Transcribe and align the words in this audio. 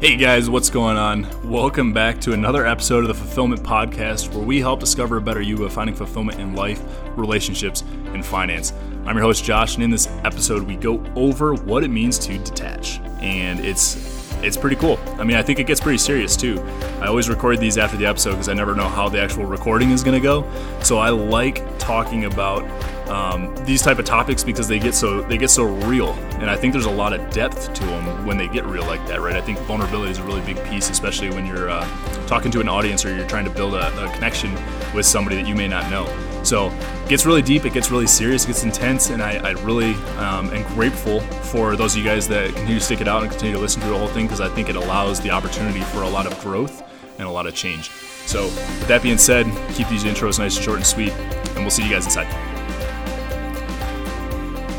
Hey 0.00 0.16
guys, 0.16 0.48
what's 0.48 0.70
going 0.70 0.96
on? 0.96 1.26
Welcome 1.44 1.92
back 1.92 2.22
to 2.22 2.32
another 2.32 2.66
episode 2.66 3.00
of 3.00 3.08
the 3.08 3.14
Fulfillment 3.14 3.62
Podcast 3.62 4.34
where 4.34 4.42
we 4.42 4.58
help 4.58 4.80
discover 4.80 5.18
a 5.18 5.20
better 5.20 5.42
you 5.42 5.58
by 5.58 5.68
finding 5.68 5.94
fulfillment 5.94 6.40
in 6.40 6.54
life, 6.54 6.82
relationships, 7.16 7.82
and 8.14 8.24
finance. 8.24 8.72
I'm 9.04 9.14
your 9.14 9.24
host 9.24 9.44
Josh, 9.44 9.74
and 9.74 9.84
in 9.84 9.90
this 9.90 10.06
episode 10.24 10.62
we 10.62 10.76
go 10.76 11.04
over 11.16 11.52
what 11.52 11.84
it 11.84 11.88
means 11.88 12.18
to 12.20 12.38
detach. 12.38 12.98
And 13.20 13.60
it's 13.60 14.30
it's 14.42 14.56
pretty 14.56 14.76
cool. 14.76 14.98
I 15.18 15.24
mean, 15.24 15.36
I 15.36 15.42
think 15.42 15.58
it 15.58 15.66
gets 15.66 15.82
pretty 15.82 15.98
serious 15.98 16.34
too. 16.34 16.62
I 17.02 17.06
always 17.08 17.28
record 17.28 17.60
these 17.60 17.76
after 17.76 17.98
the 17.98 18.06
episode 18.06 18.30
because 18.30 18.48
I 18.48 18.54
never 18.54 18.74
know 18.74 18.88
how 18.88 19.10
the 19.10 19.20
actual 19.20 19.44
recording 19.44 19.90
is 19.90 20.02
going 20.02 20.18
to 20.18 20.22
go. 20.22 20.50
So 20.82 20.96
I 20.96 21.10
like 21.10 21.62
talking 21.78 22.24
about 22.24 22.62
um, 23.10 23.52
these 23.64 23.82
type 23.82 23.98
of 23.98 24.04
topics 24.04 24.44
because 24.44 24.68
they 24.68 24.78
get 24.78 24.94
so 24.94 25.20
they 25.22 25.36
get 25.36 25.50
so 25.50 25.64
real, 25.64 26.12
and 26.38 26.48
I 26.48 26.56
think 26.56 26.72
there's 26.72 26.86
a 26.86 26.90
lot 26.90 27.12
of 27.12 27.30
depth 27.30 27.74
to 27.74 27.84
them 27.84 28.24
when 28.24 28.36
they 28.36 28.48
get 28.48 28.64
real 28.64 28.84
like 28.86 29.04
that, 29.08 29.20
right? 29.20 29.34
I 29.34 29.40
think 29.40 29.58
vulnerability 29.60 30.12
is 30.12 30.18
a 30.18 30.22
really 30.22 30.40
big 30.42 30.62
piece, 30.64 30.90
especially 30.90 31.30
when 31.30 31.44
you're 31.44 31.68
uh, 31.68 31.86
talking 32.26 32.50
to 32.52 32.60
an 32.60 32.68
audience 32.68 33.04
or 33.04 33.14
you're 33.14 33.26
trying 33.26 33.44
to 33.44 33.50
build 33.50 33.74
a, 33.74 34.04
a 34.04 34.12
connection 34.14 34.54
with 34.94 35.06
somebody 35.06 35.36
that 35.36 35.46
you 35.48 35.54
may 35.54 35.66
not 35.66 35.90
know. 35.90 36.06
So 36.42 36.68
it 36.68 37.08
gets 37.08 37.26
really 37.26 37.42
deep, 37.42 37.64
it 37.64 37.72
gets 37.72 37.90
really 37.90 38.06
serious, 38.06 38.44
it 38.44 38.48
gets 38.48 38.62
intense, 38.62 39.10
and 39.10 39.22
I, 39.22 39.36
I 39.36 39.50
really 39.62 39.94
um, 40.16 40.48
am 40.50 40.62
grateful 40.74 41.20
for 41.20 41.76
those 41.76 41.94
of 41.94 41.98
you 41.98 42.04
guys 42.04 42.28
that 42.28 42.46
continue 42.46 42.78
to 42.78 42.84
stick 42.84 43.00
it 43.00 43.08
out 43.08 43.22
and 43.22 43.30
continue 43.30 43.54
to 43.56 43.60
listen 43.60 43.82
to 43.82 43.88
the 43.88 43.98
whole 43.98 44.08
thing 44.08 44.26
because 44.26 44.40
I 44.40 44.48
think 44.54 44.68
it 44.68 44.76
allows 44.76 45.20
the 45.20 45.30
opportunity 45.30 45.80
for 45.80 46.02
a 46.02 46.08
lot 46.08 46.26
of 46.26 46.40
growth 46.40 46.82
and 47.18 47.26
a 47.26 47.30
lot 47.30 47.46
of 47.46 47.54
change. 47.54 47.90
So, 48.26 48.44
with 48.44 48.88
that 48.88 49.02
being 49.02 49.18
said, 49.18 49.46
keep 49.74 49.88
these 49.88 50.04
intros 50.04 50.38
nice 50.38 50.56
and 50.56 50.64
short 50.64 50.76
and 50.76 50.86
sweet, 50.86 51.12
and 51.12 51.58
we'll 51.58 51.70
see 51.70 51.82
you 51.82 51.90
guys 51.90 52.04
inside. 52.04 52.49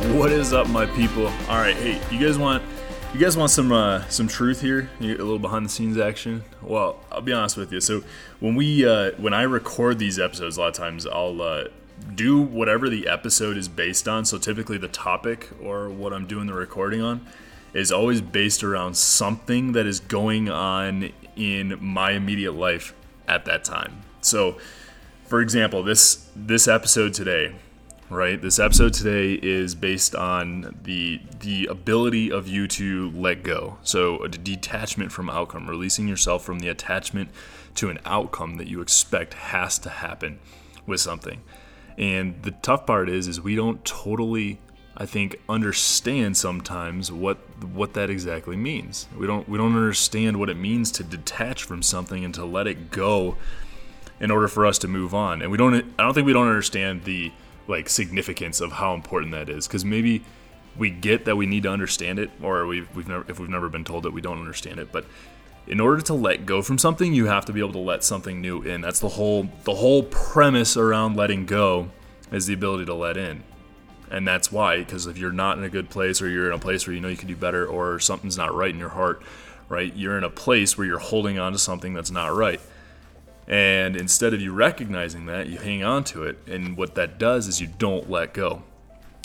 What 0.10 0.32
is 0.32 0.52
up, 0.52 0.68
my 0.68 0.88
people? 0.88 1.28
All 1.48 1.58
right, 1.58 1.76
hey, 1.76 2.02
you 2.12 2.20
guys 2.20 2.38
want 2.38 2.64
you 3.14 3.20
guys 3.20 3.38
want 3.38 3.52
some 3.52 3.72
uh, 3.72 4.06
some 4.10 4.28
truth 4.28 4.60
here? 4.60 4.90
a 5.00 5.06
little 5.06 5.40
behind 5.40 5.64
the 5.66 5.70
scenes 5.70 5.98
action. 5.98 6.44
Well, 6.62 7.00
I'll 7.12 7.22
be 7.22 7.32
honest 7.32 7.56
with 7.56 7.72
you. 7.72 7.80
So 7.80 8.04
when 8.40 8.56
we 8.56 8.86
uh, 8.86 9.12
when 9.18 9.34
I 9.34 9.44
record 9.44 10.00
these 10.00 10.20
episodes, 10.20 10.58
a 10.58 10.62
lot 10.62 10.68
of 10.68 10.74
times 10.74 11.06
I'll 11.06 11.42
uh, 11.42 11.66
do 12.16 12.42
whatever 12.42 12.90
the 12.90 13.08
episode 13.08 13.58
is 13.58 13.68
based 13.68 14.08
on. 14.08 14.26
So 14.26 14.38
typically 14.38 14.78
the 14.78 14.88
topic 14.88 15.50
or 15.62 15.90
what 15.90 16.14
I'm 16.14 16.26
doing 16.26 16.48
the 16.48 16.56
recording 16.56 17.02
on 17.02 17.26
is 17.74 17.92
always 17.92 18.22
based 18.22 18.64
around 18.64 18.98
something 18.98 19.74
that 19.74 19.86
is 19.86 20.00
going 20.00 20.50
on 20.50 21.12
in 21.36 21.78
my 21.80 22.12
immediate 22.12 22.54
life 22.54 22.94
at 23.28 23.46
that 23.46 23.64
time. 23.64 24.02
So, 24.20 24.58
for 25.26 25.42
example, 25.42 25.84
this 25.84 26.28
this 26.36 26.68
episode 26.68 27.14
today 27.14 27.54
right? 28.12 28.42
This 28.42 28.60
episode 28.60 28.94
today 28.94 29.34
is 29.34 29.74
based 29.74 30.16
on 30.16 30.78
the 30.84 31.22
the 31.40 31.68
ability 31.68 32.32
of 32.32 32.48
you 32.48 32.68
to 32.68 33.10
let 33.12 33.42
go. 33.42 33.78
So 33.84 34.22
a 34.24 34.28
detachment 34.28 35.12
from 35.12 35.30
outcome, 35.30 35.70
releasing 35.70 36.08
yourself 36.08 36.44
from 36.44 36.60
the 36.60 36.68
attachment 36.68 37.30
to 37.76 37.90
an 37.90 38.00
outcome 38.06 38.58
that 38.58 38.68
you 38.68 38.82
expect 38.82 39.34
has 39.34 39.80
to 39.80 39.90
happen 39.90 40.40
with 40.86 41.00
something. 41.00 41.42
And 41.98 42.44
the 42.44 42.52
tough 42.52 42.86
part 42.86 43.10
is 43.10 43.28
is 43.28 43.40
we 43.40 43.56
don't 43.56 43.84
totally 43.86 44.60
I 44.98 45.06
think 45.06 45.38
understand 45.48 46.36
sometimes 46.36 47.12
what 47.12 47.38
what 47.64 47.94
that 47.94 48.10
exactly 48.10 48.58
means. 48.58 49.08
We 49.18 49.26
don't 49.26 49.48
we 49.48 49.58
don't 49.58 49.76
understand 49.76 50.38
what 50.38 50.50
it 50.50 50.58
means 50.58 50.92
to 50.94 51.04
detach 51.04 51.64
from 51.64 51.82
something 51.82 52.26
and 52.26 52.34
to 52.36 52.44
let 52.44 52.68
it 52.68 52.92
go 52.92 53.38
in 54.20 54.32
order 54.32 54.50
for 54.50 54.66
us 54.66 54.78
to 54.80 54.90
move 54.90 55.14
on. 55.14 55.42
And 55.42 55.50
we 55.50 55.58
don't 55.58 55.74
I 55.98 56.04
don't 56.04 56.14
think 56.14 56.28
we 56.28 56.34
don't 56.34 56.48
understand 56.48 57.06
the 57.06 57.32
like 57.72 57.90
significance 57.90 58.62
of 58.62 58.74
how 58.74 58.94
important 58.94 59.32
that 59.32 59.50
is. 59.50 59.68
Because 59.68 59.84
maybe 59.84 60.24
we 60.78 60.90
get 60.90 61.26
that 61.26 61.36
we 61.36 61.46
need 61.46 61.64
to 61.64 61.70
understand 61.70 62.20
it 62.20 62.30
or 62.42 62.66
we've, 62.66 62.94
we've 62.96 63.08
never 63.08 63.26
if 63.30 63.40
we've 63.40 63.50
never 63.50 63.70
been 63.70 63.84
told 63.84 64.06
it 64.06 64.14
we 64.14 64.22
don't 64.22 64.40
understand 64.40 64.80
it. 64.80 64.92
But 64.92 65.06
in 65.68 65.80
order 65.80 66.02
to 66.02 66.14
let 66.14 66.46
go 66.46 66.62
from 66.62 66.78
something 66.78 67.14
you 67.14 67.26
have 67.26 67.46
to 67.46 67.54
be 67.54 67.60
able 67.60 67.74
to 67.74 67.80
let 67.80 68.04
something 68.04 68.42
new 68.42 68.62
in. 68.62 68.82
That's 68.82 69.00
the 69.00 69.10
whole 69.10 69.50
the 69.64 69.76
whole 69.76 70.04
premise 70.04 70.78
around 70.78 71.16
letting 71.16 71.46
go 71.46 71.90
is 72.32 72.46
the 72.46 72.54
ability 72.54 72.86
to 72.86 72.94
let 72.94 73.18
in. 73.18 73.44
And 74.10 74.28
that's 74.28 74.52
why 74.52 74.80
because 74.80 75.08
if 75.08 75.18
you're 75.18 75.32
not 75.32 75.58
in 75.58 75.64
a 75.64 75.70
good 75.70 75.90
place 75.90 76.22
or 76.22 76.30
you're 76.30 76.48
in 76.48 76.54
a 76.54 76.60
place 76.60 76.86
where 76.86 76.94
you 76.94 77.02
know 77.02 77.08
you 77.08 77.18
can 77.18 77.28
do 77.28 77.36
better 77.36 77.66
or 77.66 78.00
something's 78.00 78.38
not 78.38 78.54
right 78.54 78.72
in 78.72 78.80
your 78.80 78.90
heart 78.90 79.24
right 79.70 79.96
you're 79.96 80.18
in 80.18 80.26
a 80.26 80.30
place 80.30 80.78
where 80.78 80.86
you're 80.86 81.00
holding 81.00 81.40
on 81.40 81.54
to 81.54 81.58
something 81.58 81.94
that's 81.94 82.12
not 82.12 82.36
right 82.36 82.60
and 83.48 83.96
instead 83.96 84.34
of 84.34 84.42
you 84.42 84.54
recognizing 84.54 85.26
that, 85.26 85.48
you 85.48 85.58
hang 85.58 85.84
on 85.84 86.04
to 86.06 86.24
it. 86.24 86.38
And 86.48 86.78
what 86.78 86.96
that 86.96 87.18
does 87.18 87.48
is 87.48 87.60
you 87.60 87.68
don't 87.68 88.10
let 88.10 88.34
go. 88.34 88.64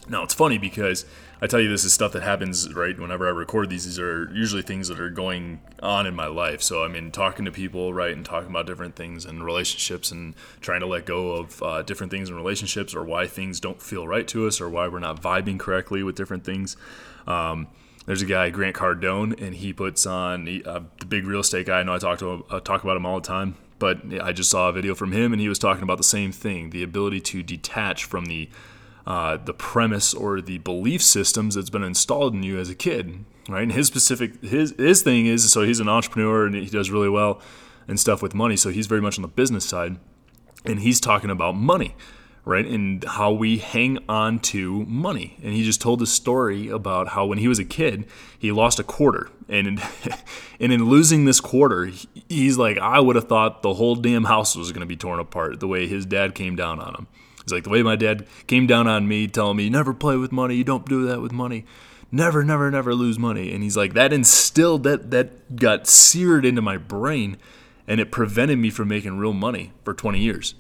Now, 0.09 0.23
it's 0.23 0.35
funny 0.35 0.59
because 0.59 1.05
I 1.43 1.47
tell 1.47 1.61
you 1.61 1.69
this 1.69 1.85
is 1.85 1.93
stuff 1.93 2.13
that 2.13 2.23
happens, 2.23 2.73
right? 2.73 2.99
Whenever 2.99 3.27
I 3.27 3.31
record 3.31 3.69
these, 3.69 3.85
these 3.85 3.99
are 3.99 4.31
usually 4.33 4.63
things 4.63 4.89
that 4.89 5.01
are 5.01 5.11
going 5.11 5.61
on 5.83 6.07
in 6.07 6.15
my 6.15 6.29
life. 6.29 6.63
So, 6.63 6.85
I 6.85 6.89
mean, 6.89 7.11
talking 7.11 7.45
to 7.45 7.53
people, 7.53 7.93
right, 7.93 8.13
and 8.13 8.25
talking 8.25 8.49
about 8.49 8.67
different 8.67 8.95
things 8.95 9.25
and 9.25 9.45
relationships 9.45 10.11
and 10.13 10.35
trying 10.61 10.81
to 10.81 10.87
let 10.87 11.07
go 11.07 11.33
of 11.33 11.63
uh, 11.63 11.83
different 11.83 12.11
things 12.11 12.31
in 12.31 12.37
relationships 12.37 12.95
or 12.95 13.05
why 13.05 13.27
things 13.27 13.61
don't 13.61 13.83
feel 13.83 14.07
right 14.07 14.27
to 14.29 14.47
us 14.47 14.61
or 14.61 14.71
why 14.71 14.89
we're 14.89 15.01
not 15.01 15.21
vibing 15.21 15.59
correctly 15.59 16.03
with 16.03 16.17
different 16.17 16.45
things. 16.45 16.77
Um, 17.27 17.67
there's 18.07 18.23
a 18.23 18.27
guy, 18.27 18.51
Grant 18.51 18.77
Cardone, 18.77 19.41
and 19.43 19.57
he 19.57 19.73
puts 19.73 20.07
on 20.07 20.63
uh, 20.65 20.83
the 21.01 21.07
big 21.07 21.27
real 21.27 21.41
estate 21.41 21.67
guy. 21.67 21.81
I 21.81 21.83
know 21.83 21.95
I 21.95 21.99
talk 21.99 22.21
to 22.21 22.31
him, 22.31 22.45
I 22.51 22.61
talk 22.61 22.85
about 22.85 22.97
him 22.97 23.05
all 23.05 23.21
the 23.21 23.27
time 23.27 23.57
but 23.79 24.01
I 24.21 24.33
just 24.33 24.51
saw 24.51 24.69
a 24.69 24.73
video 24.73 24.95
from 24.95 25.13
him, 25.13 25.33
and 25.33 25.41
he 25.41 25.49
was 25.49 25.59
talking 25.59 25.83
about 25.83 25.99
the 25.99 26.05
same 26.05 26.33
thing: 26.33 26.71
the 26.71 26.83
ability 26.83 27.21
to 27.21 27.43
detach 27.43 28.05
from 28.05 28.27
the 28.27 28.49
uh, 29.07 29.37
the 29.37 29.55
premise 29.55 30.13
or 30.13 30.41
the 30.41 30.59
belief 30.59 31.03
systems 31.03 31.55
that's 31.55 31.71
been 31.71 31.85
installed 31.85 32.35
in 32.35 32.43
you 32.43 32.59
as 32.59 32.69
a 32.69 32.75
kid, 32.75 33.25
right? 33.49 33.63
And 33.63 33.73
his 33.73 33.87
specific 33.87 34.43
his 34.43 34.75
his 34.79 35.03
thing 35.03 35.27
is 35.27 35.51
so 35.53 35.63
he's 35.63 35.81
an 35.81 35.89
entrepreneur 35.89 36.47
and 36.47 36.55
he 36.55 36.67
does 36.67 36.91
really 36.91 37.11
well 37.11 37.41
and 37.89 38.01
stuff 38.01 38.23
with 38.23 38.35
money, 38.35 38.57
so 38.57 38.71
he's 38.71 38.87
very 38.87 39.01
much 39.01 39.19
on 39.19 39.23
the 39.23 39.29
business 39.29 39.65
side, 39.65 39.99
and 40.65 40.81
he's 40.81 41.01
talking 41.01 41.31
about 41.31 41.55
money 41.55 41.95
right? 42.47 42.65
And 42.65 43.03
how 43.03 43.33
we 43.33 43.59
hang 43.59 43.99
on 44.09 44.39
to 44.39 44.85
money. 44.85 45.37
And 45.43 45.53
he 45.53 45.65
just 45.65 45.81
told 45.81 46.01
a 46.01 46.07
story 46.07 46.69
about 46.69 47.09
how 47.09 47.27
when 47.27 47.39
he 47.39 47.49
was 47.49 47.59
a 47.59 47.65
kid, 47.65 48.07
he 48.39 48.53
lost 48.53 48.79
a 48.79 48.85
quarter. 48.85 49.29
And 49.49 49.67
in, 49.67 49.83
and 50.61 50.73
in 50.73 50.85
losing 50.85 51.25
this 51.25 51.41
quarter, 51.41 51.91
he's 52.29 52.57
like, 52.57 52.79
I 52.79 53.01
would 53.01 53.17
have 53.17 53.29
thought 53.29 53.63
the 53.63 53.75
whole 53.75 53.97
damn 53.97 54.25
house 54.25 54.55
was 54.55 54.71
going 54.71 54.81
to 54.81 54.87
be 54.87 54.97
torn 54.97 55.19
apart 55.19 55.59
the 55.59 55.67
way 55.67 55.89
his 55.89 56.07
dad 56.07 56.37
came 56.37 56.55
down 56.55 56.79
on 56.79 56.95
him. 56.95 57.09
He's 57.43 57.53
like, 57.53 57.65
the 57.65 57.71
way 57.71 57.83
my 57.83 57.97
dad 57.97 58.27
came 58.47 58.69
down 58.69 58.87
on 58.87 59.09
me, 59.09 59.27
telling 59.27 59.57
me, 59.57 59.69
never 59.69 59.93
play 59.93 60.17
with 60.17 60.31
money, 60.31 60.55
you 60.55 60.65
don't 60.65 60.89
do 60.89 61.05
that 61.07 61.21
with 61.21 61.33
money. 61.33 61.65
Never, 62.13 62.45
never, 62.45 62.71
never 62.71 62.95
lose 62.95 63.19
money. 63.19 63.53
And 63.53 63.65
he's 63.65 63.77
like, 63.77 63.95
that 63.95 64.13
instilled, 64.13 64.85
that, 64.85 65.11
that 65.11 65.57
got 65.57 65.89
seared 65.89 66.45
into 66.45 66.63
my 66.63 66.77
brain, 66.77 67.39
and 67.89 68.01
it 68.01 68.13
prevented 68.13 68.59
me 68.59 68.71
from 68.71 68.87
making 68.87 69.19
real 69.19 69.33
money 69.33 69.73
for 69.85 69.93
20 69.93 70.21
years 70.21 70.55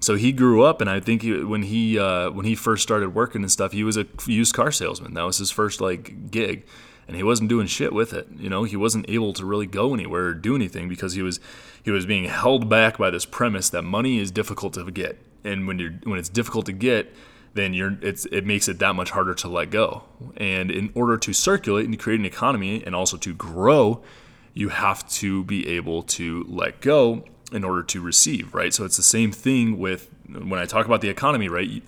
so 0.00 0.14
he 0.16 0.32
grew 0.32 0.62
up, 0.62 0.80
and 0.80 0.90
I 0.90 1.00
think 1.00 1.22
he, 1.22 1.42
when 1.42 1.62
he 1.62 1.98
uh, 1.98 2.30
when 2.30 2.44
he 2.44 2.54
first 2.54 2.82
started 2.82 3.14
working 3.14 3.42
and 3.42 3.50
stuff, 3.50 3.72
he 3.72 3.84
was 3.84 3.96
a 3.96 4.06
used 4.26 4.54
car 4.54 4.70
salesman. 4.70 5.14
That 5.14 5.24
was 5.24 5.38
his 5.38 5.50
first 5.50 5.80
like 5.80 6.30
gig, 6.30 6.66
and 7.08 7.16
he 7.16 7.22
wasn't 7.22 7.48
doing 7.48 7.66
shit 7.66 7.92
with 7.92 8.12
it. 8.12 8.28
You 8.36 8.50
know, 8.50 8.64
he 8.64 8.76
wasn't 8.76 9.08
able 9.08 9.32
to 9.32 9.46
really 9.46 9.66
go 9.66 9.94
anywhere 9.94 10.26
or 10.26 10.34
do 10.34 10.54
anything 10.54 10.88
because 10.88 11.14
he 11.14 11.22
was 11.22 11.40
he 11.82 11.90
was 11.90 12.04
being 12.04 12.24
held 12.24 12.68
back 12.68 12.98
by 12.98 13.10
this 13.10 13.24
premise 13.24 13.70
that 13.70 13.82
money 13.82 14.18
is 14.18 14.30
difficult 14.30 14.74
to 14.74 14.90
get, 14.90 15.18
and 15.44 15.66
when 15.66 15.78
you're 15.78 15.94
when 16.04 16.18
it's 16.18 16.28
difficult 16.28 16.66
to 16.66 16.72
get, 16.72 17.12
then 17.54 17.72
you're 17.72 17.96
it's 18.02 18.26
it 18.26 18.44
makes 18.44 18.68
it 18.68 18.78
that 18.78 18.94
much 18.94 19.10
harder 19.10 19.34
to 19.34 19.48
let 19.48 19.70
go. 19.70 20.04
And 20.36 20.70
in 20.70 20.90
order 20.94 21.16
to 21.16 21.32
circulate 21.32 21.86
and 21.86 21.98
create 21.98 22.20
an 22.20 22.26
economy 22.26 22.84
and 22.84 22.94
also 22.94 23.16
to 23.16 23.32
grow, 23.32 24.02
you 24.52 24.68
have 24.68 25.08
to 25.12 25.42
be 25.44 25.66
able 25.68 26.02
to 26.02 26.44
let 26.48 26.82
go 26.82 27.24
in 27.52 27.64
order 27.64 27.82
to 27.82 28.00
receive, 28.00 28.54
right? 28.54 28.72
So 28.74 28.84
it's 28.84 28.96
the 28.96 29.02
same 29.02 29.32
thing 29.32 29.78
with 29.78 30.10
when 30.28 30.58
I 30.58 30.64
talk 30.64 30.86
about 30.86 31.00
the 31.00 31.08
economy, 31.08 31.48
right? 31.48 31.82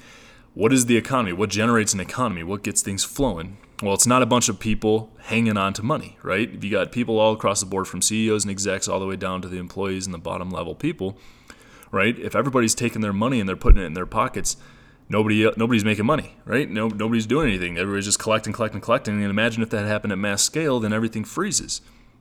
What 0.55 0.73
is 0.73 0.87
the 0.87 0.97
economy? 0.97 1.33
What 1.33 1.51
generates 1.51 1.93
an 1.95 2.01
economy? 2.01 2.43
What 2.43 2.63
gets 2.63 2.83
things 2.83 3.05
flowing? 3.05 3.59
Well, 3.83 3.95
it's 3.95 4.07
not 4.07 4.23
a 4.23 4.27
bunch 4.27 4.49
of 4.49 4.59
people 4.59 5.13
hanging 5.23 5.57
on 5.57 5.73
to 5.75 5.85
money, 5.85 6.19
right? 6.23 6.53
If 6.53 6.65
you 6.65 6.71
got 6.71 6.91
people 6.91 7.21
all 7.21 7.33
across 7.33 7.61
the 7.61 7.67
board 7.67 7.87
from 7.87 8.03
CEOs 8.03 8.45
and 8.45 8.51
execs 8.51 8.89
all 8.89 8.99
the 8.99 9.07
way 9.07 9.15
down 9.15 9.41
to 9.43 9.49
the 9.49 9.59
employees 9.59 10.07
and 10.07 10.15
the 10.15 10.19
bottom 10.19 10.51
level 10.51 10.75
people, 10.75 11.17
right? 11.93 12.19
If 12.19 12.35
everybody's 12.35 12.75
taking 12.75 13.03
their 13.03 13.13
money 13.13 13.39
and 13.39 13.49
they're 13.49 13.57
putting 13.57 13.81
it 13.81 13.87
in 13.87 13.95
their 13.95 14.07
pockets, 14.07 14.57
nobody 15.09 15.49
nobody's 15.57 15.85
making 15.85 16.07
money, 16.07 16.37
right? 16.45 16.69
No, 16.69 16.89
nobody's 16.89 17.27
doing 17.27 17.49
anything. 17.49 17.79
Everybody's 17.79 18.07
just 18.07 18.19
collecting, 18.19 18.53
collecting, 18.53 18.81
collecting. 18.81 19.15
And 19.15 19.31
imagine 19.31 19.63
if 19.63 19.71
that 19.71 19.87
happened 19.87 20.13
at 20.13 20.19
mass 20.19 20.43
scale, 20.43 20.81
then 20.81 20.93
everything 20.93 21.25
freezes 21.25 21.81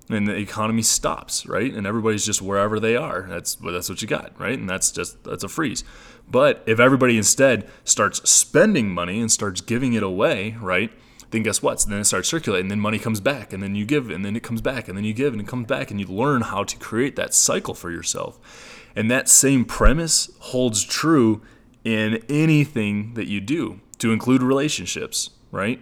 and 0.09 0.27
the 0.27 0.36
economy 0.36 0.81
stops, 0.81 1.45
right? 1.45 1.74
And 1.74 1.86
everybody's 1.86 2.25
just 2.25 2.42
wherever 2.42 2.80
they 2.80 2.95
are. 2.95 3.25
That's 3.27 3.56
that's 3.56 3.89
what 3.89 4.01
you 4.01 4.07
got, 4.07 4.39
right? 4.39 4.57
And 4.57 4.69
that's 4.69 4.92
just 4.92 5.24
that's 5.24 5.44
a 5.44 5.50
freeze. 5.50 5.83
But 6.30 6.63
if 6.65 6.80
everybody 6.80 7.18
instead 7.18 7.69
starts 7.83 8.30
spending 8.30 8.89
money 8.89 9.19
and 9.19 9.31
starts 9.31 9.62
giving 9.62 9.94
it 9.94 10.04
away, 10.04 10.57
right? 10.62 10.92
Then 11.31 11.44
guess 11.44 11.62
what? 11.62 11.81
So 11.81 11.89
then 11.89 12.00
it 12.00 12.06
starts 12.06 12.30
circulating, 12.30 12.65
and 12.65 12.71
then 12.71 12.80
money 12.80 13.00
comes 13.00 13.19
back, 13.19 13.51
and 13.51 13.62
then 13.62 13.75
you 13.75 13.86
give, 13.86 14.09
and 14.09 14.24
then 14.24 14.36
it 14.36 14.44
comes 14.44 14.62
back, 14.62 14.88
and 14.88 14.98
then 14.98 15.04
you 15.04 15.13
give, 15.13 15.33
and 15.33 15.42
it 15.42 15.48
comes 15.48 15.68
back, 15.68 15.92
and 15.92 16.00
you 16.00 16.07
learn 16.07 16.42
how 16.42 16.63
to 16.63 16.77
create 16.77 17.18
that 17.18 17.33
cycle 17.33 17.74
for 17.74 17.92
yourself. 17.92 18.39
And 18.95 19.12
that 19.12 19.27
same 19.27 19.65
premise 19.65 20.30
holds 20.39 20.83
true 20.83 21.42
in 21.83 22.24
anything 22.30 23.13
that 23.15 23.27
you 23.27 23.42
do, 23.42 23.81
to 24.00 24.12
include 24.12 24.42
relationships, 24.42 25.31
right? 25.51 25.81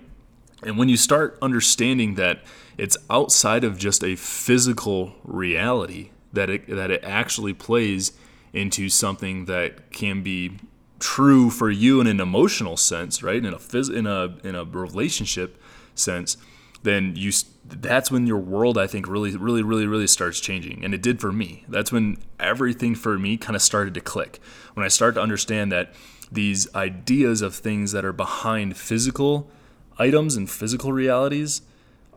And 0.64 0.78
when 0.78 0.90
you 0.90 0.98
start 0.98 1.38
understanding 1.42 2.16
that 2.16 2.44
it's 2.78 2.98
outside 3.10 3.64
of 3.64 3.78
just 3.78 4.04
a 4.04 4.16
physical 4.16 5.16
reality, 5.24 6.12
that 6.34 6.50
it, 6.50 6.68
that 6.68 6.92
it 6.92 7.04
actually 7.04 7.54
plays 7.54 8.14
into 8.54 8.90
something 8.90 9.46
that 9.46 9.92
can 9.92 10.24
be 10.24 10.58
true 11.00 11.50
for 11.50 11.70
you 11.70 12.00
in 12.00 12.08
an 12.08 12.20
emotional 12.20 12.78
sense, 12.78 13.22
right? 13.22 13.44
In 13.44 13.54
a 13.54 13.58
phys- 13.58 13.94
in 13.94 14.08
a 14.08 14.38
in 14.44 14.56
a 14.56 14.64
relationship 14.64 15.62
sense, 15.94 16.38
then 16.84 17.14
you 17.16 17.32
that's 17.66 18.10
when 18.10 18.28
your 18.28 18.38
world 18.38 18.78
I 18.78 18.88
think 18.88 19.08
really 19.08 19.36
really 19.36 19.62
really 19.62 19.88
really 19.88 20.08
starts 20.08 20.40
changing, 20.40 20.84
and 20.86 20.94
it 20.94 21.02
did 21.02 21.20
for 21.20 21.32
me. 21.32 21.66
That's 21.68 21.92
when 21.92 22.18
everything 22.40 22.96
for 22.96 23.20
me 23.20 23.38
kind 23.38 23.56
of 23.56 23.62
started 23.62 23.94
to 23.96 24.02
click. 24.02 24.40
When 24.74 24.86
I 24.86 24.90
started 24.90 25.16
to 25.16 25.22
understand 25.22 25.72
that 25.72 25.94
these 26.32 26.74
ideas 26.74 27.42
of 27.42 27.56
things 27.56 27.92
that 27.92 28.06
are 28.06 28.14
behind 28.14 28.78
physical 28.78 29.50
items 29.98 30.36
and 30.36 30.50
physical 30.50 30.92
realities 30.92 31.62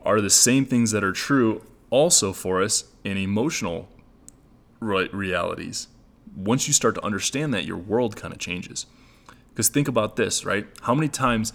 are 0.05 0.21
the 0.21 0.31
same 0.31 0.65
things 0.65 0.91
that 0.91 1.05
are 1.05 1.13
true 1.13 1.63
also 1.91 2.33
for 2.33 2.63
us 2.63 2.85
in 3.05 3.17
emotional 3.17 3.89
realities. 4.81 5.89
Once 6.37 6.67
you 6.67 6.73
start 6.73 6.95
to 6.95 7.05
understand 7.05 7.53
that, 7.53 7.65
your 7.65 7.77
world 7.77 8.17
kind 8.17 8.33
of 8.33 8.39
changes. 8.39 8.87
Because 9.51 9.69
think 9.69 9.89
about 9.89 10.17
this, 10.17 10.45
right? 10.45 10.67
How 10.83 10.95
many 10.95 11.09
times, 11.09 11.53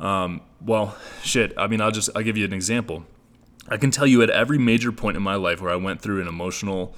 um, 0.00 0.40
well, 0.60 0.96
shit, 1.22 1.52
I 1.56 1.68
mean, 1.68 1.80
I'll 1.80 1.92
just, 1.92 2.10
I'll 2.16 2.22
give 2.22 2.36
you 2.36 2.44
an 2.44 2.52
example. 2.52 3.04
I 3.68 3.76
can 3.76 3.90
tell 3.90 4.06
you 4.06 4.22
at 4.22 4.30
every 4.30 4.58
major 4.58 4.90
point 4.90 5.16
in 5.16 5.22
my 5.22 5.36
life 5.36 5.60
where 5.60 5.70
I 5.70 5.76
went 5.76 6.00
through 6.00 6.20
an 6.20 6.28
emotional 6.28 6.94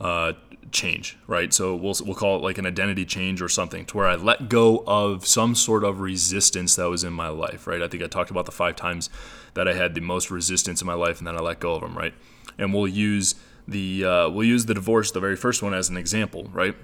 uh, 0.00 0.32
change, 0.72 1.16
right? 1.26 1.52
So 1.52 1.74
we'll, 1.74 1.94
we'll 2.04 2.14
call 2.14 2.36
it 2.36 2.42
like 2.42 2.58
an 2.58 2.66
identity 2.66 3.04
change 3.04 3.40
or 3.40 3.48
something 3.48 3.84
to 3.86 3.96
where 3.96 4.06
I 4.06 4.16
let 4.16 4.48
go 4.48 4.82
of 4.86 5.26
some 5.26 5.54
sort 5.54 5.84
of 5.84 6.00
resistance 6.00 6.76
that 6.76 6.88
was 6.88 7.04
in 7.04 7.12
my 7.12 7.28
life, 7.28 7.66
right? 7.66 7.82
I 7.82 7.88
think 7.88 8.02
I 8.02 8.06
talked 8.06 8.30
about 8.30 8.46
the 8.46 8.52
five 8.52 8.76
times 8.76 9.10
that 9.54 9.68
I 9.68 9.74
had 9.74 9.94
the 9.94 10.00
most 10.00 10.30
resistance 10.30 10.80
in 10.80 10.86
my 10.86 10.94
life 10.94 11.18
and 11.18 11.26
then 11.26 11.36
I 11.36 11.40
let 11.40 11.60
go 11.60 11.74
of 11.74 11.82
them, 11.82 11.96
right? 11.96 12.14
And 12.58 12.72
we'll 12.74 12.88
use 12.88 13.34
the 13.68 14.04
uh, 14.04 14.28
we'll 14.28 14.46
use 14.46 14.66
the 14.66 14.74
divorce, 14.74 15.10
the 15.12 15.20
very 15.20 15.36
first 15.36 15.62
one, 15.62 15.74
as 15.74 15.88
an 15.88 15.96
example, 15.96 16.50
right? 16.52 16.74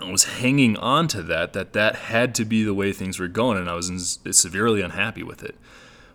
I 0.00 0.10
was 0.10 0.24
hanging 0.24 0.76
on 0.76 1.08
to 1.08 1.22
that, 1.22 1.52
that 1.52 1.72
that 1.74 1.96
had 1.96 2.34
to 2.36 2.44
be 2.44 2.64
the 2.64 2.74
way 2.74 2.92
things 2.92 3.18
were 3.18 3.28
going, 3.28 3.58
and 3.58 3.68
I 3.68 3.74
was 3.74 3.88
in, 3.88 3.98
severely 4.32 4.80
unhappy 4.80 5.22
with 5.22 5.42
it. 5.42 5.56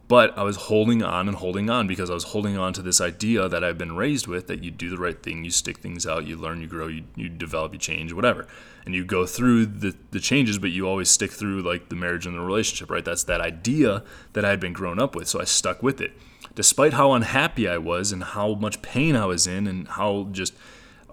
But 0.08 0.38
I 0.38 0.44
was 0.44 0.56
holding 0.56 1.04
on 1.04 1.28
and 1.28 1.38
holding 1.38 1.70
on 1.70 1.86
because 1.86 2.10
I 2.10 2.14
was 2.14 2.26
holding 2.26 2.58
on 2.58 2.72
to 2.74 2.82
this 2.82 3.02
idea 3.02 3.50
that 3.50 3.64
I've 3.64 3.78
been 3.78 3.96
raised 3.96 4.26
with 4.26 4.48
that 4.48 4.64
you 4.64 4.72
do 4.72 4.90
the 4.90 4.98
right 4.98 5.22
thing, 5.22 5.44
you 5.44 5.52
stick 5.52 5.80
things 5.80 6.08
out, 6.08 6.26
you 6.26 6.38
learn, 6.38 6.62
you 6.62 6.68
grow, 6.68 6.88
you, 6.88 7.04
you 7.16 7.28
develop, 7.28 7.74
you 7.74 7.80
change, 7.80 8.14
whatever. 8.14 8.48
And 8.86 8.96
you 8.96 9.04
go 9.04 9.26
through 9.26 9.66
the, 9.66 9.96
the 10.12 10.22
changes, 10.22 10.60
but 10.60 10.70
you 10.70 10.88
always 10.88 11.10
stick 11.10 11.32
through 11.32 11.62
like 11.62 11.90
the 11.90 11.96
marriage 11.96 12.26
and 12.26 12.36
the 12.36 12.40
relationship, 12.40 12.90
right? 12.90 13.04
That's 13.04 13.26
that 13.26 13.42
idea 13.42 14.04
that 14.32 14.46
I 14.46 14.50
had 14.50 14.62
been 14.62 14.72
grown 14.72 14.98
up 14.98 15.14
with. 15.14 15.28
So 15.28 15.42
I 15.42 15.44
stuck 15.44 15.84
with 15.84 16.00
it 16.00 16.14
despite 16.58 16.94
how 16.94 17.14
unhappy 17.14 17.68
I 17.68 17.78
was 17.78 18.12
and 18.12 18.24
how 18.24 18.56
much 18.56 18.82
pain 18.82 19.16
I 19.16 19.28
was 19.28 19.46
in 19.46 19.68
and 19.68 19.88
how 19.88 20.28
just 20.32 20.56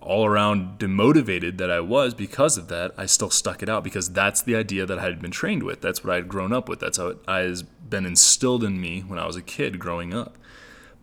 all 0.04 0.26
around 0.26 0.78
demotivated 0.78 1.58
that 1.58 1.70
I 1.70 1.80
was 1.80 2.14
because 2.14 2.58
of 2.58 2.68
that, 2.68 2.92
I 2.96 3.06
still 3.06 3.30
stuck 3.30 3.62
it 3.62 3.68
out 3.68 3.82
because 3.82 4.12
that's 4.12 4.42
the 4.42 4.54
idea 4.54 4.86
that 4.86 4.98
I 4.98 5.02
had 5.02 5.20
been 5.20 5.30
trained 5.30 5.62
with. 5.62 5.80
That's 5.80 6.04
what 6.04 6.12
I 6.12 6.16
had 6.16 6.28
grown 6.28 6.52
up 6.52 6.68
with. 6.68 6.80
That's 6.80 6.98
how 6.98 7.08
it 7.08 7.18
has 7.26 7.62
been 7.62 8.06
instilled 8.06 8.62
in 8.64 8.80
me 8.80 9.00
when 9.00 9.18
I 9.18 9.26
was 9.26 9.36
a 9.36 9.42
kid 9.42 9.78
growing 9.78 10.14
up. 10.14 10.36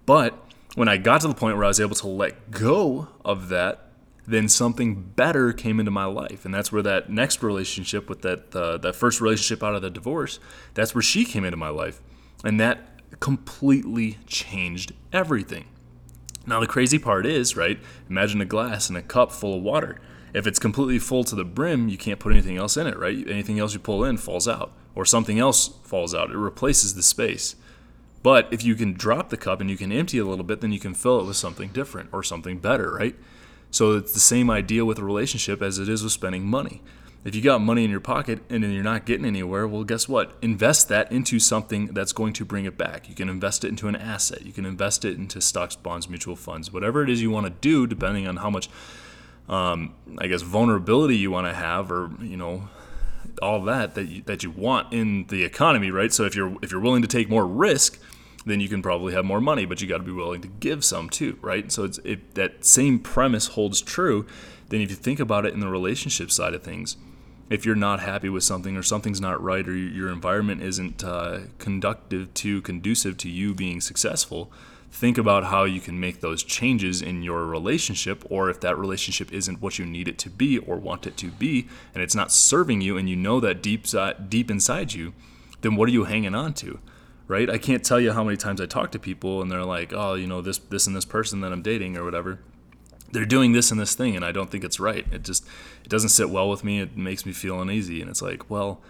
But 0.06 0.36
when 0.76 0.88
I 0.88 0.98
got 0.98 1.22
to 1.22 1.28
the 1.28 1.34
point 1.34 1.58
where 1.58 1.66
I 1.66 1.70
was 1.70 1.80
able 1.80 1.96
to 1.96 2.08
let 2.08 2.52
go 2.52 3.10
of 3.26 3.50
that, 3.50 3.92
then 4.28 4.48
something 4.48 4.96
better 4.96 5.52
came 5.52 5.80
into 5.80 5.92
my 5.92 6.06
life, 6.06 6.46
and 6.46 6.54
that's 6.54 6.72
where 6.72 6.84
that 6.84 7.10
next 7.10 7.42
relationship 7.42 8.08
with 8.08 8.22
that 8.22 8.56
uh, 8.56 8.78
that 8.78 8.96
first 8.96 9.20
relationship 9.20 9.64
out 9.64 9.76
of 9.76 9.82
the 9.82 9.90
divorce, 9.90 10.40
that's 10.74 10.94
where 10.94 11.02
she 11.02 11.26
came 11.26 11.44
into 11.44 11.58
my 11.58 11.70
life, 11.70 12.02
and 12.44 12.60
that 12.60 13.20
completely 13.20 14.20
changed 14.28 14.94
everything. 15.12 15.66
Now, 16.46 16.60
the 16.60 16.68
crazy 16.68 16.98
part 16.98 17.26
is, 17.26 17.56
right? 17.56 17.80
Imagine 18.10 18.42
a 18.42 18.46
glass 18.46 18.90
and 18.90 18.98
a 18.98 19.02
cup 19.02 19.32
full 19.32 19.58
of 19.58 19.64
water. 19.64 20.00
If 20.34 20.48
it's 20.48 20.60
completely 20.60 20.98
full 20.98 21.24
to 21.26 21.36
the 21.36 21.44
brim, 21.44 21.90
you 21.90 21.98
can't 21.98 22.20
put 22.20 22.32
anything 22.32 22.58
else 22.58 22.78
in 22.78 22.88
it, 22.88 22.98
right? 22.98 23.28
Anything 23.28 23.60
else 23.60 23.74
you 23.74 23.80
pull 23.80 24.04
in 24.04 24.18
falls 24.18 24.48
out, 24.48 24.72
or 24.96 25.06
something 25.06 25.40
else 25.40 25.68
falls 25.84 26.16
out. 26.16 26.32
It 26.32 26.38
replaces 26.38 26.96
the 26.96 27.04
space. 27.04 27.56
But 28.24 28.48
if 28.52 28.64
you 28.64 28.76
can 28.76 28.94
drop 28.94 29.30
the 29.30 29.38
cup 29.38 29.62
and 29.62 29.70
you 29.70 29.78
can 29.78 29.92
empty 29.92 30.18
it 30.18 30.22
a 30.22 30.30
little 30.30 30.46
bit, 30.46 30.62
then 30.62 30.72
you 30.72 30.80
can 30.80 30.94
fill 30.94 31.20
it 31.20 31.26
with 31.26 31.38
something 31.38 31.70
different 31.70 32.10
or 32.12 32.24
something 32.24 32.60
better, 32.60 32.94
right? 32.94 33.16
So 33.72 33.94
it's 33.94 34.14
the 34.14 34.20
same 34.20 34.50
idea 34.50 34.86
with 34.86 35.00
a 35.00 35.04
relationship 35.04 35.62
as 35.62 35.80
it 35.80 35.90
is 35.90 36.04
with 36.04 36.12
spending 36.12 36.46
money. 36.46 36.82
If 37.24 37.36
you 37.36 37.42
got 37.44 37.62
money 37.62 37.84
in 37.84 37.92
your 37.92 38.00
pocket 38.00 38.40
and 38.50 38.64
you're 38.74 38.84
not 38.84 39.06
getting 39.06 39.28
anywhere, 39.28 39.68
well, 39.68 39.84
guess 39.84 40.10
what? 40.10 40.36
Invest 40.42 40.90
that 40.90 41.12
into 41.12 41.38
something 41.40 41.88
that's 41.88 42.14
going 42.14 42.34
to 42.34 42.46
bring 42.46 42.66
it 42.66 42.80
back. 42.80 43.08
You 43.10 43.14
can 43.14 43.30
invest 43.30 43.64
it 43.64 43.68
into 43.68 43.88
an 43.88 43.96
asset. 43.96 44.44
You 44.44 44.52
can 44.52 44.66
invest 44.66 45.06
it 45.06 45.18
into 45.18 45.40
stocks, 45.40 45.76
bonds, 45.76 46.10
mutual 46.10 46.36
funds, 46.36 46.74
whatever 46.74 47.04
it 47.04 47.12
is 47.12 47.22
you 47.22 47.30
want 47.30 47.46
to 47.46 47.52
do, 47.52 47.86
depending 47.86 48.28
on 48.28 48.38
how 48.38 48.50
much, 48.50 48.70
um, 49.48 49.94
I 50.18 50.26
guess, 50.26 50.42
vulnerability 50.42 51.16
you 51.16 51.30
want 51.30 51.46
to 51.46 51.54
have, 51.54 51.92
or 51.92 52.10
you 52.22 52.38
know, 52.38 52.70
all 53.40 53.62
that 53.66 53.94
that 53.94 54.08
you, 54.08 54.24
that 54.24 54.42
you 54.42 54.50
want 54.50 54.92
in 54.92 55.28
the 55.28 55.44
economy, 55.44 55.92
right? 55.92 56.12
So 56.12 56.26
if 56.26 56.36
you're 56.36 56.58
if 56.64 56.72
you're 56.72 56.82
willing 56.82 57.04
to 57.04 57.08
take 57.08 57.30
more 57.30 57.46
risk, 57.46 58.00
then 58.48 58.60
you 58.62 58.68
can 58.68 58.82
probably 58.82 59.14
have 59.14 59.26
more 59.26 59.42
money, 59.42 59.66
but 59.66 59.80
you 59.80 59.88
got 59.88 59.98
to 59.98 60.04
be 60.04 60.12
willing 60.12 60.42
to 60.42 60.48
give 60.48 60.84
some 60.84 61.08
too, 61.08 61.38
right? 61.44 61.72
So 61.72 61.84
it's 61.84 62.00
it, 62.00 62.34
that 62.34 62.66
same 62.66 62.98
premise 62.98 63.50
holds 63.50 63.80
true. 63.80 64.26
Then 64.70 64.82
if 64.82 64.90
you 64.90 64.96
think 64.96 65.20
about 65.20 65.46
it 65.46 65.54
in 65.54 65.60
the 65.60 65.68
relationship 65.68 66.32
side 66.32 66.56
of 66.56 66.64
things 66.64 66.98
if 67.52 67.66
you're 67.66 67.76
not 67.76 68.00
happy 68.00 68.30
with 68.30 68.44
something 68.44 68.78
or 68.78 68.82
something's 68.82 69.20
not 69.20 69.42
right 69.44 69.68
or 69.68 69.76
your 69.76 70.10
environment 70.10 70.62
isn't 70.62 71.04
uh, 71.04 71.42
conductive 71.60 72.34
to 72.34 72.62
conducive 72.62 73.18
to 73.18 73.30
you 73.30 73.54
being 73.54 73.82
successful 73.82 74.52
think 74.90 75.18
about 75.18 75.46
how 75.46 75.64
you 75.64 75.80
can 75.80 76.00
make 76.00 76.20
those 76.20 76.44
changes 76.44 77.02
in 77.02 77.24
your 77.24 77.46
relationship 77.46 78.24
or 78.30 78.50
if 78.50 78.60
that 78.60 78.78
relationship 78.78 79.32
isn't 79.32 79.62
what 79.62 79.78
you 79.78 79.86
need 79.86 80.08
it 80.08 80.18
to 80.18 80.30
be 80.30 80.58
or 80.60 80.78
want 80.78 81.06
it 81.06 81.16
to 81.18 81.30
be 81.32 81.68
and 81.94 82.02
it's 82.02 82.16
not 82.16 82.32
serving 82.32 82.82
you 82.82 82.98
and 82.98 83.10
you 83.10 83.16
know 83.16 83.40
that 83.40 83.62
deep 83.62 83.86
deep 84.30 84.50
inside 84.50 84.94
you 84.94 85.14
then 85.62 85.76
what 85.76 85.88
are 85.88 85.94
you 85.94 86.06
hanging 86.06 86.36
on 86.36 86.54
to 86.54 86.80
right? 87.28 87.50
I 87.50 87.58
can't 87.58 87.86
tell 87.86 88.02
you 88.02 88.12
how 88.12 88.26
many 88.26 88.36
times 88.36 88.60
i 88.60 88.66
talk 88.66 88.92
to 88.92 89.00
people 89.00 89.42
and 89.42 89.50
they're 89.50 89.64
like 89.64 89.94
oh 89.94 90.14
you 90.16 90.28
know 90.28 90.42
this 90.42 90.58
this 90.58 90.88
and 90.88 90.96
this 90.96 91.06
person 91.06 91.42
that 91.42 91.54
i'm 91.54 91.62
dating 91.62 91.96
or 91.96 92.04
whatever 92.04 92.40
they're 93.12 93.26
doing 93.26 93.52
this 93.52 93.72
and 93.72 93.80
this 93.80 93.96
thing 93.96 94.16
and 94.16 94.24
I 94.24 94.32
don't 94.32 94.50
think 94.50 94.64
it's 94.64 94.80
right. 94.80 95.06
It 95.12 95.24
just 95.24 95.46
it 95.84 95.90
doesn't 95.90 96.10
sit 96.10 96.30
well 96.30 96.50
with 96.50 96.64
me. 96.64 96.80
It 96.80 96.98
makes 96.98 97.26
me 97.26 97.32
feel 97.32 97.62
uneasy 97.62 98.02
and 98.02 98.10
it's 98.10 98.22
like, 98.22 98.50
well, 98.50 98.82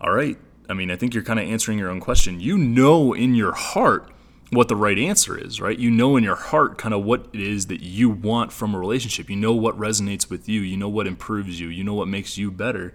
all 0.00 0.12
right. 0.12 0.38
I 0.68 0.74
mean, 0.74 0.90
I 0.90 0.96
think 0.96 1.14
you're 1.14 1.22
kind 1.22 1.40
of 1.40 1.46
answering 1.46 1.78
your 1.78 1.90
own 1.90 2.00
question. 2.00 2.40
You 2.40 2.58
know 2.58 3.14
in 3.14 3.34
your 3.34 3.52
heart 3.52 4.10
what 4.50 4.68
the 4.68 4.76
right 4.76 4.98
answer 4.98 5.36
is, 5.36 5.60
right? 5.60 5.78
You 5.78 5.90
know 5.90 6.16
in 6.16 6.24
your 6.24 6.36
heart 6.36 6.78
kind 6.78 6.94
of 6.94 7.04
what 7.04 7.28
it 7.32 7.40
is 7.40 7.66
that 7.66 7.80
you 7.80 8.08
want 8.08 8.52
from 8.52 8.74
a 8.74 8.78
relationship. 8.78 9.28
You 9.28 9.36
know 9.36 9.52
what 9.52 9.78
resonates 9.78 10.30
with 10.30 10.48
you. 10.48 10.60
You 10.60 10.76
know 10.76 10.88
what 10.88 11.06
improves 11.06 11.60
you. 11.60 11.68
You 11.68 11.84
know 11.84 11.94
what 11.94 12.08
makes 12.08 12.38
you 12.38 12.50
better. 12.50 12.94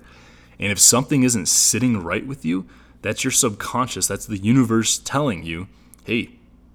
And 0.59 0.71
if 0.71 0.79
something 0.79 1.23
isn't 1.23 1.47
sitting 1.47 2.01
right 2.01 2.25
with 2.25 2.45
you, 2.45 2.67
that's 3.01 3.23
your 3.23 3.31
subconscious. 3.31 4.07
That's 4.07 4.25
the 4.25 4.37
universe 4.37 4.97
telling 4.97 5.43
you, 5.43 5.67
hey, 6.05 6.29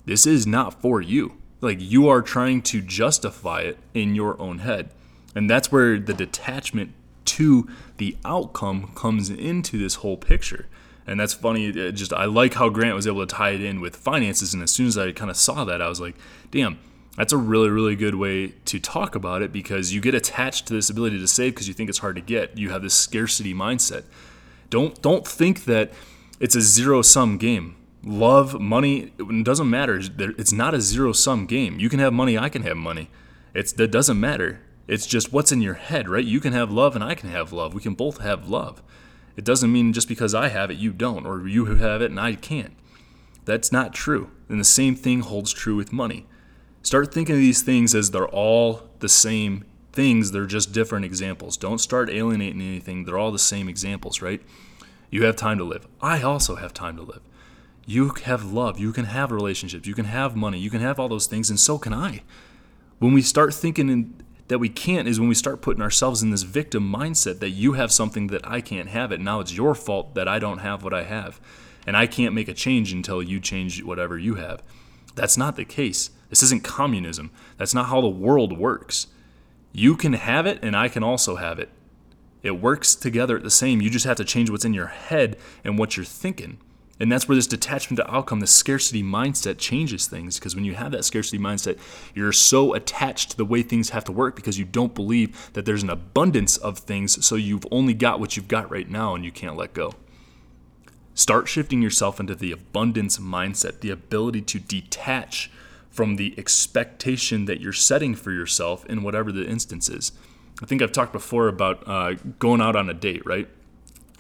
this 0.05 0.26
is 0.26 0.47
not 0.47 0.81
for 0.81 1.00
you. 1.00 1.35
Like 1.61 1.79
you 1.81 2.09
are 2.09 2.23
trying 2.23 2.62
to 2.62 2.81
justify 2.81 3.61
it 3.62 3.79
in 3.95 4.15
your 4.15 4.41
own 4.41 4.59
head. 4.59 4.91
And 5.35 5.49
that's 5.49 5.71
where 5.71 5.99
the 5.99 6.15
detachment 6.15 6.93
to 7.27 7.69
the 7.99 8.17
outcome 8.25 8.93
comes 8.95 9.31
into 9.31 9.79
this 9.79 9.97
whole 9.97 10.17
picture. 10.17 10.67
And 11.07 11.19
that's 11.19 11.35
funny. 11.35 11.69
Uh, 11.69 11.91
just 11.91 12.12
I 12.12 12.27
like 12.27 12.55
how 12.55 12.69
Grant 12.69 12.95
was 12.95 13.07
able 13.07 13.27
to 13.27 13.35
tie 13.35 13.50
it 13.50 13.62
in 13.62 13.81
with 13.81 13.97
finances. 13.97 14.53
And 14.53 14.62
as 14.62 14.71
soon 14.71 14.87
as 14.87 14.99
I 14.99 15.12
kind 15.12 15.31
of 15.31 15.37
saw 15.37 15.65
that, 15.65 15.81
I 15.81 15.88
was 15.88 16.00
like, 16.00 16.17
damn, 16.50 16.79
that's 17.17 17.33
a 17.33 17.37
really, 17.37 17.71
really 17.71 17.97
good 17.97 18.15
way 18.15 18.49
to 18.67 18.79
talk 18.79 19.15
about 19.15 19.43
it 19.43 19.53
because 19.53 19.93
you 19.93 20.00
get 20.00 20.15
attached 20.15 20.67
to 20.67 20.75
this 20.75 20.91
ability 20.91 21.19
to 21.19 21.27
save 21.27 21.55
because 21.55 21.67
you 21.67 21.75
think 21.75 21.88
it's 21.88 21.99
hard 21.99 22.17
to 22.17 22.23
get. 22.23 22.57
You 22.57 22.71
have 22.71 22.83
this 22.83 22.95
scarcity 22.95 23.55
mindset. 23.55 24.05
Don't 24.71 25.00
don't 25.03 25.27
think 25.27 25.65
that 25.65 25.93
it's 26.41 26.55
a 26.55 26.61
zero 26.61 27.03
sum 27.03 27.38
game 27.38 27.75
love, 28.09 28.61
money, 28.61 29.12
it 29.19 29.45
doesn't 29.45 29.69
matter. 29.69 30.00
It's 30.19 30.53
not 30.53 30.75
a 30.75 30.81
zero 30.81 31.12
sum 31.12 31.47
game. 31.47 31.79
You 31.79 31.88
can 31.88 32.00
have 32.00 32.12
money, 32.12 32.38
I 32.38 32.49
can 32.49 32.62
have 32.62 32.77
money. 32.77 33.11
It's 33.55 33.73
that 33.73 33.91
doesn't 33.91 34.19
matter. 34.19 34.61
It's 34.87 35.07
just 35.07 35.33
what's 35.33 35.53
in 35.53 35.61
your 35.61 35.75
head, 35.75 36.09
right? 36.09 36.25
You 36.25 36.41
can 36.41 36.55
have 36.55 36.71
love 36.71 36.95
and 36.95 37.05
I 37.05 37.15
can 37.15 37.31
have 37.31 37.53
love. 37.53 37.75
We 37.75 37.83
can 37.83 37.95
both 37.95 38.21
have 38.21 38.49
love. 38.49 38.83
It 39.37 39.45
doesn't 39.45 39.71
mean 39.71 39.93
just 39.93 40.09
because 40.09 40.35
I 40.35 40.49
have 40.49 40.71
it, 40.71 40.79
you 40.79 40.93
don't, 40.93 41.27
or 41.27 41.47
you 41.47 41.67
have 41.67 42.03
it 42.03 42.11
and 42.11 42.19
I 42.19 42.35
can't. 42.35 42.75
That's 43.45 43.71
not 43.71 43.95
true. 43.95 44.31
And 44.49 44.59
the 44.59 44.65
same 44.65 44.97
thing 44.97 45.21
holds 45.21 45.53
true 45.53 45.77
with 45.77 45.93
money. 45.93 46.27
Start 46.83 47.12
thinking 47.12 47.35
of 47.35 47.41
these 47.41 47.62
things 47.62 47.95
as 47.95 48.11
they're 48.11 48.27
all 48.27 48.88
the 49.00 49.09
same 49.09 49.65
things, 49.93 50.33
they're 50.33 50.47
just 50.47 50.73
different 50.73 51.05
examples. 51.05 51.57
Don't 51.57 51.79
start 51.79 52.09
alienating 52.09 52.61
anything, 52.61 53.05
they're 53.05 53.19
all 53.19 53.33
the 53.33 53.38
same 53.38 53.69
examples, 53.69 54.23
right? 54.23 54.41
You 55.11 55.25
have 55.25 55.37
time 55.37 55.59
to 55.59 55.65
live. 55.65 55.87
I 56.00 56.23
also 56.23 56.57
have 56.57 56.73
time 56.73 56.97
to 56.97 57.03
live. 57.03 57.21
You 57.88 58.11
have 58.25 58.52
love. 58.52 58.78
You 58.78 58.92
can 58.92 59.07
have 59.07 59.33
relationships. 59.33 59.88
You 59.88 59.95
can 59.95 60.04
have 60.04 60.37
money. 60.37 60.59
You 60.59 60.68
can 60.68 60.83
have 60.83 61.00
all 61.00 61.09
those 61.09 61.26
things, 61.26 61.49
and 61.49 61.59
so 61.59 61.78
can 61.78 61.95
I. 61.95 62.21
When 62.99 63.14
we 63.14 63.23
start 63.23 63.54
thinking 63.54 63.88
in, 63.88 64.23
that 64.49 64.59
we 64.59 64.68
can't, 64.68 65.09
is 65.09 65.18
when 65.18 65.30
we 65.30 65.35
start 65.35 65.62
putting 65.62 65.83
ourselves 65.83 66.23
in 66.23 66.28
this 66.28 66.42
victim 66.42 66.92
mindset 66.92 67.38
that 67.38 67.49
you 67.50 67.73
have 67.73 67.90
something 67.90 68.26
that 68.26 68.47
I 68.47 68.61
can't 68.61 68.90
have 68.90 69.11
it. 69.11 69.23
Now 69.23 69.40
it's 69.40 69.54
your 69.54 69.75
fault 69.75 70.14
that 70.16 70.28
I 70.28 70.38
don't 70.38 70.59
have 70.59 70.85
what 70.85 70.92
I 70.92 71.04
have. 71.04 71.40
and 71.88 71.97
I 71.97 72.07
can't 72.07 72.35
make 72.35 72.49
a 72.49 72.52
change 72.54 72.92
until 72.92 73.23
you 73.23 73.40
change 73.40 73.83
whatever 73.83 74.18
you 74.18 74.35
have. 74.35 74.62
That's 75.14 75.38
not 75.38 75.57
the 75.57 75.64
case. 75.64 76.11
This 76.28 76.42
isn't 76.42 76.62
communism. 76.62 77.30
That's 77.57 77.73
not 77.73 77.87
how 77.87 78.02
the 78.02 78.09
world 78.09 78.59
works. 78.59 79.07
You 79.73 79.97
can 79.97 80.12
have 80.12 80.45
it, 80.45 80.59
and 80.62 80.76
I 80.76 80.88
can 80.88 81.02
also 81.02 81.37
have 81.37 81.59
it. 81.59 81.71
It 82.42 82.61
works 82.61 82.95
together 82.95 83.38
the 83.38 83.50
same. 83.50 83.80
You 83.80 83.88
just 83.88 84.04
have 84.04 84.18
to 84.18 84.25
change 84.26 84.50
what's 84.50 84.66
in 84.66 84.75
your 84.75 84.88
head 84.88 85.38
and 85.64 85.78
what 85.78 85.97
you're 85.97 86.04
thinking. 86.04 86.59
And 87.00 87.12
that's 87.12 87.28
where 87.28 87.37
this 87.37 87.47
detachment 87.47 87.99
to 87.99 88.12
outcome, 88.12 88.40
this 88.40 88.55
scarcity 88.55 89.02
mindset 89.02 89.59
changes 89.59 90.07
things. 90.07 90.38
Because 90.38 90.55
when 90.55 90.64
you 90.64 90.75
have 90.75 90.90
that 90.93 91.05
scarcity 91.05 91.38
mindset, 91.38 91.78
you're 92.14 92.33
so 92.33 92.75
attached 92.75 93.31
to 93.31 93.37
the 93.37 93.45
way 93.45 93.62
things 93.62 93.90
have 93.90 94.05
to 94.05 94.12
work 94.12 94.35
because 94.35 94.59
you 94.59 94.64
don't 94.64 94.95
believe 94.95 95.50
that 95.52 95.64
there's 95.64 95.83
an 95.83 95.90
abundance 95.90 96.57
of 96.57 96.78
things. 96.78 97.25
So 97.25 97.37
you've 97.37 97.67
only 97.71 97.95
got 97.95 98.19
what 98.19 98.37
you've 98.37 98.49
got 98.49 98.71
right 98.71 98.88
now 98.88 99.14
and 99.14 99.25
you 99.25 99.31
can't 99.31 99.57
let 99.57 99.75
go. 99.75 99.95
Start 101.14 101.49
shifting 101.49 101.83
yourself 101.83 102.21
into 102.21 102.35
the 102.35 102.52
abundance 102.52 103.19
mindset, 103.19 103.81
the 103.81 103.90
ability 103.90 104.43
to 104.43 104.61
detach 104.61 105.50
from 105.90 106.17
the 106.17 106.35
expectation 106.38 107.47
that 107.47 107.61
you're 107.61 107.73
setting 107.73 108.14
for 108.14 108.31
yourself 108.31 108.87
in 108.87 109.02
whatever 109.02 109.33
the 109.33 109.45
instance 109.45 109.88
is. 109.88 110.12
I 110.62 110.67
think 110.67 110.83
I've 110.83 110.93
talked 110.93 111.12
before 111.12 111.49
about 111.49 111.83
uh, 111.87 112.14
going 112.38 112.61
out 112.61 112.76
on 112.76 112.88
a 112.88 112.95
date, 112.95 113.26
right? 113.26 113.49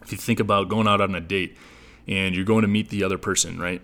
If 0.02 0.12
you 0.12 0.18
think 0.18 0.40
about 0.40 0.68
going 0.68 0.88
out 0.88 1.00
on 1.00 1.14
a 1.14 1.20
date, 1.20 1.56
and 2.08 2.34
you're 2.34 2.44
going 2.44 2.62
to 2.62 2.68
meet 2.68 2.88
the 2.88 3.04
other 3.04 3.18
person, 3.18 3.60
right? 3.60 3.82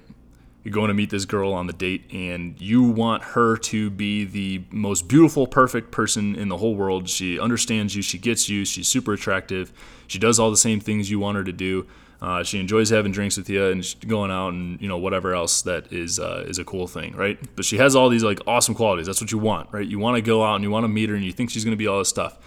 You're 0.65 0.73
going 0.73 0.89
to 0.89 0.95
meet 0.95 1.11
this 1.11 1.27
girl 1.27 1.53
on 1.53 1.67
the 1.67 1.75
date, 1.75 2.11
and 2.11 2.59
you 2.59 2.83
want 2.83 3.23
her 3.23 3.59
to 3.59 3.91
be 3.91 4.25
the 4.25 4.65
most 4.71 5.09
beautiful, 5.09 5.47
perfect 5.47 5.91
person 5.91 6.35
in 6.35 6.49
the 6.49 6.57
whole 6.57 6.75
world. 6.75 7.09
She 7.11 7.39
understands 7.39 7.95
you, 7.95 8.01
she 8.01 8.19
gets 8.19 8.49
you, 8.49 8.65
she's 8.65 8.89
super 8.89 9.13
attractive, 9.13 9.73
she 10.07 10.19
does 10.19 10.41
all 10.41 10.51
the 10.51 10.57
same 10.57 10.81
things 10.81 11.11
you 11.11 11.19
want 11.19 11.37
her 11.37 11.45
to 11.45 11.53
do. 11.53 11.87
Uh, 12.23 12.43
she 12.43 12.59
enjoys 12.59 12.89
having 12.89 13.13
drinks 13.13 13.37
with 13.37 13.51
you 13.51 13.63
and 13.67 13.95
going 14.09 14.31
out 14.31 14.55
and 14.55 14.81
you 14.81 14.89
know 14.89 14.97
whatever 14.97 15.35
else 15.35 15.61
that 15.61 15.93
is 15.93 16.19
uh, 16.19 16.43
is 16.49 16.59
a 16.59 16.65
cool 16.65 16.87
thing, 16.87 17.15
right? 17.15 17.39
But 17.55 17.67
she 17.67 17.77
has 17.77 17.95
all 17.95 18.09
these 18.09 18.25
like 18.25 18.41
awesome 18.47 18.75
qualities. 18.75 19.05
That's 19.05 19.21
what 19.21 19.31
you 19.31 19.37
want, 19.37 19.71
right? 19.73 19.87
You 19.87 19.99
want 19.99 20.17
to 20.17 20.23
go 20.23 20.43
out 20.43 20.55
and 20.55 20.65
you 20.65 20.71
want 20.71 20.85
to 20.85 20.89
meet 20.89 21.11
her 21.11 21.15
and 21.15 21.25
you 21.25 21.33
think 21.33 21.51
she's 21.51 21.65
going 21.65 21.73
to 21.73 21.77
be 21.77 21.87
all 21.87 21.99
this 21.99 22.09
stuff. 22.09 22.39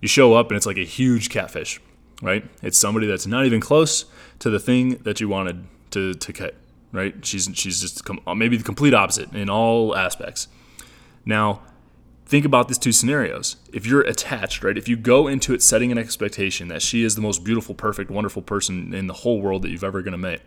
You 0.00 0.08
show 0.08 0.34
up 0.34 0.48
and 0.48 0.56
it's 0.56 0.66
like 0.66 0.78
a 0.78 0.84
huge 0.84 1.28
catfish, 1.28 1.80
right? 2.22 2.44
It's 2.62 2.76
somebody 2.76 3.06
that's 3.06 3.26
not 3.28 3.46
even 3.46 3.60
close 3.60 4.06
to 4.40 4.50
the 4.50 4.58
thing 4.58 4.96
that 5.04 5.20
you 5.20 5.28
wanted 5.28 5.64
to 5.92 6.14
to 6.14 6.32
cut, 6.32 6.56
right? 6.92 7.24
She's 7.24 7.48
she's 7.54 7.80
just 7.80 8.02
uh, 8.26 8.34
maybe 8.34 8.56
the 8.56 8.64
complete 8.64 8.92
opposite 8.92 9.32
in 9.32 9.48
all 9.48 9.96
aspects. 9.96 10.48
Now, 11.24 11.62
think 12.26 12.44
about 12.44 12.68
these 12.68 12.78
two 12.78 12.92
scenarios. 12.92 13.56
If 13.72 13.86
you're 13.86 14.02
attached, 14.02 14.64
right? 14.64 14.76
If 14.76 14.88
you 14.88 14.96
go 14.96 15.28
into 15.28 15.54
it 15.54 15.62
setting 15.62 15.92
an 15.92 15.98
expectation 15.98 16.68
that 16.68 16.82
she 16.82 17.04
is 17.04 17.14
the 17.14 17.20
most 17.20 17.44
beautiful, 17.44 17.74
perfect, 17.74 18.10
wonderful 18.10 18.42
person 18.42 18.92
in 18.92 19.06
the 19.06 19.14
whole 19.14 19.40
world 19.40 19.62
that 19.62 19.70
you've 19.70 19.84
ever 19.84 20.02
gonna 20.02 20.18
meet, 20.18 20.40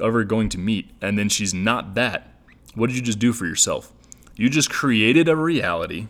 ever 0.00 0.22
going 0.24 0.48
to 0.50 0.58
meet, 0.58 0.90
and 1.00 1.18
then 1.18 1.28
she's 1.28 1.52
not 1.54 1.94
that, 1.94 2.34
what 2.74 2.88
did 2.88 2.96
you 2.96 3.02
just 3.02 3.18
do 3.18 3.32
for 3.32 3.46
yourself? 3.46 3.92
You 4.36 4.48
just 4.48 4.70
created 4.70 5.28
a 5.28 5.36
reality 5.36 6.06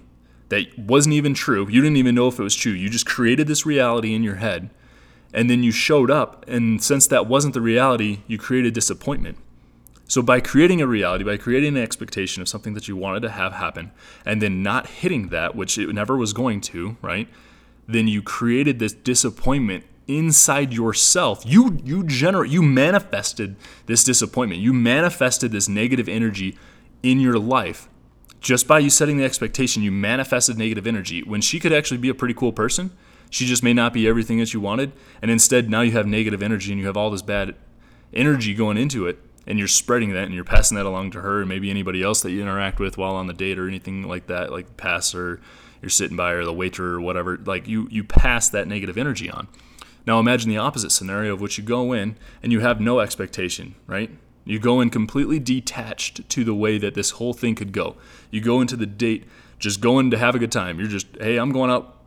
that 0.50 0.78
wasn't 0.78 1.14
even 1.14 1.34
true. 1.34 1.68
You 1.68 1.80
didn't 1.80 1.96
even 1.96 2.14
know 2.14 2.28
if 2.28 2.38
it 2.38 2.42
was 2.42 2.54
true. 2.54 2.72
You 2.72 2.90
just 2.90 3.06
created 3.06 3.46
this 3.46 3.64
reality 3.64 4.14
in 4.14 4.22
your 4.22 4.36
head 4.36 4.70
and 5.32 5.48
then 5.48 5.62
you 5.62 5.70
showed 5.70 6.10
up 6.10 6.44
and 6.48 6.82
since 6.82 7.06
that 7.06 7.26
wasn't 7.26 7.54
the 7.54 7.60
reality 7.60 8.20
you 8.26 8.38
created 8.38 8.74
disappointment. 8.74 9.38
So 10.08 10.22
by 10.22 10.40
creating 10.40 10.80
a 10.80 10.86
reality 10.86 11.24
by 11.24 11.36
creating 11.36 11.76
an 11.76 11.82
expectation 11.82 12.42
of 12.42 12.48
something 12.48 12.74
that 12.74 12.88
you 12.88 12.96
wanted 12.96 13.20
to 13.20 13.30
have 13.30 13.52
happen 13.52 13.92
and 14.24 14.42
then 14.42 14.62
not 14.62 14.86
hitting 14.88 15.28
that 15.28 15.54
which 15.54 15.78
it 15.78 15.92
never 15.92 16.16
was 16.16 16.32
going 16.32 16.60
to 16.62 16.96
right 17.00 17.28
then 17.86 18.08
you 18.08 18.22
created 18.22 18.78
this 18.78 18.92
disappointment 18.92 19.84
inside 20.06 20.72
yourself. 20.72 21.42
You 21.46 21.80
you 21.84 22.04
generate 22.04 22.50
you 22.50 22.62
manifested 22.62 23.56
this 23.86 24.04
disappointment. 24.04 24.60
You 24.60 24.72
manifested 24.72 25.52
this 25.52 25.68
negative 25.68 26.08
energy 26.08 26.58
in 27.02 27.20
your 27.20 27.38
life. 27.38 27.88
Just 28.40 28.66
by 28.66 28.78
you 28.78 28.90
setting 28.90 29.18
the 29.18 29.24
expectation 29.24 29.82
you 29.82 29.92
manifested 29.92 30.56
negative 30.58 30.86
energy. 30.86 31.22
When 31.22 31.40
she 31.40 31.60
could 31.60 31.72
actually 31.72 31.98
be 31.98 32.08
a 32.08 32.14
pretty 32.14 32.34
cool 32.34 32.52
person 32.52 32.90
she 33.30 33.46
just 33.46 33.62
may 33.62 33.72
not 33.72 33.92
be 33.92 34.08
everything 34.08 34.38
that 34.38 34.52
you 34.52 34.60
wanted. 34.60 34.92
And 35.22 35.30
instead, 35.30 35.70
now 35.70 35.80
you 35.80 35.92
have 35.92 36.06
negative 36.06 36.42
energy 36.42 36.72
and 36.72 36.80
you 36.80 36.86
have 36.86 36.96
all 36.96 37.10
this 37.10 37.22
bad 37.22 37.54
energy 38.12 38.54
going 38.54 38.76
into 38.76 39.06
it. 39.06 39.18
And 39.46 39.58
you're 39.58 39.68
spreading 39.68 40.12
that 40.12 40.24
and 40.24 40.34
you're 40.34 40.44
passing 40.44 40.76
that 40.76 40.86
along 40.86 41.12
to 41.12 41.22
her 41.22 41.40
and 41.40 41.48
maybe 41.48 41.70
anybody 41.70 42.02
else 42.02 42.20
that 42.22 42.30
you 42.30 42.42
interact 42.42 42.78
with 42.78 42.98
while 42.98 43.14
on 43.14 43.26
the 43.26 43.32
date 43.32 43.58
or 43.58 43.66
anything 43.66 44.02
like 44.02 44.26
that, 44.26 44.52
like 44.52 44.76
pass 44.76 45.14
or 45.14 45.40
you're 45.80 45.88
sitting 45.88 46.16
by 46.16 46.32
or 46.32 46.44
the 46.44 46.52
waiter 46.52 46.94
or 46.94 47.00
whatever. 47.00 47.38
Like 47.38 47.66
you, 47.66 47.88
you 47.90 48.04
pass 48.04 48.48
that 48.50 48.68
negative 48.68 48.98
energy 48.98 49.30
on. 49.30 49.48
Now 50.06 50.20
imagine 50.20 50.50
the 50.50 50.58
opposite 50.58 50.92
scenario 50.92 51.32
of 51.32 51.40
which 51.40 51.56
you 51.56 51.64
go 51.64 51.92
in 51.92 52.16
and 52.42 52.52
you 52.52 52.60
have 52.60 52.80
no 52.80 53.00
expectation, 53.00 53.76
right? 53.86 54.10
You 54.44 54.58
go 54.58 54.80
in 54.80 54.90
completely 54.90 55.38
detached 55.38 56.28
to 56.28 56.44
the 56.44 56.54
way 56.54 56.78
that 56.78 56.94
this 56.94 57.12
whole 57.12 57.32
thing 57.32 57.54
could 57.54 57.72
go. 57.72 57.96
You 58.30 58.40
go 58.40 58.60
into 58.60 58.76
the 58.76 58.86
date 58.86 59.24
just 59.58 59.80
going 59.80 60.10
to 60.10 60.18
have 60.18 60.34
a 60.34 60.38
good 60.38 60.52
time. 60.52 60.78
You're 60.78 60.88
just, 60.88 61.06
hey, 61.20 61.36
I'm 61.36 61.52
going 61.52 61.70
out 61.70 61.99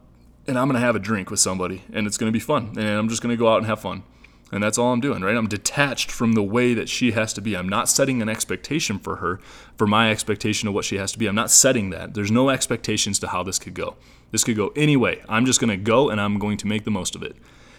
and 0.47 0.57
I'm 0.57 0.67
going 0.67 0.79
to 0.79 0.85
have 0.85 0.95
a 0.95 0.99
drink 0.99 1.29
with 1.29 1.39
somebody 1.39 1.83
and 1.91 2.07
it's 2.07 2.17
going 2.17 2.31
to 2.31 2.33
be 2.33 2.39
fun 2.39 2.73
and 2.77 2.87
I'm 2.87 3.09
just 3.09 3.21
going 3.21 3.33
to 3.33 3.39
go 3.39 3.47
out 3.51 3.57
and 3.57 3.65
have 3.65 3.81
fun. 3.81 4.03
And 4.51 4.61
that's 4.61 4.77
all 4.77 4.93
I'm 4.93 5.01
doing, 5.01 5.23
right? 5.23 5.35
I'm 5.35 5.47
detached 5.47 6.11
from 6.11 6.33
the 6.33 6.43
way 6.43 6.75
that 6.75 6.87
she 6.87 7.13
has 7.13 7.33
to 7.33 7.41
be. 7.41 7.57
I'm 7.57 7.67
not 7.67 7.89
setting 7.89 8.21
an 8.21 8.29
expectation 8.29 8.99
for 8.99 9.15
her, 9.15 9.39
for 9.77 9.87
my 9.87 10.11
expectation 10.11 10.67
of 10.67 10.75
what 10.75 10.85
she 10.85 10.97
has 10.97 11.11
to 11.13 11.17
be. 11.17 11.25
I'm 11.25 11.33
not 11.33 11.49
setting 11.49 11.89
that. 11.89 12.13
There's 12.13 12.29
no 12.29 12.51
expectations 12.51 13.17
to 13.19 13.29
how 13.29 13.41
this 13.41 13.57
could 13.57 13.73
go. 13.73 13.95
This 14.29 14.43
could 14.43 14.55
go 14.55 14.71
any 14.75 14.95
way. 14.95 15.23
I'm 15.27 15.47
just 15.47 15.59
going 15.59 15.71
to 15.71 15.77
go 15.77 16.11
and 16.11 16.21
I'm 16.21 16.37
going 16.37 16.57
to 16.57 16.67
make 16.67 16.83
the 16.83 16.91
most 16.91 17.15
of 17.15 17.23
it. 17.23 17.35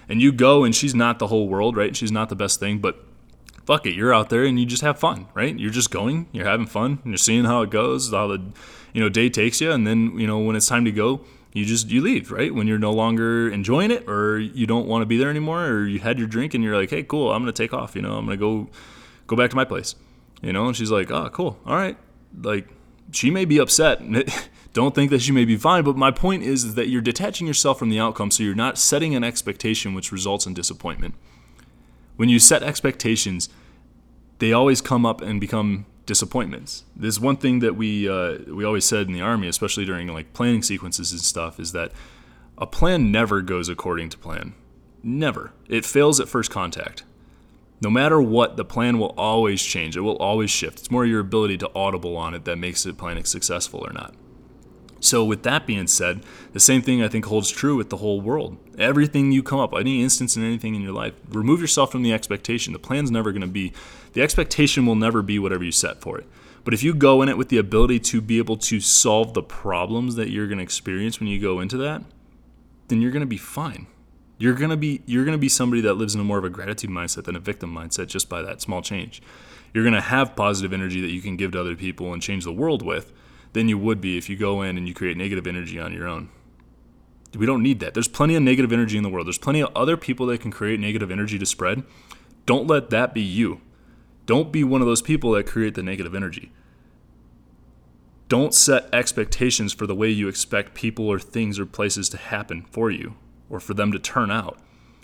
And 0.09 0.21
you 0.21 0.33
go 0.33 0.65
and 0.65 0.75
she's 0.75 0.97
not 0.97 1.21
the 1.21 1.29
whole 1.29 1.49
world, 1.49 1.77
right? 1.77 1.95
She's 1.95 2.11
not 2.11 2.29
the 2.29 2.35
best 2.35 2.59
thing, 2.59 2.81
but 2.81 3.05
fuck 3.65 3.87
it, 3.87 3.95
you're 3.95 4.15
out 4.15 4.31
there 4.31 4.45
and 4.45 4.59
you 4.59 4.67
just 4.67 4.83
have 4.83 4.99
fun, 4.99 5.27
right? 5.35 5.59
You're 5.59 5.71
just 5.71 5.91
going, 5.91 6.27
you're 6.33 6.47
having 6.47 6.67
fun, 6.67 6.99
and 7.03 7.13
you're 7.13 7.19
seeing 7.19 7.45
how 7.45 7.63
it 7.63 7.71
goes, 7.71 8.11
how 8.11 8.29
the 8.29 8.43
you 8.93 9.01
know 9.01 9.09
day 9.09 9.29
takes 9.29 9.61
you, 9.61 9.73
and 9.73 9.87
then 9.87 10.19
you 10.19 10.27
know 10.27 10.39
when 10.39 10.57
it's 10.57 10.69
time 10.69 10.85
to 10.85 10.93
go, 10.93 11.21
you 11.55 11.65
just 11.65 11.89
you 11.89 12.03
leave 12.03 12.31
right? 12.31 12.55
When 12.55 12.67
you're 12.67 12.79
no 12.79 12.93
longer 12.93 13.49
enjoying 13.49 13.91
it 13.91 14.07
or 14.07 14.39
you 14.39 14.67
don't 14.67 14.87
want 14.87 15.01
to 15.01 15.07
be 15.07 15.17
there 15.17 15.31
anymore 15.31 15.65
or 15.65 15.87
you 15.87 16.01
had 16.01 16.19
your 16.19 16.29
drink 16.29 16.53
and 16.53 16.63
you're 16.63 16.77
like 16.77 16.91
hey 16.91 17.03
cool 17.03 17.33
i'm 17.33 17.41
gonna 17.41 17.53
take 17.53 17.73
off 17.73 17.97
you 17.97 18.03
know 18.03 18.19
i'm 18.19 18.27
gonna 18.27 18.37
go 18.37 18.69
go 19.27 19.37
back 19.37 19.49
to 19.49 19.57
my 19.57 19.65
place 19.65 19.95
you 20.43 20.53
know? 20.53 20.67
And 20.67 20.77
she's 20.77 20.91
like 20.91 21.11
oh 21.11 21.31
cool 21.31 21.59
all 21.65 21.77
right. 21.77 21.97
Like 22.43 22.69
she 23.13 23.31
may 23.31 23.45
be 23.45 23.59
upset 23.59 24.03
don't 24.73 24.95
think 24.95 25.11
that 25.11 25.23
she 25.23 25.33
may 25.33 25.45
be 25.45 25.57
fine 25.57 25.85
but 25.85 25.97
my 25.97 26.11
point 26.11 26.43
is, 26.43 26.65
is 26.65 26.75
that 26.75 26.89
you're 26.89 27.01
detaching 27.01 27.47
yourself 27.47 27.79
from 27.79 27.89
the 27.89 27.99
outcome 27.99 28.31
so 28.31 28.43
you're 28.43 28.55
not 28.55 28.77
setting 28.77 29.15
an 29.15 29.23
expectation 29.25 29.95
which 29.95 30.13
results 30.13 30.47
in 30.47 30.55
disappointment. 30.55 31.15
When 32.17 32.29
you 32.29 32.39
set 32.39 32.63
expectations 32.63 33.49
they 34.41 34.53
always 34.53 34.81
come 34.81 35.07
up 35.07 35.21
and 35.21 35.41
become 35.41 35.87
disappointments. 36.07 36.85
There's 36.95 37.19
one 37.19 37.37
thing 37.37 37.61
that 37.61 37.77
we 37.77 38.09
uh, 38.09 38.39
we 38.49 38.65
always 38.65 38.85
said 38.85 39.07
in 39.07 39.13
the 39.13 39.21
army, 39.21 39.49
especially 39.49 39.85
during 39.85 40.09
like 40.09 40.33
planning 40.33 40.63
sequences 40.63 41.13
and 41.13 41.21
stuff, 41.21 41.59
is 41.59 41.73
that 41.73 41.93
a 42.59 42.67
plan 42.67 43.11
never 43.11 43.41
goes 43.43 43.69
according 43.69 44.11
to 44.11 44.19
plan. 44.19 44.55
Never. 45.03 45.53
It 45.69 45.85
fails 45.85 46.21
at 46.21 46.29
first 46.29 46.51
contact. 46.51 47.05
No 47.81 47.91
matter 47.91 48.21
what, 48.23 48.57
the 48.57 48.65
plan 48.65 48.99
will 48.99 49.15
always 49.19 49.63
change. 49.63 49.97
It 49.97 50.01
will 50.01 50.17
always 50.17 50.51
shift. 50.51 50.79
It's 50.79 50.91
more 50.91 51.05
your 51.05 51.21
ability 51.21 51.59
to 51.59 51.71
audible 51.75 52.17
on 52.17 52.33
it 52.33 52.45
that 52.45 52.57
makes 52.57 52.87
it 52.87 52.97
planning 52.97 53.25
successful 53.25 53.85
or 53.87 53.93
not. 53.93 54.15
So, 55.01 55.23
with 55.23 55.43
that 55.43 55.67
being 55.67 55.87
said, 55.87 56.25
the 56.55 56.61
same 56.61 56.81
thing 56.81 57.03
I 57.03 57.09
think 57.09 57.27
holds 57.27 57.51
true 57.51 57.77
with 57.77 57.91
the 57.91 57.99
whole 57.99 58.23
world. 58.23 58.57
Everything 58.79 59.33
you 59.33 59.43
come 59.43 59.59
up, 59.59 59.75
any 59.75 60.03
instance 60.03 60.35
in 60.35 60.43
anything 60.43 60.75
in 60.75 60.81
your 60.81 60.95
life, 60.95 61.13
remove 61.29 61.61
yourself 61.61 61.93
from 61.93 62.03
the 62.03 62.15
expectation. 62.15 62.73
The 62.73 62.79
plan's 62.79 63.11
never 63.11 63.31
going 63.31 63.43
to 63.43 63.47
be, 63.47 63.75
the 64.15 64.23
expectation 64.23 64.87
will 64.87 64.95
never 64.95 65.23
be 65.23 65.39
whatever 65.39 65.63
you 65.63 65.73
set 65.73 66.01
for 66.01 66.19
it. 66.19 66.27
But 66.65 66.73
if 66.73 66.83
you 66.83 66.95
go 66.95 67.21
in 67.21 67.29
it 67.29 67.37
with 67.37 67.51
the 67.51 67.59
ability 67.59 68.01
to 68.01 68.21
be 68.21 68.39
able 68.39 68.57
to 68.57 68.81
solve 68.81 69.35
the 69.35 69.43
problems 69.43 70.15
that 70.15 70.31
you're 70.31 70.47
going 70.47 70.59
to 70.59 70.65
experience 70.65 71.21
when 71.21 71.29
you 71.29 71.39
go 71.39 71.61
into 71.61 71.77
that, 71.77 72.03
then 72.89 73.03
you're 73.03 73.11
going 73.11 73.21
to 73.21 73.27
be 73.27 73.37
fine. 73.37 73.87
You're 74.39 74.55
going 74.55 74.71
to 74.71 74.77
be 74.77 75.03
you're 75.07 75.25
going 75.25 75.37
to 75.37 75.41
be 75.41 75.49
somebody 75.49 75.83
that 75.83 75.95
lives 75.95 76.15
in 76.15 76.21
a 76.21 76.25
more 76.25 76.39
of 76.39 76.45
a 76.45 76.51
gratitude 76.51 76.91
mindset 76.91 77.25
than 77.25 77.37
a 77.37 77.41
victim 77.41 77.73
mindset 77.73 78.09
just 78.09 78.29
by 78.29 78.43
that 78.43 78.61
small 78.61 78.83
change. 78.83 79.23
You're 79.73 79.85
going 79.85 79.95
to 79.95 80.01
have 80.01 80.37
positive 80.37 80.73
energy 80.73 81.01
that 81.01 81.11
you 81.11 81.21
can 81.21 81.37
give 81.37 81.53
to 81.53 81.61
other 81.61 81.77
people 81.77 82.13
and 82.13 82.23
change 82.23 82.45
the 82.45 82.53
world 82.53 82.83
with 82.83 83.13
than 83.53 83.69
you 83.69 83.79
would 83.79 84.01
be 84.01 84.17
if 84.17 84.29
you 84.29 84.37
go 84.37 84.63
in 84.63 84.77
and 84.77 84.89
you 84.89 84.95
create 84.95 85.17
negative 85.17 85.47
energy 85.47 85.79
on 85.79 85.93
your 85.93 86.09
own. 86.09 86.31
We 87.37 87.47
don't 87.47 87.63
need 87.63 87.81
that. 87.81 87.95
There's 87.95 88.09
plenty 88.09 88.37
of 88.37 88.43
negative 88.43 88.73
energy 88.73 88.97
in 88.97 89.03
the 89.03 89.09
world. 89.09 89.27
There's 89.27 89.39
plenty 89.39 89.61
of 89.61 89.75
other 89.75 89.97
people 89.97 90.27
that 90.27 90.41
can 90.41 90.53
create 90.53 90.79
negative 90.79 91.11
energy 91.11 91.39
to 91.39 91.47
spread. 91.47 91.83
Don't 92.47 92.67
let 92.67 92.91
that 92.91 93.13
be 93.15 93.23
you. 93.23 93.61
Don't 94.27 94.53
be 94.53 94.65
one 94.65 94.81
of 94.81 94.87
those 94.87 95.03
people 95.03 95.33
that 95.33 95.47
create 95.47 95.75
the 95.75 95.83
negative 95.83 96.15
energy. 96.15 96.53
Don't 98.29 98.55
set 98.55 98.89
expectations 98.93 99.73
for 99.73 99.87
the 99.87 99.95
way 99.95 100.09
you 100.09 100.29
expect 100.29 100.75
people 100.75 101.09
or 101.09 101.19
things 101.19 101.59
or 101.59 101.67
places 101.67 102.09
to 102.09 102.17
happen 102.17 102.63
for 102.71 102.91
you 102.91 103.17
or 103.51 103.61
for 103.61 103.75
them 103.75 103.93
to 103.93 103.99
turn 103.99 104.31
out. 104.31 104.59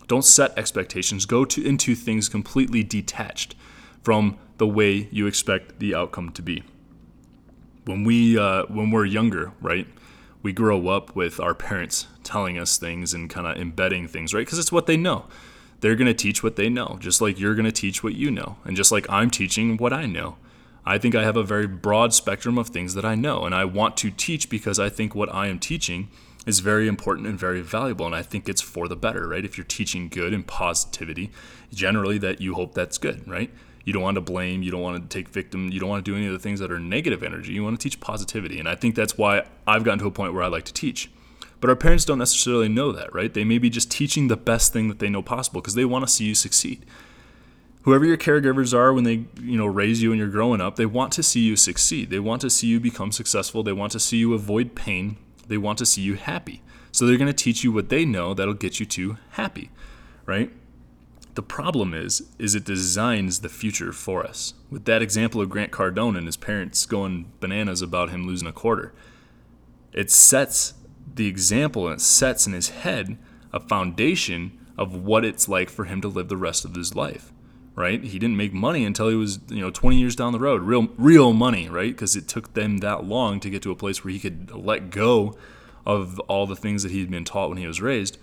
Don't 0.07 0.25
set 0.25 0.57
expectations. 0.59 1.27
Go 1.27 1.45
to, 1.45 1.65
into 1.65 1.95
things 1.95 2.29
completely 2.29 2.83
detached 2.83 3.55
from 4.03 4.39
the 4.57 4.67
way 4.67 5.09
you 5.11 5.27
expect 5.27 5.79
the 5.79 5.95
outcome 5.95 6.31
to 6.33 6.43
be 6.43 6.63
when 7.85 8.05
we 8.05 8.39
uh, 8.39 8.65
when 8.67 8.91
we're 8.91 9.05
younger, 9.05 9.53
right? 9.61 9.87
We 10.43 10.53
grow 10.53 10.89
up 10.89 11.15
with 11.15 11.39
our 11.39 11.55
parents 11.55 12.07
telling 12.23 12.59
us 12.59 12.79
things 12.79 13.13
and 13.13 13.29
kind 13.29 13.47
of 13.47 13.57
embedding 13.57 14.09
things, 14.09 14.33
right? 14.33 14.47
Because 14.47 14.59
it's 14.59 14.73
what 14.73 14.87
they 14.87 14.97
know. 14.97 15.27
They're 15.81 15.97
going 15.97 16.07
to 16.07 16.15
teach 16.15 16.43
what 16.43 16.57
they 16.57 16.69
know, 16.69 16.97
just 17.01 17.21
like 17.21 17.39
you're 17.39 17.55
going 17.55 17.67
to 17.67 17.73
teach 17.73 18.03
what 18.03 18.15
you 18.15 18.31
know, 18.31 18.57
and 18.65 18.77
just 18.77 18.93
like 18.93 19.07
I'm 19.09 19.31
teaching 19.31 19.77
what 19.77 19.93
I 19.93 20.07
know. 20.07 20.37
I 20.85 20.99
think 20.99 21.15
I 21.15 21.25
have 21.25 21.37
a 21.37 21.43
very 21.43 21.67
broad 21.67 22.15
spectrum 22.15 22.59
of 22.59 22.69
things 22.69 22.95
that 22.95 23.05
I 23.05 23.15
know, 23.15 23.45
and 23.45 23.55
I 23.55 23.65
want 23.65 23.97
to 23.99 24.11
teach 24.11 24.49
because 24.49 24.79
I 24.79 24.89
think 24.89 25.15
what 25.15 25.33
I 25.33 25.49
am 25.49 25.59
teaching 25.59 26.09
is 26.47 26.61
very 26.61 26.89
important 26.89 27.27
and 27.27 27.39
very 27.39 27.61
valuable, 27.61 28.07
and 28.07 28.15
I 28.15 28.23
think 28.23 28.49
it's 28.49 28.63
for 28.63 28.89
the 28.89 28.97
better, 28.97 29.29
right? 29.29 29.45
If 29.45 29.59
you're 29.59 29.67
teaching 29.67 30.09
good 30.09 30.33
and 30.33 30.47
positivity, 30.47 31.31
generally 31.73 32.19
that 32.19 32.41
you 32.41 32.55
hope 32.55 32.75
that's 32.75 32.99
good, 32.99 33.29
right? 33.29 33.51
You 33.85 33.93
don't 33.93 34.03
want 34.03 34.17
to 34.17 34.21
blame, 34.21 34.63
you 34.63 34.71
don't 34.71 34.81
want 34.81 35.03
to 35.03 35.09
take 35.09 35.29
victim, 35.29 35.71
you 35.71 35.81
don't 35.81 35.89
want 35.89 36.05
to 36.05 36.11
do 36.11 36.17
any 36.17 36.27
of 36.27 36.33
the 36.33 36.39
things 36.39 36.61
that 36.61 36.71
are 36.71 36.79
negative 36.79 37.23
energy. 37.23 37.53
You 37.53 37.65
want 37.65 37.79
to 37.79 37.83
teach 37.83 38.01
positivity, 38.01 38.59
and 38.59 38.69
I 38.69 38.75
think 38.75 38.95
that's 38.95 39.19
why 39.19 39.47
I've 39.67 39.85
gotten 39.85 39.99
to 40.01 40.07
a 40.07 40.11
point 40.11 40.33
where 40.33 40.43
I 40.43 40.49
like 40.49 40.65
to 40.65 40.75
teach. 40.75 41.11
But 41.61 41.71
our 41.71 41.77
parents 41.77 42.05
don't 42.05 42.19
necessarily 42.19 42.69
know 42.69 42.91
that, 42.93 43.15
right? 43.15 43.33
They 43.33 43.45
may 43.45 43.59
be 43.59 43.71
just 43.71 43.91
teaching 43.91 44.29
the 44.29 44.37
best 44.37 44.73
thing 44.73 44.89
that 44.89 44.99
they 44.99 45.11
know 45.11 45.23
possible 45.23 45.61
because 45.61 45.75
they 45.75 45.85
want 45.85 46.07
to 46.07 46.13
see 46.13 46.25
you 46.25 46.35
succeed. 46.35 46.87
Whoever 47.83 48.05
your 48.05 48.17
caregivers 48.17 48.75
are 48.75 48.93
when 48.93 49.05
they, 49.05 49.25
you 49.41 49.57
know, 49.57 49.67
raise 49.67 50.03
you 50.03 50.11
and 50.11 50.19
you're 50.19 50.29
growing 50.29 50.61
up, 50.61 50.77
they 50.77 50.87
want 50.87 51.13
to 51.13 51.23
see 51.23 51.41
you 51.41 51.57
succeed. 51.57 52.11
They 52.11 52.19
want 52.19 52.41
to 52.43 52.51
see 52.51 52.67
you 52.67 52.81
become 52.81 53.13
successful. 53.13 53.63
They 53.63 53.73
want 53.73 53.93
to 53.93 54.01
see 54.01 54.19
you 54.19 54.35
avoid 54.35 54.75
pain. 54.75 55.17
They 55.47 55.59
want 55.59 55.79
to 55.79 55.87
see 55.87 56.03
you 56.03 56.15
happy. 56.15 56.63
So 56.93 57.07
they're 57.07 57.17
going 57.17 57.27
to 57.27 57.33
teach 57.33 57.63
you 57.63 57.73
what 57.73 57.89
they 57.89 58.05
know 58.05 58.35
that'll 58.35 58.55
get 58.55 58.81
you 58.81 58.87
to 58.87 59.17
happy, 59.31 59.71
right? 60.27 60.51
The 61.35 61.43
problem 61.43 61.95
is, 61.95 62.29
is 62.39 62.55
it 62.55 62.65
designs 62.65 63.41
the 63.41 63.49
future 63.49 63.93
for 63.93 64.27
us. 64.27 64.55
With 64.71 64.85
that 64.87 65.01
example 65.01 65.41
of 65.41 65.49
Grant 65.49 65.73
Cardone 65.73 66.19
and 66.19 66.27
his 66.27 66.37
parents 66.37 66.85
going 66.85 67.33
bananas 67.41 67.83
about 67.83 68.11
him 68.11 68.27
losing 68.27 68.49
a 68.49 68.53
quarter, 68.53 68.93
it 69.93 70.11
sets 70.11 70.75
the 71.15 71.27
example 71.27 71.87
and 71.87 71.97
it 71.97 72.01
sets 72.01 72.47
in 72.47 72.53
his 72.53 72.71
head 72.71 73.19
a 73.53 73.61
foundation 73.61 74.59
of 74.77 74.95
what 74.95 75.25
it's 75.25 75.49
like 75.49 75.69
for 75.69 75.85
him 75.85 76.01
to 76.01 76.09
live 76.09 76.29
the 76.29 76.37
rest 76.37 76.65
of 76.65 76.75
his 76.75 76.95
life 76.95 77.33
right? 77.81 78.03
He 78.03 78.19
didn't 78.19 78.37
make 78.37 78.53
money 78.53 78.85
until 78.85 79.09
he 79.09 79.17
was 79.17 79.39
you 79.49 79.61
know 79.61 79.71
20 79.71 79.99
years 79.99 80.15
down 80.15 80.33
the 80.33 80.39
road. 80.39 80.63
Real 80.63 80.89
real 80.97 81.33
money 81.33 81.69
right? 81.69 81.93
Because 81.93 82.15
it 82.15 82.29
took 82.29 82.55
them 82.55 82.79
that 82.79 83.05
long 83.05 83.41
to 83.41 83.51
get 83.51 83.63
to 83.63 83.71
a 83.71 83.77
place 83.77 84.05
where 84.05 84.13
he 84.13 84.19
could 84.19 84.51
let 84.53 84.91
go 84.91 85.35
of 85.87 86.19
all 86.21 86.47
the 86.47 86.57
things 86.57 86.83
that 86.83 86.93
he'd 86.93 87.11
been 87.11 87.25
taught 87.25 87.49
when 87.49 87.59
he 87.59 87.67
was 87.67 87.81
raised 87.81 88.19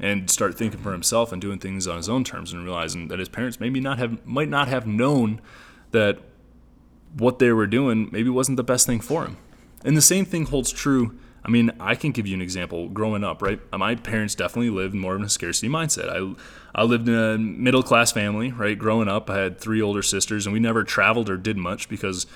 and 0.00 0.28
start 0.28 0.56
thinking 0.56 0.80
for 0.80 0.92
himself 0.92 1.30
and 1.32 1.40
doing 1.40 1.58
things 1.58 1.86
on 1.86 1.96
his 1.96 2.08
own 2.08 2.24
terms 2.24 2.52
and 2.52 2.64
realizing 2.64 3.08
that 3.08 3.18
his 3.18 3.28
parents 3.28 3.60
maybe 3.60 3.78
not 3.78 3.98
have 3.98 4.24
might 4.26 4.48
not 4.48 4.68
have 4.68 4.86
known 4.86 5.40
that 5.90 6.18
what 7.16 7.38
they 7.38 7.52
were 7.52 7.66
doing 7.66 8.08
maybe 8.10 8.28
wasn't 8.28 8.56
the 8.56 8.64
best 8.64 8.86
thing 8.86 9.00
for 9.00 9.24
him. 9.24 9.36
And 9.84 9.96
the 9.96 10.02
same 10.02 10.24
thing 10.24 10.46
holds 10.46 10.72
true 10.72 11.16
I 11.44 11.50
mean, 11.50 11.70
I 11.78 11.94
can 11.94 12.12
give 12.12 12.26
you 12.26 12.34
an 12.34 12.40
example. 12.40 12.88
Growing 12.88 13.22
up, 13.22 13.42
right? 13.42 13.60
Uh, 13.72 13.78
my 13.78 13.94
parents 13.96 14.34
definitely 14.34 14.70
lived 14.70 14.94
more 14.94 15.14
of 15.14 15.22
a 15.22 15.28
scarcity 15.28 15.68
mindset. 15.68 16.08
I, 16.08 16.80
I 16.80 16.84
lived 16.84 17.06
in 17.06 17.14
a 17.14 17.36
middle 17.36 17.82
class 17.82 18.12
family, 18.12 18.50
right? 18.50 18.78
Growing 18.78 19.08
up, 19.08 19.28
I 19.28 19.38
had 19.38 19.58
three 19.58 19.82
older 19.82 20.02
sisters, 20.02 20.46
and 20.46 20.54
we 20.54 20.60
never 20.60 20.84
traveled 20.84 21.28
or 21.28 21.36
did 21.36 21.58
much 21.58 21.88
because, 21.88 22.26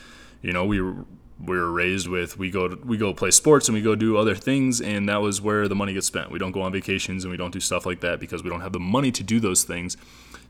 you 0.42 0.52
know, 0.52 0.64
we 0.64 0.80
were 0.80 1.06
we 1.40 1.56
were 1.56 1.70
raised 1.70 2.08
with 2.08 2.36
we 2.36 2.50
go 2.50 2.66
to, 2.66 2.74
we 2.84 2.96
go 2.96 3.14
play 3.14 3.30
sports 3.30 3.68
and 3.68 3.74
we 3.76 3.80
go 3.80 3.94
do 3.94 4.16
other 4.16 4.34
things, 4.34 4.80
and 4.80 5.08
that 5.08 5.22
was 5.22 5.40
where 5.40 5.68
the 5.68 5.74
money 5.74 5.94
gets 5.94 6.06
spent. 6.06 6.30
We 6.30 6.38
don't 6.38 6.52
go 6.52 6.62
on 6.62 6.72
vacations 6.72 7.24
and 7.24 7.30
we 7.30 7.36
don't 7.36 7.52
do 7.52 7.60
stuff 7.60 7.86
like 7.86 8.00
that 8.00 8.20
because 8.20 8.42
we 8.42 8.50
don't 8.50 8.60
have 8.60 8.72
the 8.72 8.80
money 8.80 9.12
to 9.12 9.22
do 9.22 9.40
those 9.40 9.64
things. 9.64 9.96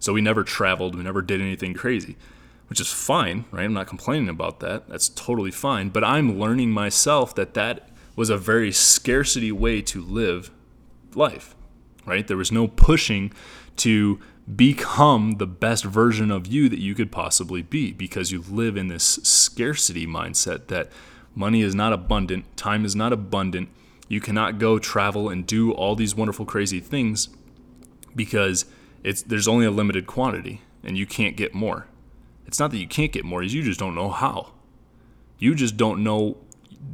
So 0.00 0.12
we 0.12 0.20
never 0.20 0.44
traveled. 0.44 0.94
We 0.96 1.02
never 1.02 1.22
did 1.22 1.40
anything 1.40 1.74
crazy 1.74 2.16
which 2.68 2.80
is 2.80 2.92
fine, 2.92 3.44
right? 3.50 3.64
I'm 3.64 3.72
not 3.72 3.86
complaining 3.86 4.28
about 4.28 4.60
that. 4.60 4.88
That's 4.88 5.08
totally 5.08 5.50
fine. 5.50 5.88
But 5.88 6.04
I'm 6.04 6.38
learning 6.38 6.70
myself 6.70 7.34
that 7.34 7.54
that 7.54 7.87
was 8.18 8.30
a 8.30 8.36
very 8.36 8.72
scarcity 8.72 9.52
way 9.52 9.80
to 9.80 10.02
live 10.02 10.50
life, 11.14 11.54
right? 12.04 12.26
There 12.26 12.36
was 12.36 12.50
no 12.50 12.66
pushing 12.66 13.32
to 13.76 14.18
become 14.56 15.36
the 15.36 15.46
best 15.46 15.84
version 15.84 16.32
of 16.32 16.44
you 16.44 16.68
that 16.68 16.80
you 16.80 16.96
could 16.96 17.12
possibly 17.12 17.62
be 17.62 17.92
because 17.92 18.32
you 18.32 18.42
live 18.50 18.76
in 18.76 18.88
this 18.88 19.20
scarcity 19.22 20.04
mindset 20.04 20.66
that 20.66 20.90
money 21.36 21.62
is 21.62 21.76
not 21.76 21.92
abundant, 21.92 22.56
time 22.56 22.84
is 22.84 22.96
not 22.96 23.12
abundant. 23.12 23.68
You 24.08 24.20
cannot 24.20 24.58
go 24.58 24.80
travel 24.80 25.28
and 25.28 25.46
do 25.46 25.70
all 25.70 25.94
these 25.94 26.16
wonderful, 26.16 26.44
crazy 26.44 26.80
things 26.80 27.28
because 28.16 28.64
it's 29.04 29.22
there's 29.22 29.46
only 29.46 29.64
a 29.64 29.70
limited 29.70 30.08
quantity 30.08 30.60
and 30.82 30.98
you 30.98 31.06
can't 31.06 31.36
get 31.36 31.54
more. 31.54 31.86
It's 32.48 32.58
not 32.58 32.72
that 32.72 32.78
you 32.78 32.88
can't 32.88 33.12
get 33.12 33.24
more, 33.24 33.44
you 33.44 33.62
just 33.62 33.78
don't 33.78 33.94
know 33.94 34.10
how. 34.10 34.54
You 35.38 35.54
just 35.54 35.76
don't 35.76 36.02
know 36.02 36.38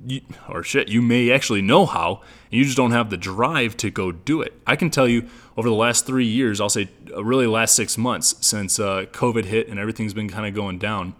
you, 0.06 0.20
or 0.48 0.62
shit, 0.62 0.88
you 0.88 1.02
may 1.02 1.30
actually 1.30 1.62
know 1.62 1.86
how, 1.86 2.22
and 2.50 2.58
you 2.58 2.64
just 2.64 2.76
don't 2.76 2.92
have 2.92 3.10
the 3.10 3.16
drive 3.16 3.76
to 3.78 3.90
go 3.90 4.12
do 4.12 4.42
it. 4.42 4.52
I 4.66 4.76
can 4.76 4.90
tell 4.90 5.08
you 5.08 5.28
over 5.56 5.68
the 5.68 5.74
last 5.74 6.06
three 6.06 6.26
years, 6.26 6.60
I'll 6.60 6.68
say 6.68 6.88
uh, 7.12 7.24
really 7.24 7.46
last 7.46 7.74
six 7.74 7.96
months 7.96 8.34
since 8.40 8.78
uh, 8.78 9.06
COVID 9.12 9.46
hit 9.46 9.68
and 9.68 9.78
everything's 9.78 10.14
been 10.14 10.28
kind 10.28 10.46
of 10.46 10.54
going 10.54 10.78
down. 10.78 11.14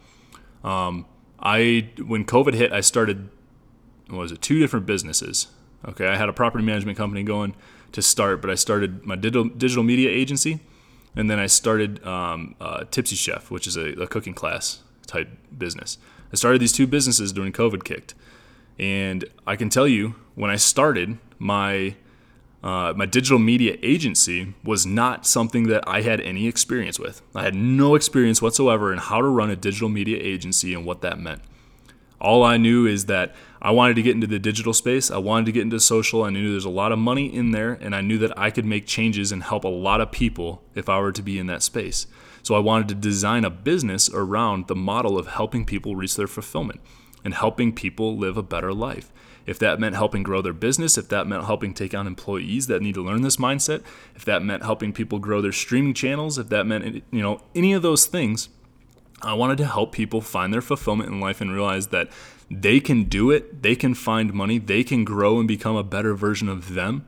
Um, 0.63 1.07
I 1.39 1.91
when 2.05 2.25
COVID 2.25 2.55
hit, 2.55 2.73
I 2.73 2.81
started 2.81 3.29
was 4.11 4.33
it 4.33 4.43
two 4.43 4.59
different 4.59 4.87
businesses. 4.87 5.49
Okay, 5.87 6.07
I 6.07 6.17
had 6.17 6.29
a 6.29 6.33
property 6.33 6.65
management 6.65 6.97
company 6.97 7.23
going 7.23 7.55
to 7.93 8.01
start, 8.03 8.41
but 8.41 8.51
I 8.51 8.55
started 8.55 9.05
my 9.05 9.17
digital 9.17 9.45
digital 9.45 9.85
media 9.85 10.11
agency, 10.11 10.61
and 11.15 11.31
then 11.31 11.39
I 11.39 11.47
started 11.47 12.05
um, 12.07 12.55
uh, 12.61 12.85
Tipsy 12.91 13.17
Chef, 13.17 13.51
which 13.51 13.67
is 13.67 13.77
a, 13.77 13.93
a 14.03 14.07
cooking 14.07 14.35
class 14.35 14.81
type 15.07 15.29
business. 15.57 15.99
I 16.33 16.37
started 16.37 16.61
these 16.61 16.73
two 16.73 16.87
businesses 16.87 17.33
during 17.33 17.53
COVID 17.53 17.85
kicked. 17.85 18.15
And 18.79 19.25
I 19.47 19.57
can 19.57 19.69
tell 19.69 19.87
you, 19.87 20.17
when 20.35 20.51
I 20.51 20.57
started, 20.57 21.19
my 21.39 21.97
uh, 22.65 22.95
my 22.97 23.05
digital 23.05 23.39
media 23.39 23.77
agency 23.83 24.55
was 24.65 24.87
not 24.87 25.27
something 25.27 25.67
that 25.67 25.85
I 25.87 26.01
had 26.01 26.23
any 26.23 26.49
experience 26.49 26.99
with. 26.99 27.21
I 27.35 27.43
had 27.43 27.55
no 27.55 27.95
experience 27.95 28.41
whatsoever 28.41 28.91
in 28.91 28.99
how 28.99 29.21
to 29.21 29.29
run 29.29 29.51
a 29.51 29.57
digital 29.57 29.91
media 29.91 30.19
agency 30.19 30.73
and 30.73 30.87
what 30.87 31.03
that 31.03 31.19
meant. 31.19 31.43
All 32.23 32.43
I 32.43 32.57
knew 32.57 32.87
is 32.87 33.05
that 33.05 33.35
I 33.61 33.71
wanted 33.71 33.97
to 33.97 34.03
get 34.03 34.15
into 34.15 34.27
the 34.27 34.39
digital 34.39 34.73
space. 34.73 35.11
I 35.11 35.19
wanted 35.19 35.45
to 35.45 35.53
get 35.53 35.61
into 35.61 35.79
social. 35.79 36.23
I 36.23 36.31
knew 36.31 36.53
there's 36.53 36.65
a 36.65 36.71
lot 36.71 36.91
of 36.91 36.99
money 36.99 37.27
in 37.27 37.51
there, 37.51 37.75
and 37.83 37.95
I 37.95 38.01
knew 38.01 38.17
that 38.19 38.39
I 38.39 38.51
could 38.51 38.65
make 38.65 38.87
changes 38.87 39.31
and 39.31 39.43
help 39.43 39.65
a 39.65 39.69
lot 39.69 40.01
of 40.01 40.11
people 40.11 40.63
if 40.75 40.89
I 40.89 40.99
were 41.01 41.13
to 41.13 41.23
be 41.23 41.39
in 41.39 41.47
that 41.49 41.63
space. 41.63 42.07
So 42.43 42.55
I 42.55 42.61
wanted 42.61 42.89
to 42.89 42.95
design 42.95 43.45
a 43.45 43.51
business 43.51 44.09
around 44.09 44.69
the 44.69 44.75
model 44.75 45.19
of 45.19 45.27
helping 45.27 45.67
people 45.67 45.97
reach 45.97 46.17
their 46.17 46.27
fulfillment 46.27 46.81
and 47.25 47.35
helping 47.35 47.73
people 47.73 48.17
live 48.17 48.37
a 48.37 48.43
better 48.43 48.73
life. 48.73 49.13
If 49.47 49.59
that 49.59 49.79
meant 49.79 49.95
helping 49.95 50.23
grow 50.23 50.41
their 50.41 50.53
business, 50.53 50.97
if 50.97 51.09
that 51.09 51.27
meant 51.27 51.45
helping 51.45 51.75
take 51.75 51.95
on 51.95 52.07
employees 52.07 52.67
that 52.69 52.81
need 52.81 52.95
to 52.95 53.03
learn 53.03 53.23
this 53.23 53.37
mindset, 53.37 53.83
if 54.15 54.25
that 54.25 54.43
meant 54.43 54.63
helping 54.63 54.93
people 54.93 55.19
grow 55.19 55.41
their 55.43 55.53
streaming 55.53 55.95
channels, 55.95 56.39
if 56.39 56.49
that 56.49 56.67
meant 56.67 57.03
you 57.11 57.23
know 57.23 57.41
any 57.55 57.73
of 57.73 57.83
those 57.83 58.07
things, 58.07 58.49
I 59.23 59.35
wanted 59.35 59.59
to 59.59 59.67
help 59.67 59.93
people 59.93 60.21
find 60.21 60.53
their 60.53 60.63
fulfillment 60.63 61.11
in 61.11 61.21
life 61.21 61.41
and 61.41 61.53
realize 61.53 61.89
that 61.89 62.11
they 62.51 62.81
can 62.81 63.05
do 63.05 63.31
it, 63.31 63.63
they 63.63 63.77
can 63.77 63.95
find 63.95 64.33
money, 64.33 64.59
they 64.59 64.85
can 64.85 65.05
grow 65.05 65.39
and 65.39 65.49
become 65.49 65.77
a 65.77 65.85
better 65.85 66.15
version 66.15 66.49
of 66.49 66.75
them 66.75 67.07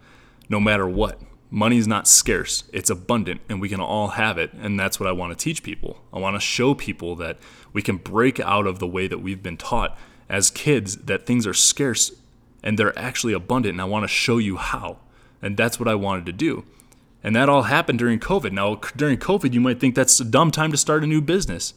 no 0.48 0.60
matter 0.60 0.88
what. 0.88 1.20
Money 1.56 1.78
is 1.78 1.88
not 1.88 2.06
scarce, 2.06 2.64
it's 2.70 2.90
abundant, 2.90 3.40
and 3.48 3.62
we 3.62 3.70
can 3.70 3.80
all 3.80 4.08
have 4.08 4.36
it. 4.36 4.52
And 4.52 4.78
that's 4.78 5.00
what 5.00 5.08
I 5.08 5.12
want 5.12 5.32
to 5.32 5.42
teach 5.42 5.62
people. 5.62 6.02
I 6.12 6.18
want 6.18 6.36
to 6.36 6.40
show 6.40 6.74
people 6.74 7.16
that 7.16 7.38
we 7.72 7.80
can 7.80 7.96
break 7.96 8.38
out 8.38 8.66
of 8.66 8.78
the 8.78 8.86
way 8.86 9.08
that 9.08 9.22
we've 9.22 9.42
been 9.42 9.56
taught 9.56 9.96
as 10.28 10.50
kids 10.50 10.98
that 11.06 11.24
things 11.24 11.46
are 11.46 11.54
scarce 11.54 12.12
and 12.62 12.78
they're 12.78 12.96
actually 12.98 13.32
abundant. 13.32 13.72
And 13.72 13.80
I 13.80 13.86
want 13.86 14.02
to 14.02 14.08
show 14.08 14.36
you 14.36 14.58
how. 14.58 14.98
And 15.40 15.56
that's 15.56 15.80
what 15.80 15.88
I 15.88 15.94
wanted 15.94 16.26
to 16.26 16.32
do. 16.34 16.66
And 17.24 17.34
that 17.34 17.48
all 17.48 17.62
happened 17.62 18.00
during 18.00 18.20
COVID. 18.20 18.52
Now, 18.52 18.74
during 18.94 19.16
COVID, 19.16 19.54
you 19.54 19.60
might 19.62 19.80
think 19.80 19.94
that's 19.94 20.20
a 20.20 20.26
dumb 20.26 20.50
time 20.50 20.72
to 20.72 20.76
start 20.76 21.04
a 21.04 21.06
new 21.06 21.22
business. 21.22 21.72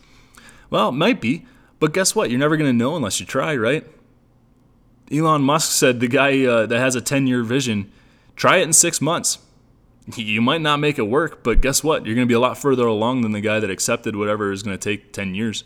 Well, 0.69 0.89
it 0.89 0.91
might 0.91 1.21
be, 1.21 1.45
but 1.79 1.93
guess 1.93 2.13
what? 2.13 2.29
You're 2.29 2.37
never 2.37 2.57
going 2.57 2.69
to 2.69 2.77
know 2.77 2.97
unless 2.97 3.21
you 3.21 3.25
try, 3.25 3.55
right? 3.55 3.87
Elon 5.09 5.43
Musk 5.43 5.71
said 5.71 6.01
the 6.01 6.09
guy 6.09 6.43
uh, 6.45 6.65
that 6.65 6.79
has 6.79 6.95
a 6.95 7.01
10 7.01 7.27
year 7.27 7.43
vision, 7.43 7.89
try 8.35 8.57
it 8.57 8.63
in 8.63 8.73
six 8.73 8.99
months 8.99 9.37
you 10.15 10.41
might 10.41 10.61
not 10.61 10.79
make 10.79 10.97
it 10.97 11.03
work, 11.03 11.43
but 11.43 11.61
guess 11.61 11.83
what? 11.83 12.05
You're 12.05 12.15
going 12.15 12.27
to 12.27 12.31
be 12.31 12.35
a 12.35 12.39
lot 12.39 12.57
further 12.57 12.85
along 12.85 13.21
than 13.21 13.31
the 13.31 13.41
guy 13.41 13.59
that 13.59 13.69
accepted 13.69 14.15
whatever 14.15 14.51
is 14.51 14.63
going 14.63 14.77
to 14.77 14.83
take 14.83 15.13
10 15.13 15.35
years. 15.35 15.63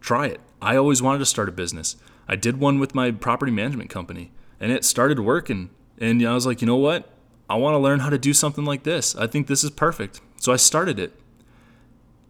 Try 0.00 0.26
it. 0.26 0.40
I 0.60 0.76
always 0.76 1.02
wanted 1.02 1.18
to 1.18 1.26
start 1.26 1.48
a 1.48 1.52
business. 1.52 1.96
I 2.28 2.36
did 2.36 2.58
one 2.58 2.78
with 2.78 2.94
my 2.94 3.10
property 3.10 3.52
management 3.52 3.90
company 3.90 4.32
and 4.60 4.72
it 4.72 4.84
started 4.84 5.20
working. 5.20 5.70
And 5.98 6.26
I 6.26 6.34
was 6.34 6.46
like, 6.46 6.60
you 6.60 6.66
know 6.66 6.76
what? 6.76 7.10
I 7.48 7.54
want 7.56 7.74
to 7.74 7.78
learn 7.78 8.00
how 8.00 8.10
to 8.10 8.18
do 8.18 8.32
something 8.32 8.64
like 8.64 8.82
this. 8.82 9.14
I 9.16 9.26
think 9.26 9.46
this 9.46 9.62
is 9.62 9.70
perfect. 9.70 10.20
So 10.38 10.52
I 10.52 10.56
started 10.56 10.98
it. 10.98 11.18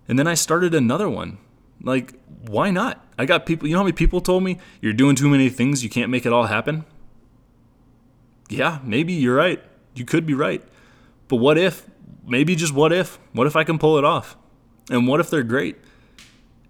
And 0.09 0.19
then 0.19 0.27
I 0.27 0.35
started 0.35 0.75
another 0.75 1.09
one. 1.09 1.39
Like, 1.83 2.15
why 2.47 2.71
not? 2.71 3.05
I 3.19 3.25
got 3.27 3.47
people, 3.47 3.67
you 3.67 3.75
know 3.75 3.81
how 3.81 3.85
many 3.85 3.93
people 3.93 4.21
told 4.21 4.43
me 4.43 4.59
you're 4.81 4.93
doing 4.93 5.17
too 5.17 5.29
many 5.29 5.49
things, 5.49 5.83
you 5.83 5.91
can't 5.91 6.11
make 6.11 6.27
it 6.27 6.33
all 6.33 6.45
happen? 6.45 6.85
Yeah, 8.49 8.79
maybe 8.85 9.13
you're 9.13 9.37
right. 9.37 9.63
You 9.95 10.05
could 10.05 10.27
be 10.27 10.35
right. 10.35 10.63
But 11.29 11.37
what 11.37 11.59
if, 11.59 11.89
maybe 12.27 12.55
just 12.55 12.73
what 12.73 12.93
if? 12.93 13.19
What 13.33 13.47
if 13.47 13.57
I 13.57 13.65
can 13.65 13.79
pull 13.79 13.99
it 13.99 14.05
off? 14.05 14.37
And 14.91 15.09
what 15.09 15.21
if 15.21 15.31
they're 15.31 15.43
great? 15.43 15.77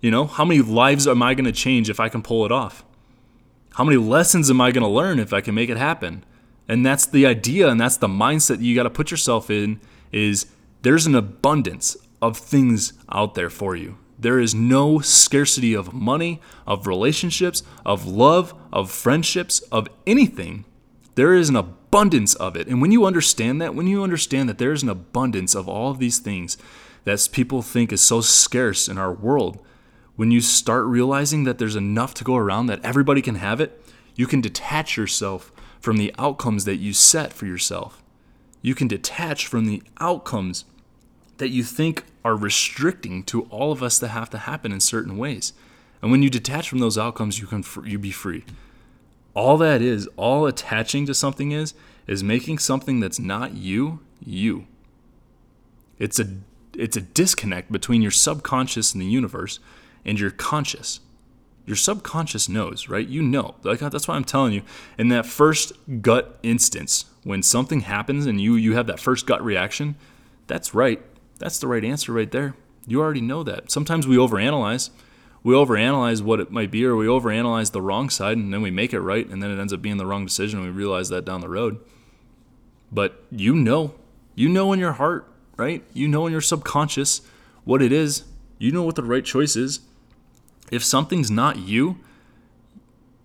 You 0.00 0.10
know, 0.10 0.26
how 0.26 0.44
many 0.44 0.60
lives 0.60 1.06
am 1.06 1.22
I 1.22 1.34
going 1.34 1.44
to 1.44 1.52
change 1.52 1.90
if 1.90 2.00
I 2.00 2.08
can 2.08 2.22
pull 2.22 2.44
it 2.44 2.52
off? 2.52 2.84
How 3.74 3.84
many 3.84 3.96
lessons 3.98 4.50
am 4.50 4.60
I 4.60 4.70
going 4.70 4.82
to 4.82 4.88
learn 4.88 5.18
if 5.18 5.32
I 5.32 5.40
can 5.40 5.54
make 5.54 5.68
it 5.68 5.76
happen? 5.76 6.24
And 6.68 6.84
that's 6.84 7.06
the 7.06 7.26
idea 7.26 7.68
and 7.68 7.80
that's 7.80 7.96
the 7.96 8.08
mindset 8.08 8.62
you 8.62 8.74
got 8.74 8.84
to 8.84 8.90
put 8.90 9.10
yourself 9.10 9.50
in 9.50 9.80
is 10.12 10.46
there's 10.82 11.06
an 11.06 11.14
abundance 11.14 11.96
of 12.22 12.38
things 12.38 12.92
out 13.10 13.34
there 13.34 13.50
for 13.50 13.76
you. 13.76 13.98
There 14.18 14.40
is 14.40 14.54
no 14.54 15.00
scarcity 15.00 15.74
of 15.74 15.92
money, 15.92 16.40
of 16.66 16.86
relationships, 16.86 17.62
of 17.84 18.06
love, 18.06 18.54
of 18.72 18.90
friendships, 18.90 19.60
of 19.70 19.88
anything. 20.06 20.64
There 21.14 21.34
is 21.34 21.48
an 21.48 21.56
abundance 21.56 21.75
of 22.36 22.56
it. 22.56 22.66
And 22.66 22.82
when 22.82 22.92
you 22.92 23.06
understand 23.06 23.60
that, 23.62 23.74
when 23.74 23.86
you 23.86 24.02
understand 24.02 24.48
that 24.48 24.58
there 24.58 24.72
is 24.72 24.82
an 24.82 24.88
abundance 24.88 25.54
of 25.54 25.68
all 25.68 25.90
of 25.90 25.98
these 25.98 26.18
things 26.18 26.58
that 27.04 27.28
people 27.32 27.62
think 27.62 27.92
is 27.92 28.02
so 28.02 28.20
scarce 28.20 28.88
in 28.88 28.98
our 28.98 29.12
world, 29.12 29.64
when 30.16 30.30
you 30.30 30.40
start 30.40 30.84
realizing 30.84 31.44
that 31.44 31.58
there's 31.58 31.76
enough 31.76 32.12
to 32.14 32.24
go 32.24 32.36
around 32.36 32.66
that 32.66 32.84
everybody 32.84 33.22
can 33.22 33.36
have 33.36 33.60
it, 33.60 33.82
you 34.14 34.26
can 34.26 34.40
detach 34.40 34.96
yourself 34.96 35.52
from 35.80 35.96
the 35.96 36.14
outcomes 36.18 36.64
that 36.64 36.76
you 36.76 36.92
set 36.92 37.32
for 37.32 37.46
yourself. 37.46 38.02
You 38.60 38.74
can 38.74 38.88
detach 38.88 39.46
from 39.46 39.66
the 39.66 39.82
outcomes 39.98 40.64
that 41.38 41.50
you 41.50 41.62
think 41.62 42.04
are 42.24 42.36
restricting 42.36 43.22
to 43.24 43.42
all 43.44 43.72
of 43.72 43.82
us 43.82 43.98
that 43.98 44.08
have 44.08 44.30
to 44.30 44.38
happen 44.38 44.72
in 44.72 44.80
certain 44.80 45.16
ways. 45.16 45.52
And 46.02 46.10
when 46.10 46.22
you 46.22 46.30
detach 46.30 46.68
from 46.68 46.80
those 46.80 46.98
outcomes, 46.98 47.38
you 47.38 47.46
can 47.46 47.64
you 47.84 47.98
be 47.98 48.10
free. 48.10 48.44
All 49.36 49.58
that 49.58 49.82
is, 49.82 50.08
all 50.16 50.46
attaching 50.46 51.04
to 51.04 51.14
something 51.14 51.52
is, 51.52 51.74
is 52.06 52.24
making 52.24 52.58
something 52.58 53.00
that's 53.00 53.18
not 53.18 53.54
you, 53.54 54.00
you. 54.24 54.66
It's 55.98 56.18
a 56.18 56.26
it's 56.74 56.96
a 56.96 57.02
disconnect 57.02 57.70
between 57.70 58.02
your 58.02 58.10
subconscious 58.10 58.92
and 58.94 59.02
the 59.02 59.06
universe 59.06 59.60
and 60.06 60.18
your 60.18 60.30
conscious. 60.30 61.00
Your 61.66 61.76
subconscious 61.76 62.48
knows, 62.48 62.88
right? 62.88 63.06
You 63.06 63.22
know. 63.22 63.56
Like 63.62 63.80
that's 63.80 64.08
why 64.08 64.14
I'm 64.14 64.24
telling 64.24 64.54
you. 64.54 64.62
In 64.96 65.08
that 65.08 65.26
first 65.26 65.72
gut 66.00 66.38
instance, 66.42 67.04
when 67.22 67.42
something 67.42 67.80
happens 67.80 68.24
and 68.24 68.40
you 68.40 68.56
you 68.56 68.74
have 68.74 68.86
that 68.86 69.00
first 69.00 69.26
gut 69.26 69.44
reaction, 69.44 69.96
that's 70.46 70.72
right. 70.72 71.02
That's 71.38 71.58
the 71.58 71.66
right 71.66 71.84
answer 71.84 72.10
right 72.10 72.30
there. 72.30 72.54
You 72.86 73.02
already 73.02 73.20
know 73.20 73.42
that. 73.42 73.70
Sometimes 73.70 74.06
we 74.06 74.16
overanalyze. 74.16 74.88
We 75.46 75.54
overanalyze 75.54 76.22
what 76.22 76.40
it 76.40 76.50
might 76.50 76.72
be, 76.72 76.84
or 76.84 76.96
we 76.96 77.06
overanalyze 77.06 77.70
the 77.70 77.80
wrong 77.80 78.10
side, 78.10 78.36
and 78.36 78.52
then 78.52 78.62
we 78.62 78.72
make 78.72 78.92
it 78.92 78.98
right, 78.98 79.24
and 79.28 79.40
then 79.40 79.48
it 79.52 79.60
ends 79.60 79.72
up 79.72 79.80
being 79.80 79.96
the 79.96 80.04
wrong 80.04 80.26
decision, 80.26 80.58
and 80.58 80.66
we 80.66 80.74
realize 80.74 81.08
that 81.10 81.24
down 81.24 81.40
the 81.40 81.48
road. 81.48 81.78
But 82.90 83.22
you 83.30 83.54
know, 83.54 83.94
you 84.34 84.48
know 84.48 84.72
in 84.72 84.80
your 84.80 84.94
heart, 84.94 85.32
right? 85.56 85.84
You 85.92 86.08
know 86.08 86.26
in 86.26 86.32
your 86.32 86.40
subconscious 86.40 87.20
what 87.62 87.80
it 87.80 87.92
is. 87.92 88.24
You 88.58 88.72
know 88.72 88.82
what 88.82 88.96
the 88.96 89.04
right 89.04 89.24
choice 89.24 89.54
is. 89.54 89.78
If 90.72 90.82
something's 90.84 91.30
not 91.30 91.58
you, 91.60 92.00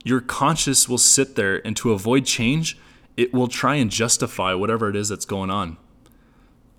your 0.03 0.21
conscious 0.21 0.87
will 0.87 0.99
sit 0.99 1.35
there 1.35 1.65
and 1.65 1.75
to 1.77 1.91
avoid 1.91 2.27
change, 2.27 2.77
it 3.17 3.33
will 3.33 3.47
try 3.47 3.77
and 3.77 3.89
justify 3.89 4.53
whatever 4.53 4.87
it 4.89 4.95
is 4.95 5.09
that's 5.09 5.25
going 5.25 5.49
on. 5.49 5.75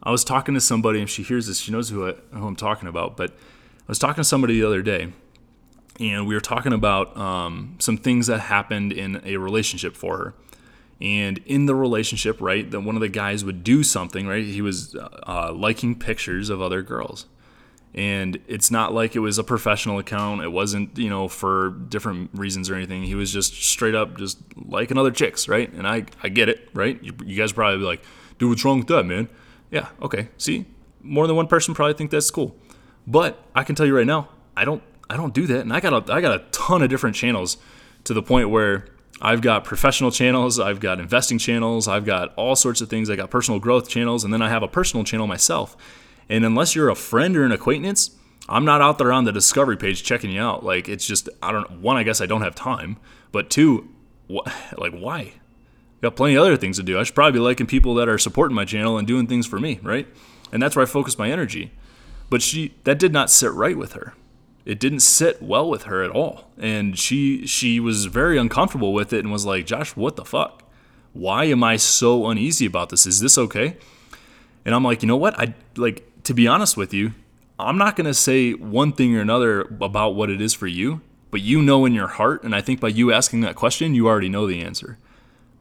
I 0.04 0.12
was 0.12 0.22
talking 0.22 0.54
to 0.54 0.60
somebody, 0.60 1.00
and 1.00 1.10
she 1.10 1.24
hears 1.24 1.48
this, 1.48 1.58
she 1.58 1.72
knows 1.72 1.88
who, 1.88 2.10
I, 2.10 2.12
who 2.30 2.46
I'm 2.46 2.54
talking 2.54 2.86
about, 2.88 3.16
but 3.16 3.30
I 3.32 3.88
was 3.88 3.98
talking 3.98 4.22
to 4.22 4.24
somebody 4.24 4.60
the 4.60 4.64
other 4.68 4.82
day, 4.82 5.12
and 6.00 6.26
we 6.26 6.34
were 6.34 6.40
talking 6.40 6.72
about 6.72 7.16
um, 7.16 7.76
some 7.78 7.96
things 7.96 8.26
that 8.26 8.40
happened 8.40 8.92
in 8.92 9.20
a 9.24 9.36
relationship 9.36 9.96
for 9.96 10.18
her. 10.18 10.34
And 11.00 11.38
in 11.46 11.66
the 11.66 11.74
relationship, 11.74 12.40
right, 12.40 12.70
that 12.70 12.80
one 12.80 12.94
of 12.94 13.00
the 13.00 13.08
guys 13.08 13.44
would 13.44 13.64
do 13.64 13.82
something, 13.82 14.26
right? 14.26 14.44
He 14.44 14.62
was 14.62 14.94
uh, 14.94 15.52
liking 15.52 15.98
pictures 15.98 16.48
of 16.48 16.62
other 16.62 16.80
girls. 16.80 17.26
And 17.94 18.38
it's 18.46 18.70
not 18.70 18.94
like 18.94 19.14
it 19.16 19.18
was 19.18 19.36
a 19.36 19.44
professional 19.44 19.98
account. 19.98 20.42
It 20.42 20.50
wasn't 20.50 20.96
you 20.96 21.10
know 21.10 21.28
for 21.28 21.70
different 21.70 22.30
reasons 22.32 22.70
or 22.70 22.74
anything. 22.74 23.02
He 23.02 23.14
was 23.14 23.32
just 23.32 23.52
straight 23.52 23.94
up 23.94 24.16
just 24.16 24.38
liking 24.56 24.96
other 24.96 25.10
chicks 25.10 25.46
right? 25.46 25.70
And 25.72 25.86
i 25.86 26.06
i 26.22 26.30
get 26.30 26.48
it 26.48 26.70
right? 26.72 27.02
You, 27.02 27.12
you 27.24 27.36
guys 27.36 27.52
probably 27.52 27.78
be 27.78 27.84
like 27.84 28.02
dude 28.38 28.48
what's 28.48 28.64
wrong 28.64 28.78
with 28.78 28.86
that 28.88 29.04
man? 29.04 29.28
Yeah 29.70 29.88
okay 30.00 30.28
see? 30.38 30.64
More 31.02 31.26
than 31.26 31.36
one 31.36 31.48
person 31.48 31.74
probably 31.74 31.94
think 31.94 32.10
that's 32.10 32.30
cool. 32.30 32.56
But 33.06 33.44
i 33.54 33.62
can 33.62 33.74
tell 33.74 33.84
you 33.84 33.94
right 33.94 34.06
now 34.06 34.30
i 34.56 34.64
don't 34.64 34.82
i 35.12 35.16
don't 35.16 35.34
do 35.34 35.46
that 35.46 35.60
and 35.60 35.72
i 35.72 35.80
got 35.80 36.08
a, 36.08 36.12
i 36.12 36.20
got 36.20 36.34
a 36.34 36.44
ton 36.50 36.82
of 36.82 36.88
different 36.88 37.14
channels 37.14 37.56
to 38.04 38.14
the 38.14 38.22
point 38.22 38.50
where 38.50 38.86
I've 39.24 39.40
got 39.40 39.62
professional 39.62 40.10
channels, 40.10 40.58
I've 40.58 40.80
got 40.80 40.98
investing 40.98 41.38
channels, 41.38 41.86
I've 41.86 42.04
got 42.04 42.34
all 42.34 42.56
sorts 42.56 42.80
of 42.80 42.88
things. 42.88 43.08
I 43.08 43.14
got 43.14 43.30
personal 43.30 43.60
growth 43.60 43.88
channels, 43.88 44.24
and 44.24 44.34
then 44.34 44.42
I 44.42 44.48
have 44.48 44.64
a 44.64 44.68
personal 44.68 45.04
channel 45.04 45.28
myself. 45.28 45.76
And 46.28 46.44
unless 46.44 46.74
you're 46.74 46.88
a 46.88 46.96
friend 46.96 47.36
or 47.36 47.44
an 47.44 47.52
acquaintance, 47.52 48.10
I'm 48.48 48.64
not 48.64 48.80
out 48.80 48.98
there 48.98 49.12
on 49.12 49.24
the 49.24 49.32
discovery 49.32 49.76
page 49.76 50.02
checking 50.02 50.30
you 50.30 50.40
out. 50.40 50.64
Like 50.64 50.88
it's 50.88 51.06
just 51.06 51.28
I 51.42 51.52
don't 51.52 51.80
one 51.80 51.96
I 51.96 52.02
guess 52.02 52.20
I 52.20 52.26
don't 52.26 52.42
have 52.42 52.54
time, 52.54 52.96
but 53.30 53.48
two, 53.48 53.88
wh- 54.28 54.48
like 54.78 54.92
why? 54.92 55.34
Got 56.00 56.16
plenty 56.16 56.34
of 56.34 56.42
other 56.42 56.56
things 56.56 56.78
to 56.78 56.82
do. 56.82 56.98
I 56.98 57.04
should 57.04 57.14
probably 57.14 57.38
be 57.38 57.44
liking 57.44 57.66
people 57.66 57.94
that 57.94 58.08
are 58.08 58.18
supporting 58.18 58.56
my 58.56 58.64
channel 58.64 58.98
and 58.98 59.06
doing 59.06 59.28
things 59.28 59.46
for 59.46 59.60
me, 59.60 59.78
right? 59.84 60.08
And 60.50 60.60
that's 60.60 60.74
where 60.74 60.82
I 60.82 60.86
focus 60.86 61.16
my 61.16 61.30
energy. 61.30 61.70
But 62.28 62.42
she 62.42 62.74
that 62.84 62.98
did 62.98 63.12
not 63.12 63.30
sit 63.30 63.52
right 63.52 63.76
with 63.76 63.92
her. 63.92 64.14
It 64.64 64.78
didn't 64.78 65.00
sit 65.00 65.42
well 65.42 65.68
with 65.68 65.84
her 65.84 66.02
at 66.02 66.10
all. 66.10 66.50
And 66.58 66.98
she 66.98 67.46
she 67.46 67.80
was 67.80 68.06
very 68.06 68.38
uncomfortable 68.38 68.92
with 68.92 69.12
it 69.12 69.20
and 69.20 69.32
was 69.32 69.44
like, 69.44 69.66
"Josh, 69.66 69.96
what 69.96 70.16
the 70.16 70.24
fuck? 70.24 70.62
Why 71.12 71.44
am 71.44 71.62
I 71.62 71.76
so 71.76 72.28
uneasy 72.28 72.66
about 72.66 72.90
this? 72.90 73.06
Is 73.06 73.20
this 73.20 73.36
okay?" 73.36 73.76
And 74.64 74.74
I'm 74.74 74.84
like, 74.84 75.02
"You 75.02 75.08
know 75.08 75.16
what? 75.16 75.38
I 75.38 75.54
like 75.76 76.06
to 76.24 76.34
be 76.34 76.46
honest 76.46 76.76
with 76.76 76.94
you, 76.94 77.12
I'm 77.58 77.78
not 77.78 77.96
going 77.96 78.06
to 78.06 78.14
say 78.14 78.52
one 78.52 78.92
thing 78.92 79.16
or 79.16 79.20
another 79.20 79.62
about 79.80 80.14
what 80.14 80.30
it 80.30 80.40
is 80.40 80.54
for 80.54 80.66
you, 80.66 81.00
but 81.30 81.40
you 81.40 81.62
know 81.62 81.84
in 81.84 81.92
your 81.92 82.08
heart, 82.08 82.42
and 82.44 82.54
I 82.54 82.60
think 82.60 82.80
by 82.80 82.88
you 82.88 83.12
asking 83.12 83.40
that 83.42 83.56
question, 83.56 83.94
you 83.94 84.06
already 84.06 84.28
know 84.28 84.46
the 84.46 84.60
answer. 84.60 84.98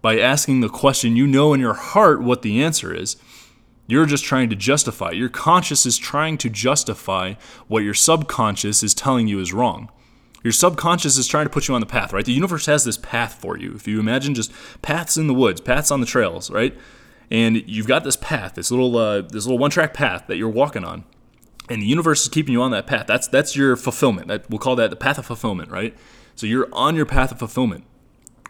By 0.02 0.20
asking 0.20 0.62
the 0.62 0.70
question, 0.70 1.16
you 1.16 1.28
know 1.28 1.54
in 1.54 1.60
your 1.60 1.74
heart 1.74 2.22
what 2.22 2.42
the 2.42 2.62
answer 2.62 2.94
is. 2.94 3.18
You're 3.92 4.06
just 4.06 4.24
trying 4.24 4.50
to 4.50 4.56
justify. 4.56 5.12
Your 5.12 5.30
conscious 5.30 5.86
is 5.86 5.98
trying 5.98 6.38
to 6.40 6.50
justify 6.50 7.34
what 7.68 7.84
your 7.84 7.94
subconscious 7.94 8.84
is 8.84 8.94
telling 8.94 9.28
you 9.28 9.40
is 9.40 9.54
wrong. 9.54 9.90
Your 10.44 10.54
subconscious 10.54 11.18
is 11.18 11.28
trying 11.28 11.46
to 11.46 11.52
put 11.52 11.68
you 11.68 11.76
on 11.76 11.82
the 11.82 11.88
path, 11.88 12.14
right? 12.14 12.26
The 12.26 12.34
universe 12.34 12.66
has 12.66 12.84
this 12.84 12.98
path 12.98 13.36
for 13.36 13.58
you. 13.58 13.74
If 13.76 13.88
you 13.88 14.00
imagine 14.00 14.34
just 14.34 14.52
paths 14.82 15.18
in 15.18 15.28
the 15.28 15.34
woods, 15.34 15.62
paths 15.62 15.92
on 15.92 16.00
the 16.00 16.08
trails, 16.08 16.50
right? 16.50 16.76
and 17.32 17.64
you've 17.66 17.88
got 17.88 18.04
this 18.04 18.18
path, 18.18 18.56
this 18.56 18.70
little 18.70 18.96
uh, 18.98 19.22
this 19.22 19.46
little 19.46 19.58
one 19.58 19.72
track 19.72 19.94
path 19.94 20.28
that 20.28 20.36
you're 20.36 20.50
walking 20.50 20.84
on, 20.84 21.06
and 21.70 21.82
the 21.82 21.86
universe 21.86 22.24
is 22.24 22.28
keeping 22.28 22.52
you 22.52 22.62
on 22.62 22.72
that 22.72 22.86
path. 22.86 23.08
That's 23.08 23.28
that's 23.28 23.56
your 23.56 23.78
fulfillment. 23.78 24.28
That 24.28 24.50
we'll 24.50 24.60
call 24.60 24.76
that 24.76 24.90
the 24.90 24.98
path 24.98 25.18
of 25.18 25.26
fulfillment, 25.26 25.72
right? 25.72 25.96
So 26.36 26.46
you're 26.46 26.68
on 26.74 26.96
your 26.96 27.06
path 27.06 27.32
of 27.32 27.40
fulfillment. 27.40 27.86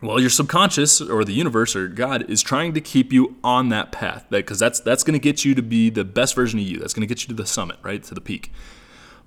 Well, 0.01 0.19
your 0.19 0.31
subconscious 0.31 0.99
or 0.99 1.23
the 1.23 1.33
universe 1.33 1.75
or 1.75 1.87
God 1.87 2.27
is 2.29 2.41
trying 2.41 2.73
to 2.73 2.81
keep 2.81 3.13
you 3.13 3.35
on 3.43 3.69
that 3.69 3.91
path, 3.91 4.25
because 4.29 4.59
that's 4.59 4.79
that's 4.79 5.03
going 5.03 5.13
to 5.13 5.19
get 5.19 5.45
you 5.45 5.53
to 5.55 5.61
be 5.61 5.89
the 5.89 6.03
best 6.03 6.35
version 6.35 6.59
of 6.59 6.65
you. 6.65 6.79
That's 6.79 6.93
going 6.93 7.07
to 7.07 7.07
get 7.07 7.21
you 7.23 7.27
to 7.27 7.35
the 7.35 7.45
summit, 7.45 7.77
right, 7.83 8.03
to 8.03 8.15
the 8.15 8.21
peak. 8.21 8.51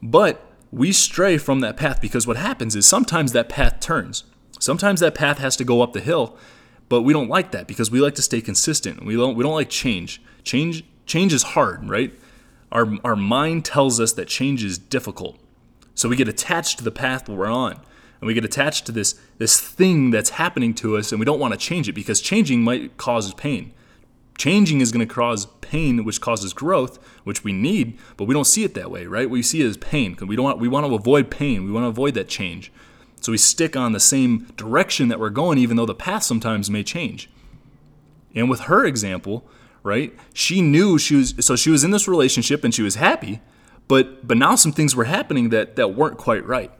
But 0.03 0.45
we 0.73 0.91
stray 0.91 1.39
from 1.39 1.61
that 1.61 1.77
path 1.77 2.01
because 2.01 2.27
what 2.27 2.37
happens 2.37 2.75
is 2.75 2.87
sometimes 2.87 3.33
that 3.33 3.49
path 3.49 3.79
turns. 3.79 4.25
Sometimes 4.59 5.01
that 5.01 5.15
path 5.15 5.39
has 5.39 5.57
to 5.57 5.65
go 5.65 5.83
up 5.83 5.93
the 5.93 6.01
hill 6.01 6.37
but 6.89 7.03
we 7.03 7.13
don't 7.13 7.29
like 7.29 7.51
that 7.53 7.67
because 7.67 7.91
we 7.91 8.01
like 8.01 8.15
to 8.17 8.23
stay 8.23 8.41
consistent. 8.41 9.05
We 9.05 9.17
don't 9.17 9.37
we 9.37 9.43
don't 9.43 9.55
like 9.55 9.71
change. 9.71 10.23
Change 10.43 10.85
change 11.07 11.33
is 11.33 11.43
hard, 11.43 11.89
right? 11.89 12.13
Our 12.71 12.99
our 13.05 13.17
mind 13.17 13.65
tells 13.65 14.01
us 14.01 14.13
that 14.13 14.29
change 14.29 14.63
is 14.63 14.79
difficult. 14.79 15.39
So 15.95 16.09
we 16.09 16.17
get 16.17 16.29
attached 16.29 16.79
to 16.79 16.85
the 16.85 16.91
path 16.91 17.29
we're 17.29 17.47
on. 17.47 17.81
And 18.25 18.29
we 18.29 18.33
get 18.33 18.47
attached 18.47 18.87
to 18.87 18.93
this 18.93 19.21
this 19.37 19.61
thing 19.61 20.11
that's 20.11 20.31
happening 20.31 20.73
to 20.77 20.97
us 20.97 21.13
and 21.13 21.19
we 21.19 21.27
don't 21.27 21.39
want 21.39 21.53
to 21.53 21.59
change 21.59 21.91
it 21.91 21.93
because 21.93 22.23
changing 22.23 22.63
might 22.63 22.97
cause 22.97 23.35
pain. 23.35 23.75
Changing 24.39 24.81
is 24.81 24.93
going 24.93 25.07
to 25.07 25.15
cause 25.15 25.45
pain, 25.61 26.07
which 26.07 26.23
causes 26.23 26.55
growth, 26.55 26.97
which 27.25 27.45
we 27.45 27.53
need, 27.53 27.99
but 28.17 28.25
we 28.25 28.33
don't 28.33 28.47
see 28.47 28.65
it 28.65 28.73
that 28.73 28.91
way, 28.91 29.05
right? 29.05 29.29
We 29.29 29.43
see 29.43 29.61
it 29.61 29.67
as 29.67 29.77
pain 29.77 30.13
because 30.13 30.27
we 30.27 30.37
don't 30.37 30.45
want, 30.47 30.59
we 30.59 30.69
want 30.69 30.87
to 30.87 30.95
avoid 30.95 31.31
pain. 31.31 31.67
We 31.67 31.71
want 31.71 31.85
to 31.85 31.89
avoid 31.89 32.15
that 32.15 32.31
change. 32.31 32.73
So 33.21 33.31
we 33.31 33.37
stick 33.37 33.77
on 33.77 33.93
the 33.93 34.01
same 34.01 34.47
direction 34.57 35.09
that 35.09 35.21
we're 35.21 35.29
going, 35.29 35.59
even 35.59 35.77
though 35.77 35.85
the 35.85 35.95
path 35.95 36.23
sometimes 36.23 36.71
may 36.71 36.83
change. 36.83 37.29
And 38.35 38.49
with 38.49 38.61
her 38.61 38.87
example, 38.87 39.47
right, 39.83 40.15
she 40.33 40.63
knew 40.63 40.97
she 40.99 41.17
was, 41.17 41.35
so 41.41 41.57
she 41.57 41.69
was 41.69 41.85
in 41.85 41.91
this 41.91 42.09
relationship 42.09 42.65
and 42.65 42.75
she 42.75 42.81
was 42.81 42.95
happy, 42.95 43.43
but, 43.87 44.27
but 44.27 44.39
now 44.39 44.55
some 44.55 44.73
things 44.73 44.97
were 44.97 45.05
happening 45.05 45.51
that, 45.51 45.77
that 45.77 45.89
weren't 45.89 46.17
quite 46.17 46.47
right. 46.47 46.73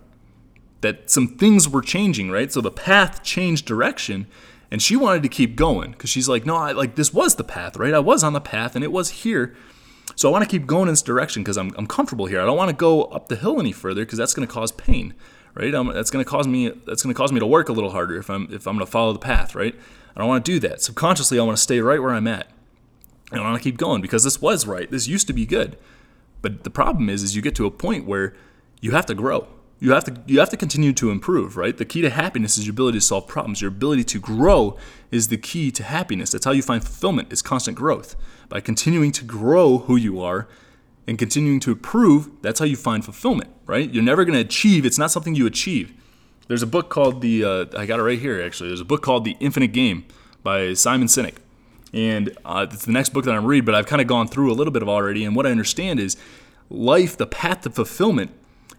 That 0.85 1.11
some 1.11 1.27
things 1.27 1.69
were 1.69 1.83
changing, 1.83 2.31
right? 2.31 2.53
So 2.53 2.61
the 2.61 2.71
path 2.71 3.23
changed 3.25 3.67
direction 3.67 4.27
and 4.71 4.81
she 4.81 4.97
wanted 4.97 5.23
to 5.25 5.29
keep 5.29 5.57
going 5.57 5.93
because 5.93 6.11
she's 6.11 6.29
like, 6.29 6.47
no, 6.47 6.57
I 6.57 6.73
like 6.73 6.95
this 6.95 7.13
was 7.13 7.35
the 7.35 7.45
path, 7.45 7.77
right? 7.77 7.95
I 7.95 7.99
was 7.99 8.23
on 8.23 8.33
the 8.33 8.41
path 8.41 8.77
and 8.77 8.85
it 8.85 8.93
was 8.93 9.11
here. 9.11 9.57
So 10.17 10.29
I 10.29 10.33
want 10.33 10.45
to 10.45 10.51
keep 10.51 10.67
going 10.67 10.89
in 10.89 10.93
this 10.93 11.03
direction 11.03 11.43
because 11.43 11.57
I'm, 11.57 11.73
I'm 11.77 11.87
comfortable 11.87 12.27
here. 12.27 12.41
I 12.41 12.45
don't 12.45 12.57
want 12.57 12.71
to 12.71 12.77
go 12.77 13.05
up 13.05 13.29
the 13.29 13.37
hill 13.37 13.59
any 13.59 13.73
further 13.73 14.03
because 14.03 14.19
that's 14.19 14.35
going 14.35 14.47
to 14.47 14.53
cause 14.53 14.71
pain 14.71 15.15
right? 15.55 15.71
That's 15.71 16.11
going 16.11 16.25
to 16.25 16.29
cause 16.29 16.47
me 16.47 16.71
that's 16.87 17.03
going 17.03 17.15
to 17.15 17.17
cause 17.17 17.33
me 17.33 17.41
to 17.41 17.47
work 17.47 17.69
a 17.69 17.73
little 17.73 17.91
harder 17.91 18.17
if 18.17 18.29
I'm 18.29 18.53
if 18.53 18.67
I'm 18.67 18.75
going 18.75 18.87
to 18.87 18.91
follow 18.91 19.13
the 19.13 19.19
path, 19.19 19.55
right? 19.55 19.75
I 20.15 20.21
don't 20.21 20.29
want 20.29 20.45
to 20.45 20.53
do 20.53 20.61
that. 20.61 20.83
Subconsciously, 20.83 21.39
I 21.39 21.43
want 21.43 21.57
to 21.57 21.63
stay 21.63 21.81
right 21.81 22.01
where 22.01 22.13
I'm 22.13 22.29
at. 22.29 22.49
And 23.33 23.41
I 23.41 23.45
want 23.45 23.61
to 23.61 23.63
keep 23.63 23.79
going 23.79 24.01
because 24.01 24.23
this 24.23 24.41
was 24.41 24.67
right. 24.67 24.91
This 24.91 25.09
used 25.09 25.27
to 25.27 25.33
be 25.33 25.47
good. 25.47 25.77
But 26.43 26.63
the 26.63 26.71
problem 26.71 27.09
is, 27.09 27.23
is 27.23 27.35
you 27.35 27.43
get 27.43 27.55
to 27.57 27.67
a 27.67 27.71
point 27.71 28.07
where 28.07 28.35
you 28.81 28.93
have 28.93 29.07
to 29.07 29.15
grow. 29.15 29.49
You 29.85 29.93
have 29.93 30.05
to 30.05 30.17
you 30.27 30.41
have 30.41 30.49
to 30.49 30.57
continue 30.57 30.95
to 30.95 31.11
improve, 31.11 31.59
right? 31.59 31.77
The 31.77 31.85
key 31.85 32.01
to 32.01 32.09
happiness 32.09 32.57
is 32.57 32.67
your 32.67 32.73
ability 32.73 32.97
to 32.97 33.05
solve 33.05 33.29
problems. 33.29 33.61
Your 33.61 33.69
ability 33.69 34.05
to 34.05 34.19
grow 34.19 34.79
is 35.11 35.29
the 35.29 35.37
key 35.37 35.71
to 35.73 35.83
happiness. 35.83 36.31
That's 36.31 36.47
how 36.47 36.53
you 36.53 36.63
find 36.63 36.83
fulfillment. 36.83 37.31
Is 37.31 37.43
constant 37.43 37.77
growth. 37.77 38.17
By 38.49 38.61
continuing 38.61 39.13
to 39.13 39.25
grow 39.25 39.79
who 39.79 39.97
you 39.97 40.23
are 40.23 40.49
and 41.07 41.19
continuing 41.19 41.61
to 41.61 41.73
improve, 41.73 42.31
that's 42.41 42.61
how 42.61 42.65
you 42.65 42.77
find 42.77 43.05
fulfillment, 43.05 43.51
right? 43.67 43.93
You're 43.93 44.03
never 44.03 44.25
going 44.25 44.33
to 44.33 44.41
achieve. 44.41 44.87
It's 44.87 44.99
not 44.99 45.11
something 45.11 45.35
you 45.35 45.45
achieve. 45.45 45.93
There's 46.49 46.63
a 46.63 46.67
book 46.67 46.89
called 46.89 47.21
the 47.21 47.45
uh, 47.45 47.67
I 47.77 47.85
got 47.85 48.01
it 48.01 48.05
right 48.05 48.19
here 48.19 48.41
actually. 48.41 48.71
There's 48.71 48.81
a 48.81 48.87
book 48.87 49.03
called 49.03 49.27
The 49.27 49.37
Infinite 49.39 49.75
Game 49.75 50.07
by 50.43 50.73
Simon 50.73 51.09
Sinek. 51.09 51.37
And 51.93 52.35
uh, 52.43 52.67
it's 52.73 52.87
the 52.87 52.93
next 52.93 53.11
book 53.11 53.27
that 53.27 53.35
I'm 53.35 53.45
reading, 53.45 53.67
but 53.67 53.75
I've 53.75 53.87
kind 53.87 54.01
of 54.01 54.09
gone 54.09 54.29
through 54.29 54.51
a 54.51 54.55
little 54.55 54.73
bit 54.73 54.81
of 54.81 54.89
already. 54.89 55.27
And 55.27 55.37
what 55.37 55.47
I 55.47 55.51
understand 55.51 56.01
is 56.01 56.17
life, 56.71 57.19
the 57.19 57.27
path 57.27 57.61
to 57.63 57.71
fulfillment, 57.71 58.31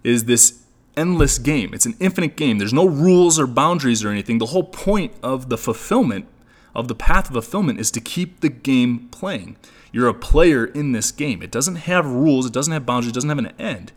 is 0.03 0.25
this 0.25 0.64
endless 0.97 1.37
game. 1.37 1.73
It's 1.73 1.85
an 1.85 1.95
infinite 1.99 2.35
game. 2.35 2.57
There's 2.57 2.73
no 2.73 2.85
rules 2.85 3.39
or 3.39 3.47
boundaries 3.47 4.03
or 4.03 4.09
anything. 4.09 4.37
The 4.37 4.47
whole 4.47 4.63
point 4.63 5.13
of 5.21 5.49
the 5.49 5.57
fulfillment, 5.57 6.27
of 6.73 6.87
the 6.87 6.95
path 6.95 7.27
of 7.27 7.33
fulfillment, 7.33 7.79
is 7.79 7.91
to 7.91 8.01
keep 8.01 8.41
the 8.41 8.49
game 8.49 9.07
playing. 9.09 9.57
You're 9.91 10.09
a 10.09 10.13
player 10.13 10.65
in 10.65 10.91
this 10.91 11.11
game. 11.11 11.41
It 11.41 11.51
doesn't 11.51 11.75
have 11.75 12.05
rules, 12.05 12.45
it 12.45 12.53
doesn't 12.53 12.73
have 12.73 12.85
boundaries, 12.85 13.11
it 13.11 13.15
doesn't 13.15 13.29
have 13.29 13.39
an 13.39 13.53
end. 13.57 13.91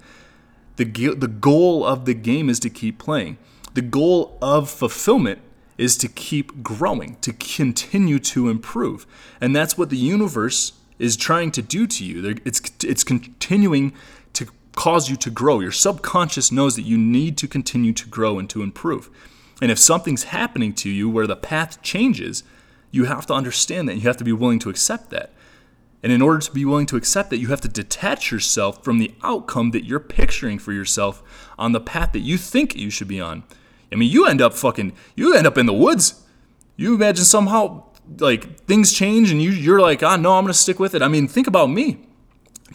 The, 0.76 0.84
the 0.84 1.26
goal 1.26 1.84
of 1.84 2.04
the 2.04 2.14
game 2.14 2.48
is 2.48 2.60
to 2.60 2.70
keep 2.70 2.98
playing. 2.98 3.38
The 3.74 3.82
goal 3.82 4.38
of 4.40 4.70
fulfillment 4.70 5.40
is 5.76 5.96
to 5.96 6.08
keep 6.08 6.62
growing, 6.62 7.16
to 7.20 7.32
continue 7.32 8.18
to 8.18 8.48
improve. 8.48 9.06
And 9.40 9.54
that's 9.54 9.76
what 9.76 9.90
the 9.90 9.96
universe 9.96 10.72
is 10.98 11.16
trying 11.16 11.50
to 11.52 11.62
do 11.62 11.86
to 11.86 12.04
you. 12.04 12.36
It's, 12.44 12.60
it's 12.84 13.04
continuing 13.04 13.92
cause 14.78 15.10
you 15.10 15.16
to 15.16 15.28
grow. 15.28 15.58
Your 15.58 15.72
subconscious 15.72 16.52
knows 16.52 16.76
that 16.76 16.82
you 16.82 16.96
need 16.96 17.36
to 17.38 17.48
continue 17.48 17.92
to 17.94 18.08
grow 18.08 18.38
and 18.38 18.48
to 18.50 18.62
improve. 18.62 19.10
And 19.60 19.72
if 19.72 19.78
something's 19.78 20.30
happening 20.38 20.72
to 20.74 20.88
you 20.88 21.10
where 21.10 21.26
the 21.26 21.34
path 21.34 21.82
changes, 21.82 22.44
you 22.92 23.06
have 23.06 23.26
to 23.26 23.34
understand 23.34 23.88
that. 23.88 23.96
You 23.96 24.02
have 24.02 24.16
to 24.18 24.24
be 24.24 24.32
willing 24.32 24.60
to 24.60 24.70
accept 24.70 25.10
that. 25.10 25.32
And 26.00 26.12
in 26.12 26.22
order 26.22 26.38
to 26.38 26.52
be 26.52 26.64
willing 26.64 26.86
to 26.86 26.96
accept 26.96 27.30
that, 27.30 27.38
you 27.38 27.48
have 27.48 27.60
to 27.62 27.68
detach 27.68 28.30
yourself 28.30 28.84
from 28.84 28.98
the 28.98 29.12
outcome 29.24 29.72
that 29.72 29.84
you're 29.84 29.98
picturing 29.98 30.60
for 30.60 30.72
yourself 30.72 31.24
on 31.58 31.72
the 31.72 31.80
path 31.80 32.12
that 32.12 32.20
you 32.20 32.38
think 32.38 32.76
you 32.76 32.88
should 32.88 33.08
be 33.08 33.20
on. 33.20 33.42
I 33.90 33.96
mean, 33.96 34.12
you 34.12 34.26
end 34.26 34.40
up 34.40 34.54
fucking, 34.54 34.92
you 35.16 35.34
end 35.34 35.48
up 35.48 35.58
in 35.58 35.66
the 35.66 35.72
woods. 35.72 36.22
You 36.76 36.94
imagine 36.94 37.24
somehow 37.24 37.82
like 38.20 38.60
things 38.66 38.92
change 38.92 39.32
and 39.32 39.42
you 39.42 39.50
you're 39.50 39.80
like, 39.80 40.04
ah, 40.04 40.14
no, 40.14 40.34
I'm 40.34 40.44
gonna 40.44 40.54
stick 40.54 40.78
with 40.78 40.94
it. 40.94 41.02
I 41.02 41.08
mean, 41.08 41.26
think 41.26 41.48
about 41.48 41.68
me. 41.68 41.98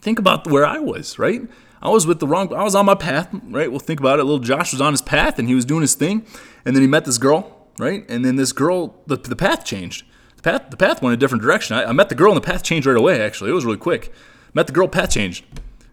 Think 0.01 0.19
about 0.19 0.47
where 0.47 0.65
I 0.65 0.79
was, 0.79 1.17
right? 1.17 1.43
I 1.83 1.89
was 1.89 2.07
with 2.07 2.21
the 2.21 2.27
wrong. 2.27 2.51
I 2.53 2.63
was 2.63 2.75
on 2.75 2.85
my 2.85 2.95
path, 2.95 3.27
right? 3.49 3.69
Well, 3.69 3.79
think 3.79 3.99
about 3.99 4.19
it. 4.19 4.23
Little 4.23 4.39
Josh 4.39 4.71
was 4.71 4.79
on 4.79 4.93
his 4.93 5.01
path 5.01 5.37
and 5.37 5.49
he 5.49 5.53
was 5.53 5.65
doing 5.65 5.81
his 5.81 5.95
thing, 5.95 6.25
and 6.63 6.75
then 6.75 6.81
he 6.81 6.87
met 6.87 7.03
this 7.03 7.17
girl, 7.17 7.67
right? 7.77 8.09
And 8.09 8.23
then 8.23 8.37
this 8.37 8.53
girl, 8.53 8.95
the, 9.05 9.17
the 9.17 9.35
path 9.35 9.65
changed. 9.65 10.05
The 10.37 10.43
path, 10.43 10.69
the 10.69 10.77
path 10.77 11.01
went 11.01 11.13
a 11.13 11.17
different 11.17 11.43
direction. 11.43 11.75
I, 11.75 11.83
I 11.83 11.91
met 11.91 12.07
the 12.07 12.15
girl 12.15 12.31
and 12.31 12.41
the 12.41 12.45
path 12.45 12.63
changed 12.63 12.87
right 12.87 12.95
away. 12.95 13.21
Actually, 13.21 13.51
it 13.51 13.53
was 13.53 13.65
really 13.65 13.77
quick. 13.77 14.13
Met 14.53 14.67
the 14.67 14.73
girl, 14.73 14.87
path 14.87 15.11
changed. 15.11 15.43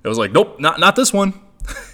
It 0.05 0.09
was 0.09 0.16
like, 0.16 0.31
nope, 0.31 0.61
not 0.61 0.79
not 0.79 0.94
this 0.94 1.12
one. 1.12 1.35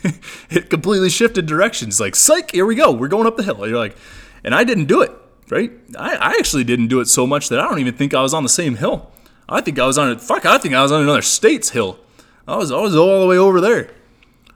it 0.50 0.68
completely 0.68 1.08
shifted 1.08 1.46
directions. 1.46 1.98
Like, 1.98 2.14
psych, 2.14 2.52
here 2.52 2.66
we 2.66 2.74
go. 2.74 2.92
We're 2.92 3.08
going 3.08 3.26
up 3.26 3.38
the 3.38 3.42
hill. 3.42 3.66
You're 3.66 3.78
like, 3.78 3.96
and 4.44 4.54
I 4.54 4.62
didn't 4.62 4.84
do 4.84 5.00
it, 5.00 5.10
right? 5.48 5.72
I, 5.98 6.16
I 6.16 6.30
actually 6.38 6.64
didn't 6.64 6.88
do 6.88 7.00
it 7.00 7.06
so 7.06 7.26
much 7.26 7.48
that 7.48 7.60
I 7.60 7.62
don't 7.62 7.78
even 7.78 7.94
think 7.94 8.12
I 8.12 8.20
was 8.20 8.34
on 8.34 8.42
the 8.42 8.48
same 8.50 8.76
hill. 8.76 9.10
I 9.48 9.62
think 9.62 9.78
I 9.78 9.86
was 9.86 9.96
on 9.96 10.10
a 10.10 10.18
fuck. 10.18 10.44
I 10.44 10.58
think 10.58 10.74
I 10.74 10.82
was 10.82 10.92
on 10.92 11.02
another 11.02 11.22
state's 11.22 11.70
hill. 11.70 11.98
I 12.46 12.56
was 12.56 12.70
I 12.70 12.80
was 12.80 12.96
all 12.96 13.20
the 13.20 13.26
way 13.26 13.38
over 13.38 13.60
there. 13.60 13.90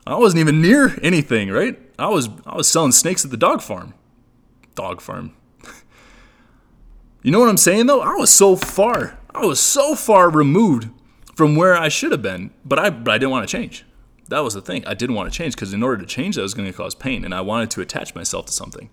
I 0.07 0.17
wasn't 0.17 0.41
even 0.41 0.63
near 0.63 0.99
anything, 1.03 1.51
right? 1.51 1.79
I 1.99 2.09
was 2.09 2.29
I 2.47 2.57
was 2.57 2.69
selling 2.69 2.93
snakes 2.93 3.25
at 3.25 3.31
the 3.31 3.37
dog 3.37 3.63
farm. 3.63 3.95
Dog 4.75 5.01
farm. 5.01 5.35
you 7.23 7.31
know 7.31 7.41
what 7.41 7.49
I'm 7.49 7.57
saying 7.57 7.87
though? 7.87 8.01
I 8.01 8.15
was 8.15 8.31
so 8.31 8.57
far. 8.57 9.19
I 9.35 9.45
was 9.45 9.61
so 9.61 9.95
far 9.95 10.31
removed 10.31 10.89
from 11.35 11.57
where 11.57 11.77
I 11.77 11.89
should 11.89 12.13
have 12.13 12.23
been, 12.23 12.51
but 12.65 12.79
I 12.79 12.91
but 12.91 13.13
I 13.13 13.19
didn't 13.19 13.31
want 13.31 13.49
to 13.49 13.57
change 13.57 13.85
that 14.31 14.45
was 14.45 14.55
the 14.55 14.63
thing. 14.63 14.87
I 14.87 14.95
didn't 14.95 15.17
want 15.17 15.31
to 15.31 15.37
change 15.37 15.55
because 15.55 15.75
in 15.75 15.83
order 15.83 16.01
to 16.01 16.07
change 16.07 16.37
that 16.37 16.43
was 16.43 16.55
going 16.55 16.71
to 16.71 16.77
cause 16.77 16.95
pain, 16.95 17.25
and 17.25 17.35
I 17.35 17.41
wanted 17.41 17.71
to 17.73 17.81
attach 17.81 18.15
myself 18.15 18.47
to 18.47 18.53
something. 18.53 18.89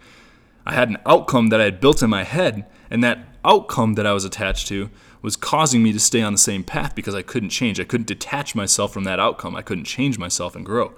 I 0.65 0.73
had 0.73 0.89
an 0.89 0.97
outcome 1.05 1.47
that 1.47 1.61
I 1.61 1.65
had 1.65 1.79
built 1.79 2.03
in 2.03 2.09
my 2.09 2.23
head, 2.23 2.65
and 2.89 3.03
that 3.03 3.19
outcome 3.45 3.93
that 3.93 4.05
I 4.05 4.13
was 4.13 4.25
attached 4.25 4.67
to 4.67 4.89
was 5.21 5.35
causing 5.35 5.83
me 5.83 5.91
to 5.93 5.99
stay 5.99 6.21
on 6.21 6.33
the 6.33 6.37
same 6.37 6.63
path 6.63 6.95
because 6.95 7.15
I 7.15 7.21
couldn't 7.21 7.49
change. 7.49 7.79
I 7.79 7.83
couldn't 7.83 8.07
detach 8.07 8.55
myself 8.55 8.93
from 8.93 9.03
that 9.05 9.19
outcome. 9.19 9.55
I 9.55 9.61
couldn't 9.61 9.85
change 9.85 10.17
myself 10.17 10.55
and 10.55 10.65
grow. 10.65 10.93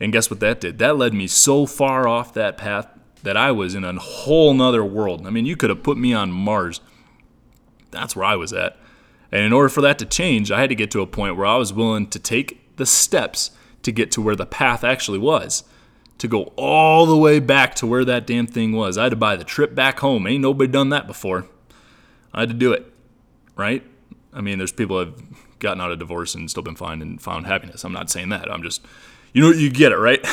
And 0.00 0.12
guess 0.12 0.30
what 0.30 0.40
that 0.40 0.60
did? 0.60 0.78
That 0.78 0.96
led 0.96 1.14
me 1.14 1.26
so 1.26 1.66
far 1.66 2.08
off 2.08 2.34
that 2.34 2.58
path 2.58 2.88
that 3.22 3.36
I 3.36 3.52
was 3.52 3.74
in 3.74 3.84
a 3.84 3.98
whole 3.98 4.52
nother 4.52 4.84
world. 4.84 5.26
I 5.26 5.30
mean, 5.30 5.46
you 5.46 5.56
could 5.56 5.70
have 5.70 5.82
put 5.82 5.96
me 5.96 6.12
on 6.12 6.32
Mars. 6.32 6.80
That's 7.90 8.16
where 8.16 8.24
I 8.24 8.36
was 8.36 8.52
at. 8.52 8.76
And 9.30 9.42
in 9.42 9.52
order 9.52 9.68
for 9.68 9.80
that 9.80 9.98
to 10.00 10.04
change, 10.04 10.50
I 10.50 10.60
had 10.60 10.70
to 10.70 10.74
get 10.74 10.90
to 10.90 11.00
a 11.00 11.06
point 11.06 11.36
where 11.36 11.46
I 11.46 11.56
was 11.56 11.72
willing 11.72 12.08
to 12.08 12.18
take 12.18 12.76
the 12.76 12.86
steps 12.86 13.52
to 13.82 13.92
get 13.92 14.10
to 14.12 14.22
where 14.22 14.36
the 14.36 14.46
path 14.46 14.84
actually 14.84 15.18
was. 15.18 15.64
To 16.18 16.28
go 16.28 16.52
all 16.56 17.06
the 17.06 17.16
way 17.16 17.40
back 17.40 17.74
to 17.76 17.86
where 17.86 18.04
that 18.04 18.26
damn 18.26 18.46
thing 18.46 18.72
was. 18.72 18.98
I 18.98 19.04
had 19.04 19.10
to 19.10 19.16
buy 19.16 19.36
the 19.36 19.44
trip 19.44 19.74
back 19.74 20.00
home. 20.00 20.26
Ain't 20.26 20.42
nobody 20.42 20.70
done 20.70 20.90
that 20.90 21.06
before. 21.06 21.46
I 22.32 22.40
had 22.40 22.50
to 22.50 22.54
do 22.54 22.72
it. 22.72 22.91
Right? 23.56 23.84
I 24.32 24.40
mean, 24.40 24.58
there's 24.58 24.72
people 24.72 24.98
have 24.98 25.14
gotten 25.58 25.80
out 25.80 25.92
of 25.92 25.98
divorce 25.98 26.34
and 26.34 26.50
still 26.50 26.62
been 26.62 26.76
fine 26.76 27.02
and 27.02 27.20
found 27.20 27.46
happiness. 27.46 27.84
I'm 27.84 27.92
not 27.92 28.10
saying 28.10 28.30
that. 28.30 28.50
I'm 28.50 28.62
just, 28.62 28.84
you 29.32 29.42
know, 29.42 29.50
you 29.50 29.70
get 29.70 29.92
it, 29.92 29.98
right? 29.98 30.24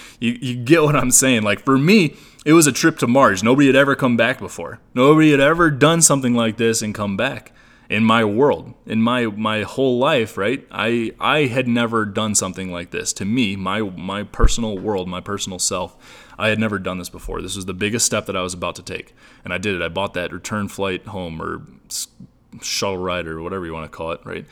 you, 0.20 0.36
you 0.40 0.56
get 0.56 0.82
what 0.82 0.96
I'm 0.96 1.10
saying. 1.10 1.42
Like 1.42 1.60
for 1.60 1.78
me, 1.78 2.16
it 2.44 2.52
was 2.52 2.66
a 2.66 2.72
trip 2.72 2.98
to 2.98 3.06
Mars. 3.06 3.42
Nobody 3.42 3.66
had 3.66 3.76
ever 3.76 3.94
come 3.94 4.16
back 4.16 4.38
before. 4.38 4.80
Nobody 4.94 5.30
had 5.30 5.40
ever 5.40 5.70
done 5.70 6.02
something 6.02 6.34
like 6.34 6.56
this 6.56 6.82
and 6.82 6.94
come 6.94 7.16
back 7.16 7.52
in 7.88 8.04
my 8.04 8.22
world 8.22 8.74
in 8.84 9.00
my 9.00 9.24
my 9.26 9.62
whole 9.62 9.98
life 9.98 10.36
right 10.36 10.66
i 10.70 11.10
i 11.18 11.46
had 11.46 11.66
never 11.66 12.04
done 12.04 12.34
something 12.34 12.70
like 12.70 12.90
this 12.90 13.14
to 13.14 13.24
me 13.24 13.56
my 13.56 13.80
my 13.80 14.22
personal 14.22 14.76
world 14.76 15.08
my 15.08 15.20
personal 15.20 15.58
self 15.58 15.96
i 16.38 16.48
had 16.48 16.58
never 16.58 16.78
done 16.78 16.98
this 16.98 17.08
before 17.08 17.40
this 17.40 17.56
was 17.56 17.64
the 17.64 17.72
biggest 17.72 18.04
step 18.04 18.26
that 18.26 18.36
i 18.36 18.42
was 18.42 18.52
about 18.52 18.74
to 18.74 18.82
take 18.82 19.14
and 19.42 19.54
i 19.54 19.58
did 19.58 19.74
it 19.74 19.80
i 19.80 19.88
bought 19.88 20.12
that 20.12 20.32
return 20.32 20.68
flight 20.68 21.06
home 21.06 21.40
or 21.40 21.62
shuttle 22.62 22.98
ride 22.98 23.26
or 23.26 23.40
whatever 23.42 23.66
you 23.66 23.72
want 23.72 23.90
to 23.90 23.96
call 23.96 24.12
it 24.12 24.20
right 24.24 24.46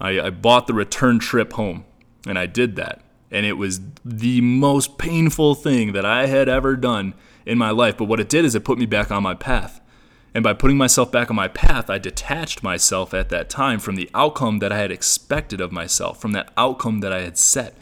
i, 0.00 0.20
I 0.20 0.30
bought 0.30 0.66
the 0.66 0.74
return 0.74 1.18
trip 1.18 1.52
home 1.54 1.84
and 2.26 2.38
i 2.38 2.46
did 2.46 2.76
that 2.76 3.02
and 3.30 3.44
it 3.44 3.54
was 3.54 3.80
the 4.04 4.40
most 4.40 4.98
painful 4.98 5.54
thing 5.54 5.92
that 5.92 6.04
i 6.04 6.26
had 6.26 6.48
ever 6.48 6.76
done 6.76 7.14
in 7.46 7.58
my 7.58 7.70
life 7.70 7.96
but 7.96 8.04
what 8.04 8.20
it 8.20 8.28
did 8.28 8.44
is 8.44 8.54
it 8.54 8.64
put 8.64 8.78
me 8.78 8.86
back 8.86 9.10
on 9.10 9.22
my 9.22 9.34
path 9.34 9.80
and 10.34 10.42
by 10.42 10.52
putting 10.52 10.76
myself 10.76 11.12
back 11.12 11.30
on 11.30 11.36
my 11.36 11.46
path, 11.46 11.88
I 11.88 11.98
detached 11.98 12.60
myself 12.60 13.14
at 13.14 13.28
that 13.28 13.48
time 13.48 13.78
from 13.78 13.94
the 13.94 14.10
outcome 14.14 14.58
that 14.58 14.72
I 14.72 14.78
had 14.78 14.90
expected 14.90 15.60
of 15.60 15.70
myself, 15.70 16.20
from 16.20 16.32
that 16.32 16.52
outcome 16.56 16.98
that 17.00 17.12
I 17.12 17.20
had 17.20 17.38
set. 17.38 17.78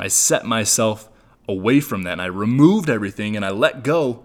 I 0.00 0.08
set 0.08 0.44
myself 0.44 1.08
away 1.48 1.80
from 1.80 2.02
that 2.02 2.12
and 2.12 2.22
I 2.22 2.26
removed 2.26 2.90
everything 2.90 3.36
and 3.36 3.44
I 3.44 3.50
let 3.50 3.84
go. 3.84 4.24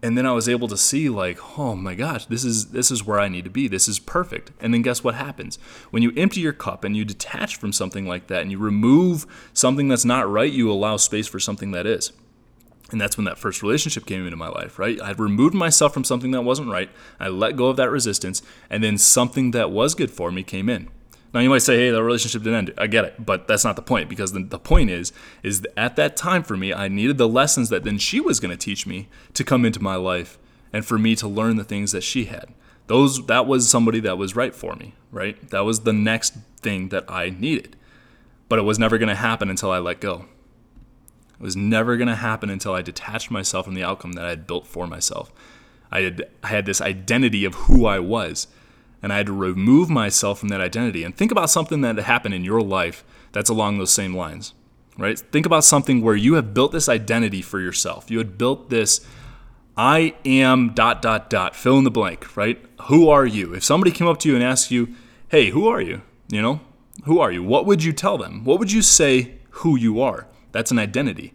And 0.00 0.16
then 0.16 0.26
I 0.26 0.32
was 0.32 0.48
able 0.48 0.68
to 0.68 0.76
see 0.76 1.08
like, 1.08 1.58
oh 1.58 1.74
my 1.74 1.94
gosh, 1.94 2.26
this 2.26 2.44
is 2.44 2.66
this 2.66 2.90
is 2.90 3.04
where 3.04 3.18
I 3.18 3.28
need 3.28 3.44
to 3.44 3.50
be. 3.50 3.66
This 3.66 3.88
is 3.88 3.98
perfect. 3.98 4.52
And 4.60 4.72
then 4.72 4.82
guess 4.82 5.02
what 5.02 5.16
happens? 5.16 5.58
When 5.90 6.04
you 6.04 6.12
empty 6.16 6.40
your 6.40 6.52
cup 6.52 6.84
and 6.84 6.96
you 6.96 7.04
detach 7.04 7.56
from 7.56 7.72
something 7.72 8.06
like 8.06 8.28
that 8.28 8.42
and 8.42 8.52
you 8.52 8.58
remove 8.58 9.26
something 9.52 9.88
that's 9.88 10.04
not 10.04 10.30
right, 10.30 10.52
you 10.52 10.70
allow 10.70 10.98
space 10.98 11.26
for 11.26 11.40
something 11.40 11.72
that 11.72 11.86
is. 11.86 12.12
And 12.90 13.00
that's 13.00 13.16
when 13.18 13.24
that 13.24 13.38
first 13.38 13.62
relationship 13.62 14.06
came 14.06 14.24
into 14.24 14.36
my 14.36 14.48
life, 14.48 14.78
right? 14.78 15.00
I 15.02 15.12
removed 15.12 15.54
myself 15.54 15.92
from 15.92 16.04
something 16.04 16.30
that 16.30 16.42
wasn't 16.42 16.70
right. 16.70 16.88
I 17.20 17.28
let 17.28 17.56
go 17.56 17.66
of 17.66 17.76
that 17.76 17.90
resistance, 17.90 18.40
and 18.70 18.82
then 18.82 18.96
something 18.96 19.50
that 19.50 19.70
was 19.70 19.94
good 19.94 20.10
for 20.10 20.30
me 20.30 20.42
came 20.42 20.70
in. 20.70 20.88
Now 21.34 21.40
you 21.40 21.50
might 21.50 21.62
say, 21.62 21.76
"Hey, 21.76 21.90
the 21.90 22.02
relationship 22.02 22.42
didn't 22.42 22.58
end." 22.58 22.74
I 22.78 22.86
get 22.86 23.04
it, 23.04 23.24
but 23.24 23.48
that's 23.48 23.64
not 23.64 23.76
the 23.76 23.82
point 23.82 24.08
because 24.08 24.32
the, 24.32 24.42
the 24.42 24.58
point 24.58 24.90
is, 24.90 25.12
is 25.42 25.60
that 25.62 25.78
at 25.78 25.96
that 25.96 26.16
time 26.16 26.42
for 26.42 26.56
me, 26.56 26.72
I 26.72 26.88
needed 26.88 27.18
the 27.18 27.28
lessons 27.28 27.68
that 27.68 27.84
then 27.84 27.98
she 27.98 28.20
was 28.20 28.40
going 28.40 28.56
to 28.56 28.56
teach 28.56 28.86
me 28.86 29.08
to 29.34 29.44
come 29.44 29.64
into 29.64 29.82
my 29.82 29.96
life, 29.96 30.38
and 30.72 30.84
for 30.84 30.98
me 30.98 31.14
to 31.16 31.28
learn 31.28 31.56
the 31.56 31.64
things 31.64 31.92
that 31.92 32.02
she 32.02 32.26
had. 32.26 32.54
Those 32.86 33.26
that 33.26 33.46
was 33.46 33.68
somebody 33.68 34.00
that 34.00 34.16
was 34.16 34.34
right 34.34 34.54
for 34.54 34.74
me, 34.74 34.94
right? 35.10 35.50
That 35.50 35.64
was 35.64 35.80
the 35.80 35.92
next 35.92 36.34
thing 36.60 36.88
that 36.88 37.04
I 37.08 37.30
needed, 37.30 37.76
but 38.48 38.58
it 38.58 38.62
was 38.62 38.78
never 38.78 38.96
going 38.96 39.10
to 39.10 39.14
happen 39.14 39.50
until 39.50 39.70
I 39.70 39.78
let 39.78 40.00
go. 40.00 40.24
It 41.38 41.42
was 41.42 41.56
never 41.56 41.96
going 41.96 42.08
to 42.08 42.16
happen 42.16 42.50
until 42.50 42.72
I 42.72 42.82
detached 42.82 43.30
myself 43.30 43.66
from 43.66 43.74
the 43.74 43.84
outcome 43.84 44.12
that 44.12 44.24
I 44.24 44.30
had 44.30 44.46
built 44.46 44.66
for 44.66 44.86
myself. 44.86 45.30
I 45.92 46.00
had, 46.00 46.28
I 46.42 46.48
had 46.48 46.66
this 46.66 46.80
identity 46.80 47.44
of 47.44 47.54
who 47.54 47.86
I 47.86 47.98
was, 47.98 48.48
and 49.02 49.12
I 49.12 49.18
had 49.18 49.26
to 49.26 49.32
remove 49.32 49.88
myself 49.88 50.38
from 50.38 50.48
that 50.48 50.60
identity. 50.60 51.04
And 51.04 51.16
think 51.16 51.30
about 51.30 51.50
something 51.50 51.80
that 51.82 51.96
happened 51.98 52.34
in 52.34 52.44
your 52.44 52.60
life 52.60 53.04
that's 53.32 53.50
along 53.50 53.78
those 53.78 53.92
same 53.92 54.14
lines, 54.14 54.54
right? 54.96 55.18
Think 55.18 55.46
about 55.46 55.64
something 55.64 56.02
where 56.02 56.16
you 56.16 56.34
have 56.34 56.54
built 56.54 56.72
this 56.72 56.88
identity 56.88 57.42
for 57.42 57.60
yourself. 57.60 58.10
You 58.10 58.18
had 58.18 58.38
built 58.38 58.70
this, 58.70 59.06
I 59.76 60.14
am 60.24 60.74
dot, 60.74 61.02
dot, 61.02 61.30
dot, 61.30 61.54
fill 61.54 61.78
in 61.78 61.84
the 61.84 61.90
blank, 61.90 62.36
right? 62.36 62.64
Who 62.82 63.08
are 63.08 63.26
you? 63.26 63.54
If 63.54 63.64
somebody 63.64 63.90
came 63.90 64.08
up 64.08 64.18
to 64.20 64.28
you 64.28 64.34
and 64.34 64.42
asked 64.42 64.70
you, 64.70 64.94
hey, 65.28 65.50
who 65.50 65.68
are 65.68 65.80
you? 65.80 66.02
You 66.30 66.42
know, 66.42 66.60
who 67.04 67.20
are 67.20 67.30
you? 67.30 67.42
What 67.42 67.66
would 67.66 67.84
you 67.84 67.92
tell 67.92 68.18
them? 68.18 68.44
What 68.44 68.58
would 68.58 68.72
you 68.72 68.82
say 68.82 69.38
who 69.50 69.76
you 69.76 70.00
are? 70.00 70.26
That's 70.52 70.70
an 70.70 70.78
identity. 70.78 71.34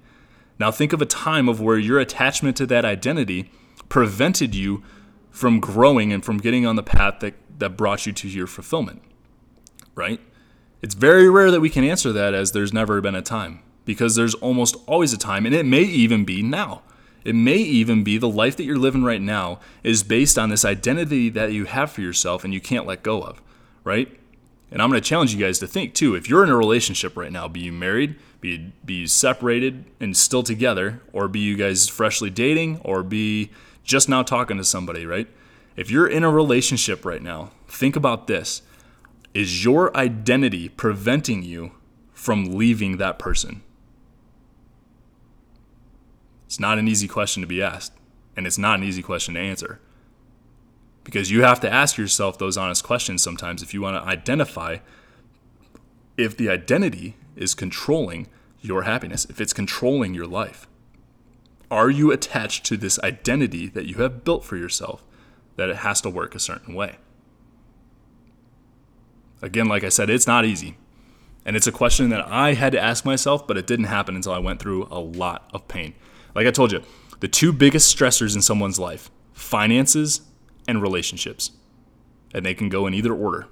Now 0.59 0.71
think 0.71 0.93
of 0.93 1.01
a 1.01 1.05
time 1.05 1.47
of 1.49 1.61
where 1.61 1.77
your 1.77 1.99
attachment 1.99 2.57
to 2.57 2.65
that 2.67 2.85
identity 2.85 3.51
prevented 3.89 4.55
you 4.55 4.83
from 5.33 5.59
growing 5.59 6.13
and 6.13 6.23
from 6.23 6.37
getting 6.37 6.65
on 6.65 6.77
the 6.77 6.83
path 6.83 7.19
that, 7.19 7.33
that 7.57 7.71
brought 7.71 8.05
you 8.05 8.13
to 8.13 8.29
your 8.29 8.47
fulfillment. 8.47 9.01
Right? 9.95 10.21
It's 10.81 10.95
very 10.95 11.29
rare 11.29 11.51
that 11.51 11.59
we 11.59 11.69
can 11.69 11.83
answer 11.83 12.13
that 12.13 12.33
as 12.33 12.51
there's 12.51 12.71
never 12.71 13.01
been 13.01 13.15
a 13.15 13.21
time 13.21 13.59
because 13.83 14.15
there's 14.15 14.35
almost 14.35 14.77
always 14.85 15.11
a 15.11 15.17
time, 15.17 15.45
and 15.45 15.53
it 15.53 15.65
may 15.65 15.81
even 15.81 16.23
be 16.23 16.41
now. 16.41 16.83
It 17.25 17.35
may 17.35 17.57
even 17.57 18.03
be 18.03 18.17
the 18.17 18.29
life 18.29 18.55
that 18.57 18.63
you're 18.63 18.77
living 18.77 19.03
right 19.03 19.21
now 19.21 19.59
is 19.81 20.03
based 20.03 20.37
on 20.37 20.49
this 20.49 20.63
identity 20.63 21.29
that 21.29 21.51
you 21.51 21.65
have 21.65 21.91
for 21.91 22.01
yourself 22.01 22.43
and 22.43 22.53
you 22.53 22.61
can't 22.61 22.85
let 22.85 23.01
go 23.01 23.21
of, 23.21 23.41
right? 23.83 24.09
And 24.71 24.81
I'm 24.81 24.89
going 24.89 25.01
to 25.01 25.07
challenge 25.07 25.33
you 25.33 25.43
guys 25.43 25.59
to 25.59 25.67
think 25.67 25.93
too. 25.93 26.15
If 26.15 26.29
you're 26.29 26.43
in 26.43 26.49
a 26.49 26.57
relationship 26.57 27.15
right 27.15 27.31
now, 27.31 27.47
be 27.47 27.61
you 27.61 27.71
married, 27.71 28.15
be 28.41 28.73
be 28.83 28.93
you 28.95 29.07
separated 29.07 29.85
and 29.99 30.17
still 30.17 30.43
together, 30.43 31.01
or 31.13 31.27
be 31.27 31.39
you 31.39 31.55
guys 31.55 31.87
freshly 31.87 32.29
dating, 32.29 32.79
or 32.83 33.03
be 33.03 33.51
just 33.83 34.07
now 34.09 34.23
talking 34.23 34.57
to 34.57 34.63
somebody, 34.63 35.05
right? 35.05 35.27
If 35.75 35.89
you're 35.89 36.07
in 36.07 36.23
a 36.23 36.29
relationship 36.29 37.05
right 37.05 37.21
now, 37.21 37.51
think 37.67 37.95
about 37.95 38.27
this. 38.27 38.61
Is 39.33 39.63
your 39.63 39.95
identity 39.97 40.69
preventing 40.69 41.43
you 41.43 41.71
from 42.13 42.55
leaving 42.57 42.97
that 42.97 43.17
person? 43.17 43.63
It's 46.45 46.59
not 46.59 46.77
an 46.77 46.87
easy 46.87 47.07
question 47.07 47.41
to 47.41 47.47
be 47.47 47.61
asked, 47.63 47.93
and 48.37 48.45
it's 48.45 48.59
not 48.59 48.77
an 48.77 48.85
easy 48.85 49.01
question 49.01 49.33
to 49.33 49.39
answer. 49.39 49.79
Because 51.03 51.31
you 51.31 51.41
have 51.41 51.59
to 51.61 51.71
ask 51.71 51.97
yourself 51.97 52.37
those 52.37 52.57
honest 52.57 52.83
questions 52.83 53.21
sometimes 53.21 53.63
if 53.63 53.73
you 53.73 53.81
want 53.81 54.01
to 54.01 54.07
identify 54.07 54.77
if 56.15 56.37
the 56.37 56.49
identity 56.49 57.15
is 57.35 57.55
controlling 57.55 58.27
your 58.61 58.83
happiness, 58.83 59.25
if 59.25 59.41
it's 59.41 59.51
controlling 59.51 60.13
your 60.13 60.27
life. 60.27 60.67
Are 61.73 61.89
you 61.89 62.11
attached 62.11 62.65
to 62.65 62.77
this 62.77 62.99
identity 62.99 63.67
that 63.69 63.87
you 63.87 63.95
have 63.95 64.23
built 64.23 64.45
for 64.45 64.55
yourself 64.55 65.03
that 65.55 65.69
it 65.69 65.77
has 65.77 66.01
to 66.01 66.09
work 66.11 66.35
a 66.35 66.39
certain 66.39 66.75
way? 66.75 66.97
Again, 69.41 69.65
like 69.65 69.83
I 69.83 69.89
said, 69.89 70.07
it's 70.07 70.27
not 70.27 70.45
easy. 70.45 70.77
And 71.43 71.55
it's 71.55 71.65
a 71.65 71.71
question 71.71 72.09
that 72.09 72.27
I 72.27 72.53
had 72.53 72.73
to 72.73 72.79
ask 72.79 73.05
myself, 73.05 73.47
but 73.47 73.57
it 73.57 73.65
didn't 73.65 73.85
happen 73.85 74.15
until 74.15 74.33
I 74.33 74.37
went 74.37 74.59
through 74.61 74.87
a 74.91 74.99
lot 74.99 75.49
of 75.51 75.67
pain. 75.67 75.95
Like 76.35 76.45
I 76.45 76.51
told 76.51 76.71
you, 76.71 76.83
the 77.21 77.27
two 77.27 77.51
biggest 77.51 77.97
stressors 77.97 78.35
in 78.35 78.43
someone's 78.43 78.77
life 78.77 79.09
finances 79.33 80.21
and 80.67 80.79
relationships. 80.79 81.53
And 82.35 82.45
they 82.45 82.53
can 82.53 82.69
go 82.69 82.85
in 82.85 82.93
either 82.93 83.15
order. 83.15 83.47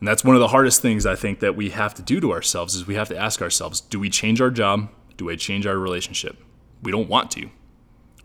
And 0.00 0.08
that's 0.08 0.24
one 0.24 0.34
of 0.34 0.40
the 0.40 0.48
hardest 0.48 0.80
things 0.80 1.04
I 1.04 1.14
think 1.14 1.40
that 1.40 1.56
we 1.56 1.68
have 1.70 1.92
to 1.96 2.02
do 2.02 2.20
to 2.20 2.32
ourselves 2.32 2.74
is 2.74 2.86
we 2.86 2.94
have 2.94 3.08
to 3.08 3.18
ask 3.18 3.42
ourselves, 3.42 3.82
do 3.82 4.00
we 4.00 4.08
change 4.08 4.40
our 4.40 4.50
job? 4.50 4.88
Do 5.16 5.26
we 5.26 5.36
change 5.36 5.66
our 5.66 5.78
relationship? 5.78 6.36
We 6.82 6.92
don't 6.92 7.08
want 7.08 7.30
to. 7.32 7.50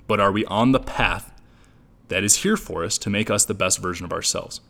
But 0.07 0.19
are 0.19 0.31
we 0.31 0.45
on 0.45 0.71
the 0.71 0.79
path 0.79 1.31
that 2.09 2.23
is 2.23 2.37
here 2.37 2.57
for 2.57 2.83
us 2.83 2.97
to 2.99 3.09
make 3.09 3.29
us 3.29 3.45
the 3.45 3.53
best 3.53 3.79
version 3.79 4.05
of 4.05 4.11
ourselves? 4.11 4.61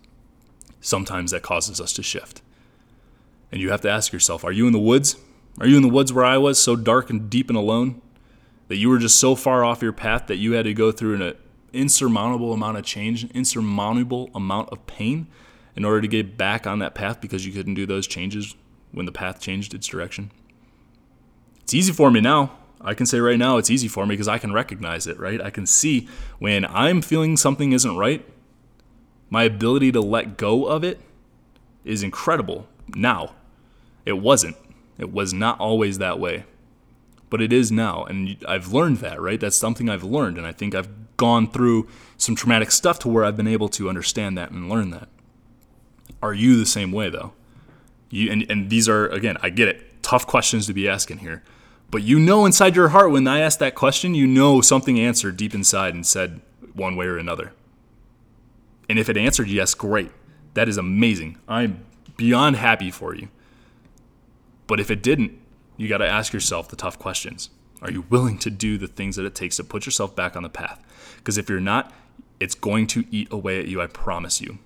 Sometimes 0.80 1.32
that 1.32 1.42
causes 1.42 1.82
us 1.82 1.94
to 1.94 2.04
shift. 2.04 2.42
And 3.52 3.60
you 3.60 3.72
have 3.72 3.82
to 3.82 3.90
ask 3.90 4.14
yourself, 4.14 4.44
are 4.44 4.52
you 4.52 4.68
in 4.68 4.74
the 4.74 4.80
woods 4.80 5.16
are 5.60 5.68
you 5.68 5.76
in 5.76 5.84
the 5.84 5.90
woods 5.90 6.14
where 6.14 6.26
I 6.26 6.38
was, 6.38 6.62
so 6.62 6.76
dark 6.76 7.10
and 7.10 7.30
deep 7.30 7.50
and 7.50 7.58
alone, 7.58 8.02
that 8.68 8.78
you 8.78 8.90
were 8.90 9.00
just 9.00 9.20
so 9.20 9.36
far 9.36 9.66
off 9.66 9.82
your 9.82 9.92
path 9.92 10.28
that 10.28 10.38
you 10.38 10.54
had 10.54 10.64
to 10.64 10.74
go 10.74 10.92
through 10.92 11.22
an 11.22 11.36
insurmountable 11.74 12.54
amount 12.54 12.78
of 12.78 12.86
change, 12.86 13.24
an 13.24 13.32
insurmountable 13.34 14.30
amount 14.34 14.70
of 14.70 14.86
pain 14.88 15.28
in 15.76 15.84
order 15.84 16.02
to 16.02 16.08
get 16.08 16.38
back 16.38 16.66
on 16.66 16.80
that 16.80 16.96
path 16.96 17.20
because 17.20 17.46
you 17.46 17.52
couldn't 17.52 17.74
do 17.74 17.86
those 17.86 18.08
changes 18.08 18.56
when 18.92 19.06
the 19.06 19.12
path 19.12 19.40
changed 19.40 19.74
its 19.74 19.88
direction? 19.88 20.32
It's 21.72 21.76
easy 21.76 21.94
for 21.94 22.12
me 22.12 22.20
now. 22.20 22.52
I 22.82 22.94
can 22.94 23.06
say 23.06 23.22
right 23.22 23.40
now 23.40 23.56
it's 23.56 23.70
easy 23.70 23.88
for 23.88 24.06
me 24.06 24.12
because 24.12 24.28
I 24.28 24.40
can 24.40 24.52
recognize 24.52 25.08
it, 25.08 25.18
right? 25.18 25.40
I 25.40 25.50
can 25.50 25.66
see 25.66 26.10
when 26.38 26.66
I'm 26.66 27.02
feeling 27.02 27.38
something 27.38 27.72
isn't 27.72 27.96
right, 27.96 28.28
my 29.30 29.44
ability 29.44 29.94
to 29.94 30.02
let 30.02 30.36
go 30.36 30.66
of 30.66 30.84
it 30.84 31.00
is 31.86 32.04
incredible 32.04 32.68
now. 32.90 33.36
It 34.06 34.18
wasn't 34.18 34.58
it 34.98 35.14
was 35.14 35.34
not 35.34 35.62
always 35.62 35.98
that 36.00 36.20
way, 36.20 36.44
but 37.30 37.42
it 37.42 37.54
is 37.54 37.72
now. 37.72 38.04
And 38.04 38.36
I've 38.46 38.74
learned 38.74 38.98
that, 38.98 39.22
right? 39.22 39.40
That's 39.40 39.56
something 39.56 39.88
I've 39.88 40.04
learned. 40.04 40.38
And 40.38 40.46
I 40.46 40.52
think 40.52 40.76
I've 40.76 40.90
gone 41.16 41.50
through 41.50 41.88
some 42.18 42.36
traumatic 42.36 42.72
stuff 42.72 43.00
to 43.00 43.08
where 43.08 43.24
I've 43.24 43.38
been 43.38 43.48
able 43.48 43.70
to 43.70 43.88
understand 43.88 44.38
that 44.38 44.52
and 44.52 44.68
learn 44.68 44.90
that. 44.90 45.08
Are 46.22 46.34
you 46.34 46.58
the 46.58 46.66
same 46.66 46.92
way, 46.92 47.10
though? 47.10 47.32
You, 48.10 48.30
and, 48.30 48.46
and 48.52 48.70
these 48.70 48.90
are, 48.90 49.08
again, 49.08 49.38
I 49.42 49.50
get 49.50 49.70
it, 49.70 50.04
tough 50.04 50.28
questions 50.28 50.68
to 50.68 50.74
be 50.74 50.90
asking 50.90 51.20
here. 51.20 51.44
But 51.92 52.04
you 52.04 52.20
know 52.20 52.46
inside 52.46 52.76
your 52.76 52.90
heart 52.90 53.12
when 53.12 53.28
I 53.28 53.42
asked 53.42 53.60
that 53.60 53.76
question, 53.76 54.16
you 54.16 54.26
know 54.26 54.62
something 54.62 54.98
answered 54.98 55.36
deep 55.36 55.54
inside 55.54 55.94
and 55.94 56.08
said 56.08 56.42
one 56.74 56.96
way 56.96 57.06
or 57.06 57.18
another. 57.18 57.52
And 58.90 58.98
if 58.98 59.10
it 59.10 59.18
answered 59.18 59.50
yes, 59.50 59.74
great. 59.74 60.12
That 60.54 60.70
is 60.70 60.78
amazing. 60.78 61.38
I'm 61.48 61.86
beyond 62.16 62.56
happy 62.56 62.92
for 62.92 63.14
you. 63.14 63.28
But 64.68 64.80
if 64.80 64.90
it 64.90 65.04
didn't, 65.04 65.38
you 65.76 65.90
got 65.90 65.98
to 65.98 66.08
ask 66.08 66.32
yourself 66.32 66.70
the 66.70 66.76
tough 66.78 66.98
questions. 66.98 67.50
Are 67.82 67.92
you 67.92 68.06
willing 68.10 68.38
to 68.40 68.50
do 68.50 68.78
the 68.78 68.88
things 68.88 69.16
that 69.18 69.26
it 69.26 69.36
takes 69.36 69.58
to 69.58 69.64
put 69.64 69.86
yourself 69.86 70.16
back 70.16 70.36
on 70.36 70.44
the 70.44 70.50
path? 70.50 70.82
Because 71.18 71.38
if 71.38 71.50
you're 71.50 71.60
not, 71.60 71.92
it's 72.40 72.56
going 72.56 72.88
to 72.88 73.06
eat 73.12 73.28
away 73.32 73.60
at 73.60 73.68
you, 73.68 73.82
I 73.82 73.88
promise 73.88 74.40
you. 74.40 74.60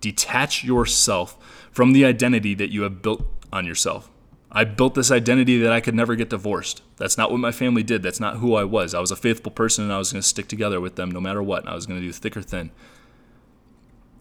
Detach 0.00 0.64
yourself 0.64 1.38
from 1.70 1.92
the 1.92 2.04
identity 2.04 2.54
that 2.54 2.70
you 2.70 2.82
have 2.82 3.02
built 3.02 3.24
on 3.52 3.66
yourself. 3.66 4.10
I 4.52 4.64
built 4.64 4.94
this 4.94 5.12
identity 5.12 5.58
that 5.58 5.72
I 5.72 5.80
could 5.80 5.94
never 5.94 6.16
get 6.16 6.30
divorced. 6.30 6.82
That's 6.96 7.16
not 7.16 7.30
what 7.30 7.38
my 7.38 7.52
family 7.52 7.84
did. 7.84 8.02
That's 8.02 8.18
not 8.18 8.38
who 8.38 8.54
I 8.54 8.64
was. 8.64 8.94
I 8.94 9.00
was 9.00 9.12
a 9.12 9.16
faithful 9.16 9.52
person 9.52 9.84
and 9.84 9.92
I 9.92 9.98
was 9.98 10.12
going 10.12 10.22
to 10.22 10.26
stick 10.26 10.48
together 10.48 10.80
with 10.80 10.96
them 10.96 11.10
no 11.10 11.20
matter 11.20 11.42
what. 11.42 11.68
I 11.68 11.74
was 11.74 11.86
going 11.86 12.00
to 12.00 12.06
do 12.06 12.12
thick 12.12 12.36
or 12.36 12.42
thin. 12.42 12.70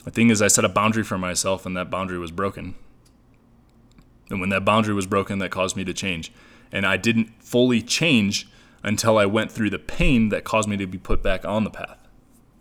The 0.04 0.12
thing 0.12 0.30
is, 0.30 0.42
I 0.42 0.48
set 0.48 0.66
a 0.66 0.70
boundary 0.70 1.04
for 1.04 1.18
myself 1.18 1.66
and 1.66 1.76
that 1.76 1.90
boundary 1.90 2.20
was 2.20 2.32
broken. 2.32 2.76
And 4.30 4.40
when 4.40 4.50
that 4.50 4.66
boundary 4.66 4.94
was 4.94 5.08
broken, 5.08 5.40
that 5.40 5.50
caused 5.50 5.76
me 5.76 5.84
to 5.86 5.94
change. 5.94 6.32
And 6.72 6.86
I 6.86 6.98
didn't 6.98 7.32
fully 7.42 7.82
change 7.82 8.48
until 8.84 9.18
I 9.18 9.26
went 9.26 9.52
through 9.52 9.72
the 9.72 9.80
pain 9.80 10.30
that 10.30 10.44
caused 10.44 10.70
me 10.70 10.78
to 10.78 10.86
be 10.88 11.00
put 11.00 11.24
back 11.24 11.44
on 11.44 11.64
the 11.64 11.72
path. 11.72 12.08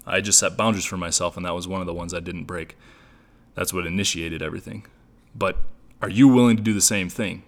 I 0.07 0.22
just 0.22 0.38
set 0.38 0.57
boundaries 0.57 0.87
for 0.87 0.96
myself, 0.96 1.37
and 1.37 1.44
that 1.44 1.54
was 1.54 1.68
one 1.68 1.83
of 1.83 1.87
the 1.87 1.94
ones 1.94 2.14
I 2.14 2.20
didn't 2.20 2.44
break. 2.44 2.76
That's 3.54 3.74
what 3.74 3.87
initiated 3.87 4.42
everything. 4.42 4.87
But 5.35 5.59
are 6.00 6.09
you 6.09 6.28
willing 6.28 6.57
to 6.57 6.62
do 6.62 6.72
the 6.72 6.81
same 6.81 7.11
thing? 7.11 7.42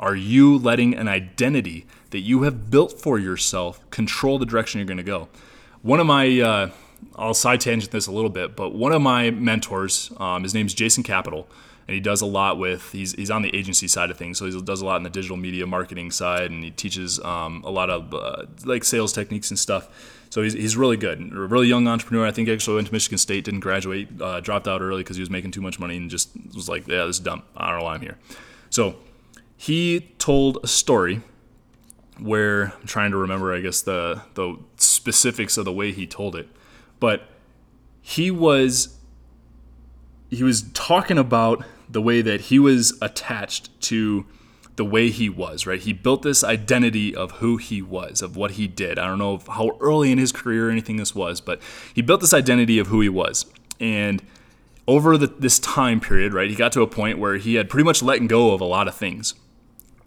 Are 0.00 0.16
you 0.16 0.58
letting 0.58 0.94
an 0.94 1.06
identity 1.06 1.86
that 2.10 2.20
you 2.20 2.42
have 2.42 2.70
built 2.70 3.00
for 3.00 3.18
yourself 3.18 3.88
control 3.90 4.38
the 4.38 4.46
direction 4.46 4.80
you're 4.80 4.86
going 4.86 4.96
to 4.96 5.04
go? 5.04 5.28
One 5.82 6.00
of 6.00 6.06
my, 6.06 6.40
uh, 6.40 6.70
I'll 7.14 7.34
side 7.34 7.60
tangent 7.60 7.92
this 7.92 8.08
a 8.08 8.12
little 8.12 8.30
bit, 8.30 8.56
but 8.56 8.70
one 8.70 8.90
of 8.90 9.00
my 9.00 9.30
mentors, 9.30 10.10
um, 10.16 10.42
his 10.42 10.54
name's 10.54 10.74
Jason 10.74 11.04
Capital 11.04 11.48
and 11.90 11.96
he 11.96 12.00
does 12.00 12.20
a 12.20 12.26
lot 12.26 12.56
with 12.56 12.92
he's 12.92 13.14
he's 13.14 13.32
on 13.32 13.42
the 13.42 13.52
agency 13.52 13.88
side 13.88 14.12
of 14.12 14.16
things, 14.16 14.38
so 14.38 14.46
he 14.46 14.62
does 14.62 14.80
a 14.80 14.86
lot 14.86 14.98
in 14.98 15.02
the 15.02 15.10
digital 15.10 15.36
media 15.36 15.66
marketing 15.66 16.12
side, 16.12 16.52
and 16.52 16.62
he 16.62 16.70
teaches 16.70 17.18
um, 17.24 17.64
a 17.66 17.70
lot 17.70 17.90
of 17.90 18.14
uh, 18.14 18.46
like 18.64 18.84
sales 18.84 19.12
techniques 19.12 19.50
and 19.50 19.58
stuff. 19.58 19.88
So 20.30 20.40
he's, 20.42 20.52
he's 20.52 20.76
really 20.76 20.96
good, 20.96 21.18
a 21.20 21.34
really 21.34 21.66
young 21.66 21.88
entrepreneur. 21.88 22.24
I 22.24 22.30
think 22.30 22.48
actually 22.48 22.76
went 22.76 22.86
to 22.86 22.92
Michigan 22.92 23.18
State, 23.18 23.44
didn't 23.44 23.58
graduate, 23.58 24.08
uh, 24.22 24.38
dropped 24.38 24.68
out 24.68 24.80
early 24.80 25.02
because 25.02 25.16
he 25.16 25.20
was 25.20 25.30
making 25.30 25.50
too 25.50 25.62
much 25.62 25.80
money, 25.80 25.96
and 25.96 26.08
just 26.08 26.30
was 26.54 26.68
like, 26.68 26.86
yeah, 26.86 27.06
this 27.06 27.16
is 27.16 27.20
dumb. 27.20 27.42
I 27.56 27.70
don't 27.70 27.80
know 27.80 27.86
why 27.86 27.94
I'm 27.94 28.02
here. 28.02 28.18
So 28.70 28.94
he 29.60 30.00
told 30.16 30.56
a 30.62 30.66
story 30.66 31.20
where 32.18 32.72
I'm 32.80 32.86
trying 32.86 33.10
to 33.10 33.18
remember, 33.18 33.54
I 33.54 33.60
guess 33.60 33.82
the 33.82 34.22
the 34.32 34.56
specifics 34.78 35.58
of 35.58 35.66
the 35.66 35.72
way 35.72 35.92
he 35.92 36.06
told 36.06 36.34
it, 36.34 36.48
but 36.98 37.24
he 38.00 38.30
was 38.30 38.96
he 40.30 40.42
was 40.42 40.62
talking 40.72 41.18
about 41.18 41.62
the 41.90 42.00
way 42.00 42.22
that 42.22 42.40
he 42.42 42.58
was 42.58 42.96
attached 43.02 43.78
to 43.82 44.24
the 44.76 44.84
way 44.86 45.10
he 45.10 45.28
was, 45.28 45.66
right? 45.66 45.80
He 45.80 45.92
built 45.92 46.22
this 46.22 46.42
identity 46.42 47.14
of 47.14 47.32
who 47.32 47.58
he 47.58 47.82
was, 47.82 48.22
of 48.22 48.36
what 48.36 48.52
he 48.52 48.66
did. 48.66 48.98
I 48.98 49.06
don't 49.06 49.18
know 49.18 49.42
how 49.46 49.76
early 49.78 50.10
in 50.10 50.16
his 50.16 50.32
career 50.32 50.68
or 50.68 50.70
anything 50.70 50.96
this 50.96 51.14
was, 51.14 51.42
but 51.42 51.60
he 51.92 52.00
built 52.00 52.22
this 52.22 52.32
identity 52.32 52.78
of 52.78 52.86
who 52.86 53.02
he 53.02 53.10
was. 53.10 53.44
And 53.78 54.22
over 54.88 55.18
the, 55.18 55.26
this 55.26 55.58
time 55.58 56.00
period, 56.00 56.32
right, 56.32 56.48
he 56.48 56.56
got 56.56 56.72
to 56.72 56.80
a 56.80 56.86
point 56.86 57.18
where 57.18 57.36
he 57.36 57.56
had 57.56 57.68
pretty 57.68 57.84
much 57.84 58.02
let 58.02 58.26
go 58.26 58.54
of 58.54 58.62
a 58.62 58.64
lot 58.64 58.88
of 58.88 58.94
things 58.94 59.34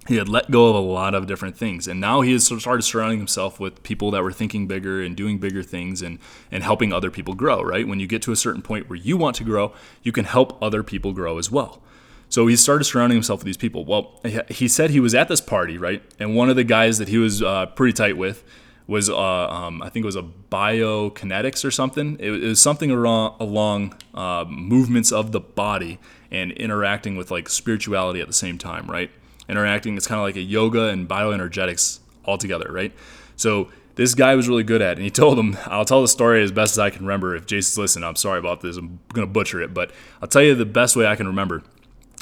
he 0.08 0.18
had 0.18 0.28
let 0.28 0.52
go 0.52 0.70
of 0.70 0.76
a 0.76 0.80
lot 0.80 1.16
of 1.16 1.28
different 1.28 1.58
things. 1.58 1.88
And 1.88 2.00
now 2.02 2.22
he 2.22 2.34
has 2.34 2.46
started 2.46 2.82
surrounding 2.82 3.20
himself 3.20 3.60
with 3.60 3.84
people 3.84 4.12
that 4.12 4.24
were 4.24 4.34
thinking 4.34 4.68
bigger 4.68 5.02
and 5.02 5.16
doing 5.16 5.38
bigger 5.38 5.64
things 5.64 6.02
and 6.02 6.20
and 6.52 6.64
helping 6.64 6.92
other 6.92 7.10
people 7.10 7.34
grow 7.34 7.62
right? 7.62 7.88
When 7.88 8.00
you 8.00 8.08
get 8.08 8.22
to 8.24 8.32
a 8.32 8.36
certain 8.36 8.62
point 8.62 8.90
where 8.90 8.98
you 8.98 9.18
want 9.18 9.36
to 9.38 9.44
grow 9.44 9.74
you 10.02 10.12
can 10.12 10.26
help 10.26 10.62
other 10.62 10.84
people 10.84 11.14
grow 11.14 11.38
as 11.38 11.50
well. 11.50 11.82
So 12.30 12.48
he 12.48 12.56
started 12.56 12.86
surrounding 12.86 13.16
himself 13.16 13.40
with 13.40 13.46
these 13.46 13.58
people. 13.58 13.86
Well 13.86 14.20
he 14.50 14.68
said 14.68 14.90
he 14.90 15.00
was 15.00 15.16
at 15.16 15.28
this 15.28 15.42
party 15.42 15.78
right? 15.78 16.04
And 16.20 16.36
one 16.36 16.50
of 16.50 16.56
the 16.56 16.64
guys 16.64 16.98
that 16.98 17.08
he 17.08 17.18
was 17.18 17.42
uh, 17.42 17.68
pretty 17.68 17.94
tight 17.94 18.18
with 18.18 18.44
was 18.86 19.10
uh, 19.10 19.16
um, 19.16 19.82
I 19.82 19.88
think 19.88 20.04
it 20.04 20.08
was 20.08 20.18
a 20.18 20.24
biokinetics 20.52 21.64
or 21.64 21.72
something. 21.72 22.18
It, 22.20 22.32
was 22.32 22.62
something 22.62 22.92
along, 22.92 23.38
along 23.40 23.96
uh, 24.14 24.44
movements 24.46 25.14
of 25.14 25.32
the 25.32 25.40
body 25.40 26.00
and 26.30 26.52
interacting 26.52 27.16
with 27.16 27.32
like 27.32 27.48
spirituality 27.48 28.20
at 28.20 28.28
the 28.28 28.34
same 28.34 28.58
time, 28.58 28.88
right? 28.88 29.10
Interacting. 29.50 29.98
It's 29.98 30.08
kind 30.08 30.20
of 30.20 30.24
like 30.24 30.36
a 30.36 30.42
yoga 30.42 30.88
and 30.88 31.08
bioenergetics 31.08 32.00
all 32.26 32.38
together, 32.38 32.72
right? 32.72 32.94
So 33.36 33.70
this 33.96 34.16
guy 34.16 34.36
was 34.36 34.48
really 34.48 34.64
good 34.64 34.82
at, 34.82 34.94
it. 34.94 34.98
and 34.98 35.04
he 35.04 35.12
told 35.12 35.38
him, 35.38 35.58
I'll 35.66 35.86
tell 35.86 36.02
the 36.02 36.08
story 36.08 36.44
as 36.44 36.52
best 36.52 36.74
as 36.74 36.80
I 36.80 36.90
can 36.90 37.02
remember. 37.02 37.36
If 37.36 37.46
Jason's 37.46 37.78
listening, 37.78 38.04
I'm 38.06 38.16
sorry 38.16 38.40
about 38.40 38.62
this. 38.62 38.78
I'm 38.78 39.00
gonna 39.14 39.28
butcher 39.28 39.62
it, 39.62 39.74
but 39.74 39.92
I'll 40.22 40.28
tell 40.28 40.42
you 40.42 40.56
the 40.56 40.66
best 40.66 40.96
way 40.96 41.06
I 41.06 41.16
can 41.16 41.28
remember. 41.28 41.64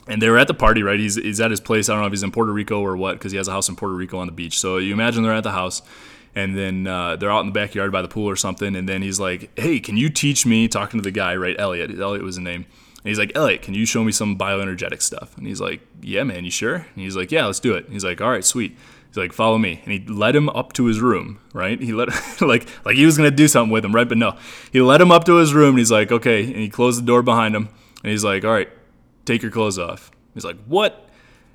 And 0.08 0.22
they 0.22 0.30
were 0.30 0.40
at 0.40 0.48
the 0.48 0.54
party, 0.54 0.82
right? 0.82 1.00
He's, 1.00 1.16
he's 1.16 1.40
at 1.40 1.52
his 1.52 1.62
place. 1.62 1.88
I 1.88 1.94
don't 1.94 2.02
know 2.02 2.08
if 2.08 2.12
he's 2.12 2.24
in 2.24 2.32
Puerto 2.32 2.52
Rico 2.52 2.82
or 2.82 2.98
what, 2.98 3.14
because 3.14 3.32
he 3.32 3.38
has 3.38 3.48
a 3.48 3.52
house 3.52 3.70
in 3.70 3.76
Puerto 3.76 3.96
Rico 3.96 4.18
on 4.18 4.26
the 4.26 4.34
beach. 4.34 4.60
So 4.60 4.78
you 4.78 4.94
imagine 4.94 5.24
they're 5.24 5.34
at 5.34 5.44
the 5.44 5.52
house, 5.52 5.84
and 6.34 6.58
then 6.58 6.88
uh, 6.88 7.18
they're 7.18 7.32
out 7.32 7.42
in 7.42 7.46
the 7.46 7.52
backyard 7.52 7.92
by 7.92 8.02
the 8.02 8.08
pool 8.08 8.28
or 8.28 8.36
something. 8.36 8.76
And 8.76 8.90
then 8.90 9.02
he's 9.02 9.20
like, 9.20 9.58
"Hey, 9.60 9.80
can 9.80 9.98
you 9.98 10.10
teach 10.10 10.46
me?" 10.46 10.68
Talking 10.68 11.00
to 11.00 11.04
the 11.04 11.12
guy, 11.12 11.36
right? 11.36 11.56
Elliot. 11.58 11.98
Elliot 12.00 12.24
was 12.24 12.36
the 12.36 12.42
name. 12.42 12.66
And 13.04 13.10
he's 13.10 13.20
like, 13.20 13.32
Elliot, 13.36 13.62
can 13.62 13.74
you 13.74 13.86
show 13.86 14.04
me 14.04 14.12
some 14.12 14.38
bioenergetic 14.38 15.02
stuff? 15.02 15.38
And 15.38 15.48
he's 15.48 15.62
like, 15.62 15.82
Yeah, 16.02 16.24
man, 16.24 16.46
you 16.46 16.52
sure? 16.52 16.76
And 16.76 16.88
he's 16.96 17.16
like, 17.16 17.32
Yeah, 17.32 17.46
let's 17.46 17.60
do 17.60 17.74
it. 17.74 17.86
And 17.86 17.94
he's 17.94 18.06
like, 18.06 18.22
All 18.22 18.30
right, 18.30 18.46
sweet. 18.46 18.78
He's 19.08 19.18
like, 19.18 19.34
follow 19.34 19.58
me, 19.58 19.82
and 19.84 19.92
he 19.92 20.00
led 20.08 20.38
him 20.38 20.48
up 20.48 20.72
to 20.74 20.86
his 20.86 21.02
room. 21.02 21.42
Right? 21.54 21.78
He 21.82 21.92
let 21.92 22.08
like 22.42 22.66
like 22.86 22.96
he 22.96 23.06
was 23.06 23.18
gonna 23.18 23.30
do 23.30 23.50
something 23.50 23.72
with 23.72 23.84
him, 23.84 23.94
right? 23.94 24.08
But 24.08 24.18
no, 24.18 24.38
he 24.72 24.82
led 24.82 25.02
him 25.02 25.12
up 25.12 25.26
to 25.26 25.36
his 25.36 25.54
room, 25.54 25.72
and 25.72 25.80
he's 25.80 25.92
like, 25.92 26.14
okay, 26.14 26.46
and 26.46 26.56
he 26.56 26.70
closed 26.70 26.98
the 27.02 27.06
door 27.06 27.22
behind 27.22 27.54
him, 27.54 27.68
and 28.04 28.12
he's 28.12 28.24
like, 28.24 28.46
all 28.46 28.54
right, 28.54 28.70
take 29.26 29.42
your 29.42 29.52
clothes 29.52 29.78
off. 29.78 30.12
He's 30.34 30.46
like, 30.46 30.58
what? 30.66 31.10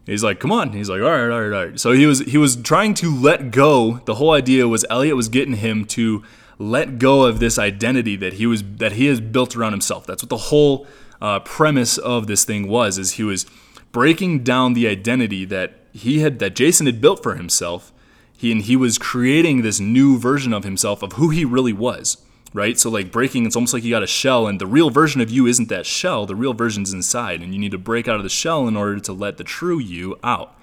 he's 0.07 0.22
like, 0.22 0.40
come 0.40 0.53
on. 0.53 0.72
He's 0.72 0.88
like, 0.88 1.03
all 1.03 1.11
right, 1.11 1.30
all 1.30 1.40
right, 1.40 1.57
all 1.57 1.66
right. 1.66 1.80
So 1.80 1.92
he 1.92 2.07
was 2.07 2.20
he 2.20 2.38
was 2.38 2.57
trying 2.57 2.94
to 2.94 3.14
let 3.14 3.51
go. 3.51 4.01
The 4.05 4.14
whole 4.14 4.32
idea 4.32 4.68
was 4.68 4.84
Elliot 4.88 5.16
was 5.16 5.28
getting 5.28 5.57
him 5.57 5.84
to 5.86 6.22
let 6.59 6.99
go 6.99 7.24
of 7.24 7.38
this 7.38 7.59
identity 7.59 8.16
that 8.16 8.34
he 8.34 8.47
was 8.47 8.62
that 8.76 8.92
he 8.92 9.07
has 9.07 9.20
built 9.20 9.57
around 9.57 9.72
himself. 9.72 10.07
That's 10.07 10.22
what 10.22 10.30
the 10.30 10.36
whole 10.36 10.86
uh, 11.20 11.40
premise 11.40 11.98
of 11.98 12.26
this 12.26 12.44
thing 12.44 12.68
was. 12.68 12.98
Is 12.98 13.12
he 13.12 13.22
was 13.22 13.46
breaking 13.92 14.44
down 14.44 14.74
the 14.74 14.86
identity 14.86 15.44
that 15.46 15.74
he 15.92 16.20
had 16.20 16.38
that 16.38 16.54
Jason 16.54 16.86
had 16.86 17.00
built 17.00 17.22
for 17.22 17.34
himself. 17.34 17.92
He 18.36 18.52
and 18.52 18.62
he 18.62 18.76
was 18.76 18.98
creating 18.98 19.62
this 19.62 19.80
new 19.80 20.18
version 20.18 20.52
of 20.52 20.64
himself 20.64 21.02
of 21.02 21.14
who 21.14 21.30
he 21.30 21.44
really 21.44 21.72
was, 21.72 22.18
right? 22.52 22.78
So 22.78 22.90
like 22.90 23.10
breaking, 23.10 23.46
it's 23.46 23.56
almost 23.56 23.72
like 23.72 23.82
you 23.82 23.90
got 23.90 24.02
a 24.02 24.06
shell, 24.06 24.46
and 24.46 24.60
the 24.60 24.66
real 24.66 24.90
version 24.90 25.22
of 25.22 25.30
you 25.30 25.46
isn't 25.46 25.70
that 25.70 25.86
shell. 25.86 26.26
The 26.26 26.36
real 26.36 26.52
version's 26.52 26.92
inside, 26.92 27.40
and 27.40 27.54
you 27.54 27.58
need 27.58 27.70
to 27.70 27.78
break 27.78 28.08
out 28.08 28.16
of 28.16 28.22
the 28.22 28.28
shell 28.28 28.68
in 28.68 28.76
order 28.76 29.00
to 29.00 29.12
let 29.14 29.38
the 29.38 29.44
true 29.44 29.78
you 29.78 30.18
out. 30.22 30.54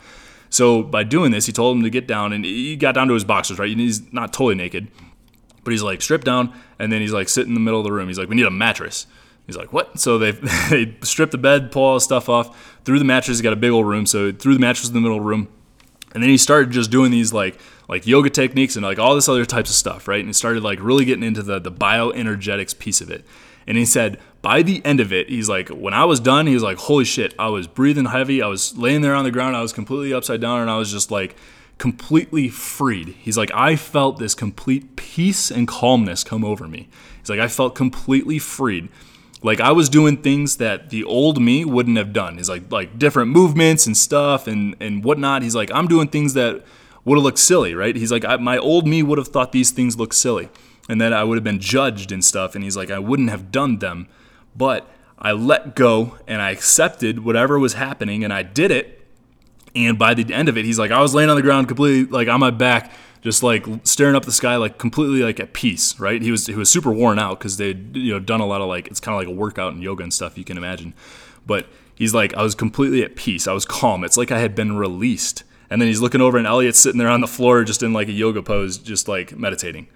So 0.51 0.83
by 0.83 1.03
doing 1.03 1.31
this, 1.31 1.47
he 1.47 1.51
told 1.51 1.75
him 1.75 1.81
to 1.81 1.89
get 1.89 2.05
down, 2.05 2.31
and 2.31 2.45
he 2.45 2.75
got 2.75 2.93
down 2.93 3.07
to 3.07 3.15
his 3.15 3.23
boxers, 3.23 3.57
right? 3.57 3.75
He's 3.75 4.13
not 4.13 4.31
totally 4.31 4.53
naked, 4.53 4.89
but 5.63 5.71
he's 5.71 5.81
like 5.81 6.03
stripped 6.03 6.25
down, 6.25 6.53
and 6.77 6.91
then 6.91 7.01
he's 7.01 7.13
like 7.13 7.27
sitting 7.27 7.49
in 7.49 7.55
the 7.55 7.59
middle 7.59 7.79
of 7.79 7.85
the 7.85 7.91
room. 7.91 8.07
He's 8.07 8.19
like, 8.19 8.29
"We 8.29 8.35
need 8.35 8.45
a 8.45 8.51
mattress." 8.51 9.07
He's 9.45 9.57
like, 9.57 9.73
what? 9.73 9.99
So 9.99 10.17
they 10.17 10.31
they 10.69 10.95
stripped 11.01 11.31
the 11.31 11.37
bed, 11.37 11.71
pull 11.71 11.83
all 11.83 11.93
the 11.95 12.01
stuff 12.01 12.29
off, 12.29 12.77
threw 12.85 12.99
the 12.99 13.05
mattress. 13.05 13.37
He 13.37 13.43
got 13.43 13.53
a 13.53 13.57
big 13.57 13.71
old 13.71 13.87
room, 13.87 14.05
so 14.05 14.31
threw 14.31 14.53
the 14.53 14.59
mattress 14.59 14.87
in 14.87 14.93
the 14.93 15.01
middle 15.01 15.17
of 15.17 15.23
the 15.23 15.29
room, 15.29 15.47
and 16.13 16.23
then 16.23 16.29
he 16.29 16.37
started 16.37 16.71
just 16.71 16.91
doing 16.91 17.11
these 17.11 17.33
like 17.33 17.59
like 17.89 18.07
yoga 18.07 18.29
techniques 18.29 18.75
and 18.75 18.85
like 18.85 18.99
all 18.99 19.15
this 19.15 19.27
other 19.27 19.45
types 19.45 19.69
of 19.69 19.75
stuff, 19.75 20.07
right? 20.07 20.19
And 20.19 20.29
he 20.29 20.33
started 20.33 20.63
like 20.63 20.79
really 20.81 21.05
getting 21.05 21.23
into 21.23 21.43
the 21.43 21.59
the 21.59 21.71
bioenergetics 21.71 22.77
piece 22.77 23.01
of 23.01 23.09
it. 23.09 23.25
And 23.65 23.77
he 23.77 23.85
said 23.85 24.19
by 24.41 24.61
the 24.61 24.85
end 24.85 24.99
of 24.99 25.13
it, 25.13 25.29
he's 25.29 25.47
like, 25.47 25.69
when 25.69 25.93
I 25.93 26.03
was 26.03 26.19
done, 26.19 26.47
he 26.47 26.53
was 26.53 26.63
like, 26.63 26.77
holy 26.77 27.05
shit, 27.05 27.33
I 27.39 27.47
was 27.47 27.65
breathing 27.65 28.05
heavy. 28.05 28.41
I 28.41 28.47
was 28.47 28.77
laying 28.77 29.01
there 29.01 29.15
on 29.15 29.23
the 29.23 29.31
ground. 29.31 29.55
I 29.55 29.61
was 29.61 29.71
completely 29.71 30.13
upside 30.13 30.41
down, 30.41 30.59
and 30.59 30.69
I 30.69 30.77
was 30.77 30.91
just 30.91 31.11
like 31.11 31.35
completely 31.77 32.49
freed. 32.49 33.15
He's 33.19 33.37
like, 33.37 33.51
I 33.53 33.75
felt 33.75 34.19
this 34.19 34.35
complete 34.35 34.95
peace 34.95 35.49
and 35.49 35.67
calmness 35.67 36.23
come 36.23 36.43
over 36.43 36.67
me. 36.67 36.89
He's 37.19 37.29
like, 37.29 37.39
I 37.39 37.47
felt 37.47 37.73
completely 37.73 38.37
freed. 38.37 38.89
Like 39.43 39.59
I 39.59 39.73
was 39.73 39.89
doing 39.89 40.17
things 40.17 40.57
that 40.57 40.89
the 40.89 41.03
old 41.03 41.41
me 41.41 41.65
wouldn't 41.65 41.97
have 41.97 42.13
done. 42.13 42.37
He's 42.37 42.49
like 42.49 42.71
like 42.71 42.97
different 42.97 43.31
movements 43.31 43.85
and 43.85 43.95
stuff 43.95 44.47
and 44.47 44.75
and 44.79 45.03
whatnot. 45.03 45.43
He's 45.43 45.53
like 45.53 45.69
I'm 45.73 45.87
doing 45.87 46.07
things 46.07 46.33
that 46.33 46.63
would 47.03 47.17
have 47.17 47.23
looked 47.23 47.39
silly, 47.39 47.75
right? 47.75 47.95
He's 47.95 48.11
like 48.11 48.23
my 48.39 48.57
old 48.57 48.87
me 48.87 49.03
would 49.03 49.17
have 49.17 49.27
thought 49.27 49.51
these 49.51 49.71
things 49.71 49.97
look 49.97 50.13
silly, 50.13 50.49
and 50.87 51.01
that 51.01 51.11
I 51.11 51.25
would 51.25 51.35
have 51.35 51.43
been 51.43 51.59
judged 51.59 52.13
and 52.13 52.23
stuff. 52.23 52.55
And 52.55 52.63
he's 52.63 52.77
like 52.77 52.89
I 52.89 52.99
wouldn't 52.99 53.29
have 53.29 53.51
done 53.51 53.79
them, 53.79 54.07
but 54.55 54.89
I 55.19 55.33
let 55.33 55.75
go 55.75 56.17
and 56.25 56.41
I 56.41 56.51
accepted 56.51 57.25
whatever 57.25 57.59
was 57.59 57.73
happening 57.73 58.23
and 58.23 58.33
I 58.33 58.43
did 58.43 58.71
it. 58.71 59.01
And 59.75 59.97
by 59.97 60.13
the 60.13 60.33
end 60.33 60.49
of 60.49 60.57
it, 60.57 60.63
he's 60.63 60.79
like 60.79 60.91
I 60.91 61.01
was 61.01 61.13
laying 61.13 61.29
on 61.29 61.35
the 61.35 61.41
ground 61.41 61.67
completely 61.67 62.05
like 62.05 62.29
on 62.29 62.39
my 62.39 62.51
back 62.51 62.93
just 63.23 63.41
like 63.41 63.65
staring 63.83 64.15
up 64.15 64.25
the 64.25 64.31
sky, 64.31 64.57
like 64.57 64.77
completely 64.77 65.23
like 65.23 65.39
at 65.39 65.53
peace, 65.53 65.97
right? 65.99 66.21
He 66.21 66.29
was 66.29 66.45
he 66.45 66.55
was 66.55 66.69
super 66.69 66.91
worn 66.91 67.17
out 67.17 67.39
because 67.39 67.57
they'd 67.57 67.95
you 67.95 68.13
know 68.13 68.19
done 68.19 68.41
a 68.41 68.45
lot 68.45 68.61
of 68.61 68.67
like 68.67 68.87
it's 68.87 68.99
kind 68.99 69.15
of 69.15 69.19
like 69.19 69.33
a 69.33 69.37
workout 69.37 69.73
and 69.73 69.81
yoga 69.81 70.03
and 70.03 70.13
stuff 70.13 70.37
you 70.37 70.43
can 70.43 70.57
imagine, 70.57 70.93
but 71.47 71.67
he's 71.95 72.13
like 72.13 72.33
I 72.35 72.43
was 72.43 72.53
completely 72.53 73.01
at 73.01 73.15
peace. 73.15 73.47
I 73.47 73.53
was 73.53 73.65
calm. 73.65 74.03
It's 74.03 74.17
like 74.17 74.31
I 74.31 74.39
had 74.39 74.53
been 74.53 74.75
released. 74.75 75.43
And 75.69 75.81
then 75.81 75.87
he's 75.87 76.01
looking 76.01 76.21
over 76.21 76.37
and 76.37 76.45
Elliot's 76.45 76.77
sitting 76.77 76.99
there 76.99 77.07
on 77.07 77.21
the 77.21 77.27
floor 77.27 77.63
just 77.63 77.81
in 77.81 77.93
like 77.93 78.07
a 78.07 78.11
yoga 78.11 78.43
pose, 78.43 78.77
just 78.77 79.07
like 79.07 79.35
meditating. 79.35 79.87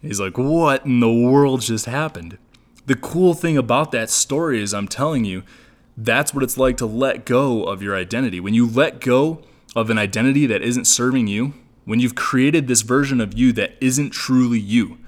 He's 0.00 0.20
like, 0.20 0.38
what 0.38 0.84
in 0.84 1.00
the 1.00 1.12
world 1.12 1.62
just 1.62 1.86
happened? 1.86 2.38
The 2.84 2.94
cool 2.94 3.34
thing 3.34 3.56
about 3.56 3.90
that 3.90 4.08
story 4.08 4.62
is 4.62 4.72
I'm 4.72 4.86
telling 4.86 5.24
you, 5.24 5.42
that's 5.96 6.32
what 6.32 6.44
it's 6.44 6.56
like 6.56 6.76
to 6.76 6.86
let 6.86 7.24
go 7.24 7.64
of 7.64 7.82
your 7.82 7.96
identity. 7.96 8.38
When 8.38 8.54
you 8.54 8.68
let 8.68 9.00
go 9.00 9.42
of 9.74 9.90
an 9.90 9.98
identity 9.98 10.46
that 10.46 10.62
isn't 10.62 10.84
serving 10.84 11.26
you, 11.26 11.54
when 11.86 12.00
you've 12.00 12.14
created 12.14 12.66
this 12.66 12.82
version 12.82 13.20
of 13.20 13.38
you 13.38 13.52
that 13.52 13.76
isn't 13.80 14.10
truly 14.10 14.58
you, 14.58 14.98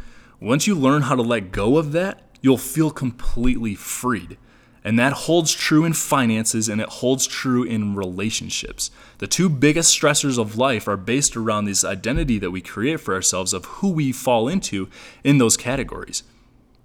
once 0.41 0.67
you 0.67 0.75
learn 0.75 1.03
how 1.03 1.17
to 1.17 1.23
let 1.23 1.51
go 1.51 1.77
of 1.77 1.93
that, 1.93 2.23
you'll 2.41 2.57
feel 2.57 2.91
completely 2.91 3.75
freed. 3.75 4.39
And 4.85 4.97
that 4.99 5.13
holds 5.13 5.53
true 5.53 5.85
in 5.85 5.93
finances 5.93 6.69
and 6.69 6.81
it 6.81 6.89
holds 6.89 7.27
true 7.27 7.65
in 7.65 7.97
relationships. 7.97 8.93
The 9.19 9.27
two 9.27 9.49
biggest 9.49 9.95
stressors 10.01 10.39
of 10.39 10.57
life 10.57 10.87
are 10.87 10.97
based 10.97 11.37
around 11.37 11.65
this 11.65 11.85
identity 11.85 12.39
that 12.39 12.53
we 12.53 12.61
create 12.61 13.01
for 13.01 13.13
ourselves 13.13 13.53
of 13.53 13.65
who 13.67 13.91
we 13.91 14.13
fall 14.13 14.47
into 14.47 14.89
in 15.25 15.39
those 15.39 15.57
categories. 15.57 16.23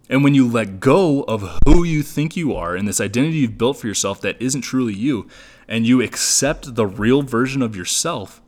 And 0.10 0.24
when 0.24 0.34
you 0.34 0.48
let 0.48 0.80
go 0.80 1.22
of 1.24 1.60
who 1.66 1.84
you 1.84 2.04
think 2.04 2.36
you 2.36 2.54
are 2.56 2.76
and 2.76 2.88
this 2.88 3.00
identity 3.00 3.38
you've 3.38 3.58
built 3.60 3.78
for 3.78 3.88
yourself 3.88 4.20
that 4.22 4.42
isn't 4.42 4.62
truly 4.62 4.94
you, 4.94 5.30
and 5.68 5.88
you 5.88 6.02
accept 6.02 6.76
the 6.76 6.86
real 6.86 7.22
version 7.22 7.62
of 7.62 7.76
yourself, 7.76 8.42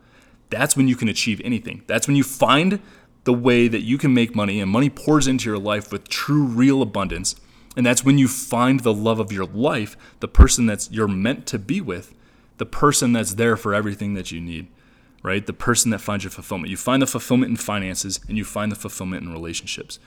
that's 0.50 0.76
when 0.78 0.88
you 0.88 0.96
can 0.96 1.08
achieve 1.08 1.42
anything. 1.44 1.84
That's 1.88 2.08
when 2.08 2.16
you 2.16 2.24
find 2.24 2.80
the 3.24 3.34
way 3.34 3.68
that 3.68 3.82
you 3.82 3.98
can 3.98 4.14
make 4.14 4.36
money 4.36 4.60
and 4.60 4.70
money 4.70 4.90
pours 4.90 5.28
into 5.28 5.50
your 5.50 5.58
life 5.58 5.92
with 5.92 6.08
true, 6.08 6.44
real 6.44 6.82
abundance. 6.82 7.36
And 7.76 7.86
that's 7.86 8.06
when 8.06 8.18
you 8.18 8.28
find 8.28 8.82
the 8.82 8.94
love 8.94 9.20
of 9.20 9.32
your 9.32 9.46
life, 9.46 9.98
the 10.20 10.28
person 10.28 10.66
that's 10.66 10.90
you're 10.92 11.08
meant 11.08 11.46
to 11.48 11.60
be 11.60 11.82
with, 11.82 12.14
the 12.58 12.66
person 12.66 13.12
that's 13.12 13.34
there 13.34 13.58
for 13.58 13.74
everything 13.74 14.14
that 14.14 14.32
you 14.32 14.40
need, 14.40 14.68
right? 15.24 15.46
The 15.46 15.54
person 15.54 15.92
that 15.92 16.00
finds 16.00 16.24
your 16.24 16.32
fulfillment. 16.32 16.70
You 16.70 16.78
find 16.78 17.02
the 17.02 17.08
fulfillment 17.08 17.50
in 17.50 17.58
finances 17.58 18.20
and 18.30 18.38
you 18.38 18.46
find 18.46 18.72
the 18.72 18.78
fulfillment 18.78 19.24
in 19.24 19.34
relationships. 19.34 20.00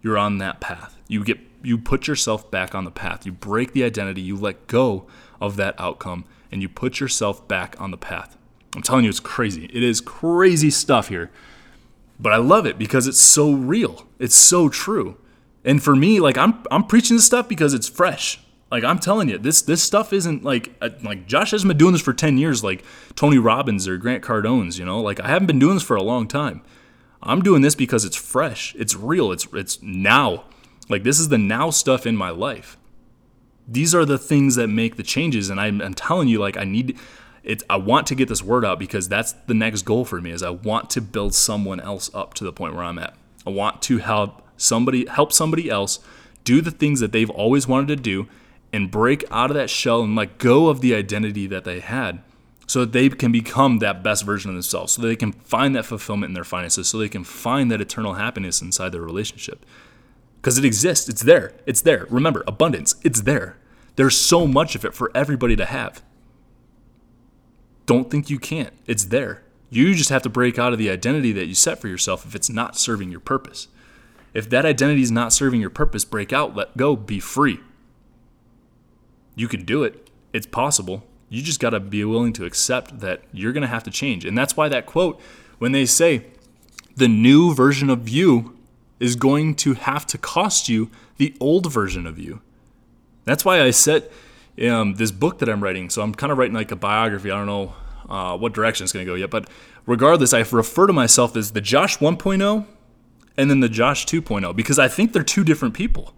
You're 0.00 0.18
on 0.18 0.38
that 0.38 0.60
path. 0.60 0.96
You 1.08 1.22
get 1.24 1.38
you 1.62 1.78
put 1.78 2.08
yourself 2.08 2.50
back 2.50 2.74
on 2.74 2.84
the 2.84 2.90
path. 2.90 3.26
You 3.26 3.32
break 3.32 3.72
the 3.72 3.84
identity, 3.84 4.20
you 4.20 4.36
let 4.36 4.66
go 4.66 5.06
of 5.40 5.56
that 5.56 5.78
outcome, 5.78 6.24
and 6.50 6.60
you 6.62 6.68
put 6.68 6.98
yourself 6.98 7.46
back 7.46 7.80
on 7.80 7.90
the 7.90 7.96
path. 7.96 8.36
I'm 8.74 8.82
telling 8.82 9.04
you, 9.04 9.10
it's 9.10 9.20
crazy. 9.20 9.66
It 9.66 9.82
is 9.82 10.00
crazy 10.00 10.70
stuff 10.70 11.08
here. 11.08 11.30
But 12.18 12.32
I 12.32 12.36
love 12.36 12.66
it 12.66 12.78
because 12.78 13.06
it's 13.06 13.20
so 13.20 13.52
real. 13.52 14.06
It's 14.18 14.36
so 14.36 14.68
true. 14.68 15.18
And 15.64 15.82
for 15.82 15.94
me, 15.94 16.20
like 16.20 16.38
I'm 16.38 16.62
I'm 16.70 16.84
preaching 16.84 17.16
this 17.16 17.26
stuff 17.26 17.48
because 17.48 17.74
it's 17.74 17.88
fresh. 17.88 18.40
Like 18.70 18.84
I'm 18.84 18.98
telling 18.98 19.28
you, 19.28 19.38
this 19.38 19.62
this 19.62 19.82
stuff 19.82 20.12
isn't 20.12 20.44
like 20.44 20.74
uh, 20.80 20.90
like 21.02 21.26
Josh 21.26 21.50
hasn't 21.50 21.68
been 21.68 21.76
doing 21.76 21.92
this 21.92 22.00
for 22.00 22.12
10 22.12 22.38
years 22.38 22.64
like 22.64 22.84
Tony 23.14 23.38
Robbins 23.38 23.86
or 23.86 23.96
Grant 23.96 24.22
Cardone's, 24.22 24.78
you 24.78 24.84
know? 24.84 25.00
Like 25.00 25.20
I 25.20 25.28
haven't 25.28 25.46
been 25.46 25.58
doing 25.58 25.74
this 25.74 25.82
for 25.82 25.96
a 25.96 26.02
long 26.02 26.26
time. 26.26 26.62
I'm 27.22 27.42
doing 27.42 27.62
this 27.62 27.74
because 27.74 28.04
it's 28.04 28.16
fresh. 28.16 28.74
It's 28.76 28.96
real. 28.96 29.30
It's 29.30 29.46
it's 29.52 29.82
now. 29.82 30.44
Like 30.88 31.02
this 31.02 31.20
is 31.20 31.28
the 31.28 31.38
now 31.38 31.70
stuff 31.70 32.06
in 32.06 32.16
my 32.16 32.30
life. 32.30 32.78
These 33.68 33.94
are 33.94 34.04
the 34.04 34.18
things 34.18 34.56
that 34.56 34.68
make 34.68 34.96
the 34.96 35.04
changes 35.04 35.50
and 35.50 35.60
I'm, 35.60 35.80
I'm 35.80 35.94
telling 35.94 36.28
you 36.28 36.38
like 36.38 36.56
I 36.56 36.64
need 36.64 36.98
it's 37.44 37.64
I 37.68 37.76
want 37.76 38.06
to 38.08 38.14
get 38.14 38.28
this 38.28 38.42
word 38.42 38.64
out 38.64 38.78
because 38.78 39.08
that's 39.08 39.32
the 39.46 39.54
next 39.54 39.82
goal 39.82 40.04
for 40.04 40.20
me 40.20 40.30
is 40.30 40.42
I 40.42 40.50
want 40.50 40.90
to 40.90 41.00
build 41.00 41.34
someone 41.34 41.80
else 41.80 42.10
up 42.14 42.34
to 42.34 42.44
the 42.44 42.52
point 42.52 42.74
where 42.74 42.84
I'm 42.84 42.98
at. 42.98 43.14
I 43.46 43.50
want 43.50 43.82
to 43.82 43.98
help 43.98 44.46
somebody 44.56 45.06
help 45.06 45.32
somebody 45.32 45.68
else 45.68 45.98
do 46.44 46.60
the 46.60 46.70
things 46.70 47.00
that 47.00 47.12
they've 47.12 47.30
always 47.30 47.66
wanted 47.66 47.88
to 47.88 47.96
do 47.96 48.28
and 48.72 48.90
break 48.90 49.24
out 49.30 49.50
of 49.50 49.56
that 49.56 49.70
shell 49.70 50.02
and 50.02 50.14
let 50.14 50.38
go 50.38 50.68
of 50.68 50.80
the 50.80 50.94
identity 50.94 51.46
that 51.46 51.64
they 51.64 51.80
had 51.80 52.22
so 52.66 52.80
that 52.80 52.92
they 52.92 53.08
can 53.08 53.32
become 53.32 53.80
that 53.80 54.02
best 54.02 54.24
version 54.24 54.50
of 54.50 54.54
themselves 54.54 54.92
so 54.92 55.02
they 55.02 55.16
can 55.16 55.32
find 55.32 55.74
that 55.74 55.84
fulfillment 55.84 56.30
in 56.30 56.34
their 56.34 56.44
finances 56.44 56.88
so 56.88 56.98
they 56.98 57.08
can 57.08 57.24
find 57.24 57.70
that 57.70 57.80
eternal 57.80 58.14
happiness 58.14 58.62
inside 58.62 58.90
their 58.90 59.02
relationship. 59.02 59.66
Because 60.36 60.58
it 60.58 60.64
exists 60.64 61.08
it's 61.08 61.22
there 61.22 61.54
it's 61.66 61.80
there. 61.80 62.06
Remember 62.08 62.44
abundance 62.46 62.94
it's 63.02 63.22
there. 63.22 63.58
There's 63.96 64.16
so 64.16 64.46
much 64.46 64.76
of 64.76 64.84
it 64.84 64.94
for 64.94 65.10
everybody 65.14 65.56
to 65.56 65.66
have 65.66 66.02
don't 67.86 68.10
think 68.10 68.30
you 68.30 68.38
can't. 68.38 68.72
It's 68.86 69.06
there. 69.06 69.42
You 69.70 69.94
just 69.94 70.10
have 70.10 70.22
to 70.22 70.28
break 70.28 70.58
out 70.58 70.72
of 70.72 70.78
the 70.78 70.90
identity 70.90 71.32
that 71.32 71.46
you 71.46 71.54
set 71.54 71.80
for 71.80 71.88
yourself 71.88 72.26
if 72.26 72.34
it's 72.34 72.50
not 72.50 72.76
serving 72.76 73.10
your 73.10 73.20
purpose. 73.20 73.68
If 74.34 74.48
that 74.50 74.66
identity 74.66 75.02
is 75.02 75.10
not 75.10 75.32
serving 75.32 75.60
your 75.60 75.70
purpose, 75.70 76.04
break 76.04 76.32
out, 76.32 76.54
let 76.56 76.76
go, 76.76 76.96
be 76.96 77.20
free. 77.20 77.60
You 79.34 79.48
can 79.48 79.64
do 79.64 79.82
it. 79.82 80.10
It's 80.32 80.46
possible. 80.46 81.04
You 81.28 81.42
just 81.42 81.60
got 81.60 81.70
to 81.70 81.80
be 81.80 82.04
willing 82.04 82.32
to 82.34 82.44
accept 82.44 83.00
that 83.00 83.22
you're 83.32 83.52
going 83.52 83.62
to 83.62 83.68
have 83.68 83.84
to 83.84 83.90
change. 83.90 84.24
And 84.24 84.36
that's 84.36 84.56
why 84.56 84.68
that 84.68 84.86
quote, 84.86 85.20
when 85.58 85.72
they 85.72 85.86
say 85.86 86.26
the 86.96 87.08
new 87.08 87.54
version 87.54 87.88
of 87.88 88.08
you 88.08 88.58
is 89.00 89.16
going 89.16 89.54
to 89.56 89.74
have 89.74 90.06
to 90.06 90.18
cost 90.18 90.68
you 90.68 90.90
the 91.16 91.34
old 91.40 91.72
version 91.72 92.06
of 92.06 92.18
you. 92.18 92.40
That's 93.24 93.44
why 93.44 93.62
I 93.62 93.70
set 93.70 94.10
um, 94.68 94.94
this 94.94 95.10
book 95.10 95.38
that 95.38 95.48
I'm 95.48 95.62
writing. 95.62 95.90
So 95.90 96.02
I'm 96.02 96.14
kind 96.14 96.32
of 96.32 96.38
writing 96.38 96.54
like 96.54 96.70
a 96.70 96.76
biography. 96.76 97.30
I 97.30 97.36
don't 97.36 97.46
know 97.46 97.74
uh, 98.08 98.36
what 98.36 98.52
direction 98.52 98.84
it's 98.84 98.92
going 98.92 99.06
to 99.06 99.10
go 99.10 99.16
yet, 99.16 99.30
but 99.30 99.48
regardless, 99.86 100.32
I 100.32 100.40
refer 100.40 100.86
to 100.86 100.92
myself 100.92 101.36
as 101.36 101.52
the 101.52 101.60
Josh 101.60 101.98
1.0 101.98 102.66
and 103.36 103.50
then 103.50 103.60
the 103.60 103.68
Josh 103.68 104.06
2.0 104.06 104.54
because 104.54 104.78
I 104.78 104.88
think 104.88 105.12
they're 105.12 105.22
two 105.22 105.44
different 105.44 105.74
people. 105.74 106.14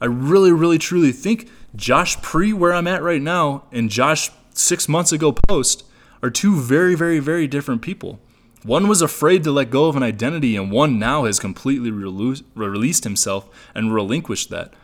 I 0.00 0.06
really, 0.06 0.52
really, 0.52 0.78
truly 0.78 1.12
think 1.12 1.48
Josh 1.76 2.20
pre 2.22 2.52
where 2.52 2.72
I'm 2.72 2.86
at 2.86 3.02
right 3.02 3.22
now 3.22 3.64
and 3.70 3.90
Josh 3.90 4.30
six 4.54 4.88
months 4.88 5.12
ago 5.12 5.32
post 5.32 5.84
are 6.22 6.30
two 6.30 6.56
very, 6.56 6.94
very, 6.94 7.18
very 7.18 7.46
different 7.46 7.82
people. 7.82 8.18
One 8.62 8.88
was 8.88 9.00
afraid 9.00 9.42
to 9.44 9.52
let 9.52 9.70
go 9.70 9.86
of 9.86 9.96
an 9.96 10.02
identity, 10.02 10.54
and 10.54 10.70
one 10.70 10.98
now 10.98 11.24
has 11.24 11.40
completely 11.40 11.90
released 11.90 13.04
himself 13.04 13.48
and 13.74 13.94
relinquished 13.94 14.50
that. 14.50 14.74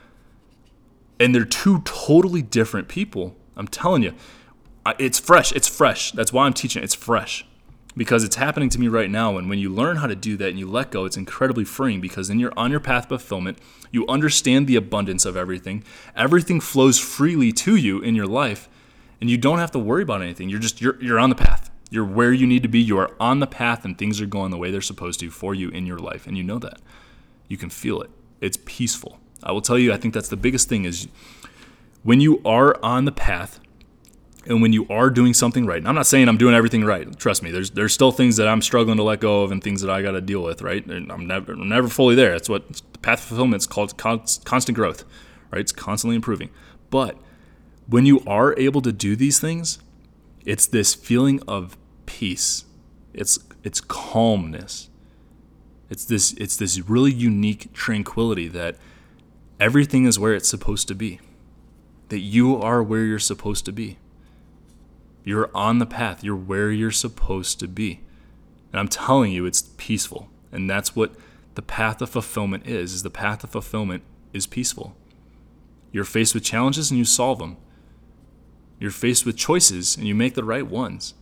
And 1.19 1.35
they're 1.35 1.45
two 1.45 1.81
totally 1.83 2.43
different 2.43 2.89
people. 2.89 3.37
I'm 3.57 3.69
telling 3.69 4.03
you, 4.03 4.15
it's 4.99 5.19
fresh. 5.19 5.53
It's 5.53 5.69
fresh. 5.69 6.13
That's 6.13 6.33
why 6.33 6.47
I'm 6.47 6.53
teaching. 6.53 6.83
It's 6.83 6.95
fresh 6.95 7.45
because 7.97 8.23
it's 8.25 8.37
happening 8.37 8.69
to 8.69 8.79
me 8.79 8.89
right 8.89 9.11
now. 9.11 9.39
And 9.39 9.49
when 9.49 9.59
you 9.59 9.71
learn 9.71 9.97
how 9.97 10.07
to 10.07 10.15
do 10.15 10.37
that 10.37 10.51
and 10.51 10.59
you 10.59 10.69
let 10.69 10.91
go, 10.91 11.05
it's 11.05 11.17
incredibly 11.17 11.65
freeing 11.65 12.01
because 12.01 12.29
then 12.29 12.39
you're 12.39 12.53
on 12.57 12.71
your 12.71 12.81
path 12.81 13.05
of 13.05 13.23
fulfillment. 13.23 13.59
You 13.91 14.07
understand 14.07 14.67
the 14.67 14.77
abundance 14.77 15.25
of 15.25 15.37
everything. 15.37 15.83
Everything 16.15 16.61
flows 16.61 16.99
freely 16.99 17.53
to 17.53 17.77
you 17.77 18.01
in 18.01 18.15
your 18.15 18.27
life, 18.27 18.69
and 19.21 19.31
you 19.31 19.39
don't 19.39 19.59
have 19.59 19.71
to 19.73 19.79
worry 19.79 20.03
about 20.03 20.23
anything. 20.23 20.49
You're 20.49 20.61
just 20.61 20.81
you're 20.81 21.03
you're 21.03 21.19
on 21.19 21.31
the 21.31 21.37
path. 21.37 21.71
You're 21.89 22.05
where 22.05 22.33
you 22.33 22.47
need 22.47 22.63
to 22.63 22.69
be. 22.69 22.81
You 22.81 22.99
are 22.99 23.13
on 23.19 23.41
the 23.41 23.47
path, 23.47 23.85
and 23.85 23.97
things 23.97 24.21
are 24.21 24.27
going 24.27 24.51
the 24.51 24.59
way 24.59 24.71
they're 24.71 24.81
supposed 24.81 25.21
to 25.21 25.31
for 25.31 25.55
you 25.55 25.71
in 25.71 25.87
your 25.87 25.99
life, 25.99 26.27
and 26.27 26.37
you 26.37 26.43
know 26.43 26.59
that. 26.59 26.81
You 27.49 27.57
can 27.57 27.71
feel 27.71 28.03
it. 28.03 28.11
It's 28.41 28.59
peaceful. 28.65 29.19
I 29.43 29.53
will 29.53 29.61
tell 29.61 29.79
you. 29.79 29.93
I 29.93 29.97
think 29.97 30.15
that's 30.15 30.29
the 30.29 30.37
biggest 30.37 30.69
thing 30.69 30.85
is 30.85 31.09
when 32.03 32.21
you 32.21 32.41
are 32.45 32.77
on 32.83 33.05
the 33.05 33.13
path 33.13 33.61
and 34.47 34.63
when 34.63 34.73
you 34.73 34.87
are 34.89 35.11
doing 35.11 35.35
something 35.35 35.67
right, 35.67 35.79
and 35.79 35.89
I'm 35.89 35.95
not 35.95 36.07
saying 36.07 36.29
I'm 36.29 36.37
doing 36.37 36.55
everything 36.55 36.85
right. 36.85 37.19
Trust 37.19 37.43
me, 37.43 37.51
there's 37.51 37.71
there's 37.71 37.93
still 37.93 38.13
things 38.13 38.37
that 38.37 38.49
I'm 38.49 38.63
struggling 38.63 38.97
to 38.97 39.03
let 39.03 39.21
go 39.21 39.43
of 39.43 39.51
and 39.51 39.63
things 39.63 39.81
that 39.83 39.91
I 39.91 40.03
got 40.03 40.13
to 40.13 40.21
deal 40.21 40.43
with. 40.43 40.63
Right, 40.63 40.85
and 40.87 41.11
I'm 41.11 41.27
never 41.27 41.53
I'm 41.53 41.69
never 41.69 41.89
fully 41.89 42.15
there. 42.15 42.33
That's 42.33 42.49
what 42.49 42.83
the 42.93 42.99
path 42.99 43.21
fulfillment 43.21 43.63
is 43.63 43.67
called 43.67 43.97
constant 43.97 44.77
growth. 44.77 45.05
Right, 45.51 45.61
it's 45.61 45.73
constantly 45.73 46.17
improving. 46.17 46.51
But 46.91 47.17
when 47.89 48.07
you 48.07 48.23
are 48.27 48.57
able 48.59 48.83
to 48.83 48.93
do 48.93 49.17
these 49.17 49.41
things, 49.41 49.79
it's 50.45 50.67
this 50.67 50.95
feeling 50.95 51.41
of 51.49 51.77
peace. 52.07 52.65
It's 53.13 53.39
it's 53.65 53.81
calmness. 53.81 54.89
It's 55.91 56.05
this 56.05 56.33
it's 56.35 56.57
this 56.57 56.79
really 56.81 57.13
unique 57.13 57.73
tranquility 57.73 58.49
that 58.49 58.77
everything 59.61 60.05
is 60.05 60.19
where 60.19 60.35
it's 60.35 60.49
supposed 60.49 60.89
to 60.89 60.95
be. 60.95 61.21
That 62.09 62.21
you 62.21 62.57
are 62.57 62.83
where 62.83 63.05
you're 63.05 63.19
supposed 63.19 63.65
to 63.67 63.73
be. 63.73 63.99
You're 65.25 65.51
on 65.55 65.79
the 65.79 65.87
path. 65.87 66.23
You're 66.23 66.37
where 66.37 66.71
you're 66.71 66.91
supposed 66.91 67.59
to 67.61 67.69
be. 67.69 68.01
And 68.73 68.81
I'm 68.81 68.89
telling 68.89 69.33
you, 69.33 69.47
it's 69.47 69.71
peaceful. 69.77 70.29
And 70.53 70.71
that's 70.71 70.95
what 70.95 71.15
the 71.57 71.63
path 71.63 72.01
of 72.01 72.11
fulfillment 72.11 72.67
is, 72.67 72.95
is 72.95 73.03
the 73.03 73.11
path 73.11 73.43
of 73.43 73.51
fulfillment 73.51 74.03
is 74.33 74.47
peaceful. 74.47 74.95
You're 75.91 76.05
faced 76.05 76.35
with 76.35 76.45
challenges 76.45 76.91
and 76.91 76.99
you 76.99 77.05
solve 77.05 77.39
them. 77.39 77.57
You're 78.79 78.91
faced 78.91 79.27
with 79.27 79.37
choices 79.37 79.97
and 79.97 80.07
you 80.07 80.15
make 80.15 80.35
the 80.35 80.45
right 80.45 80.67
ones 80.67 81.15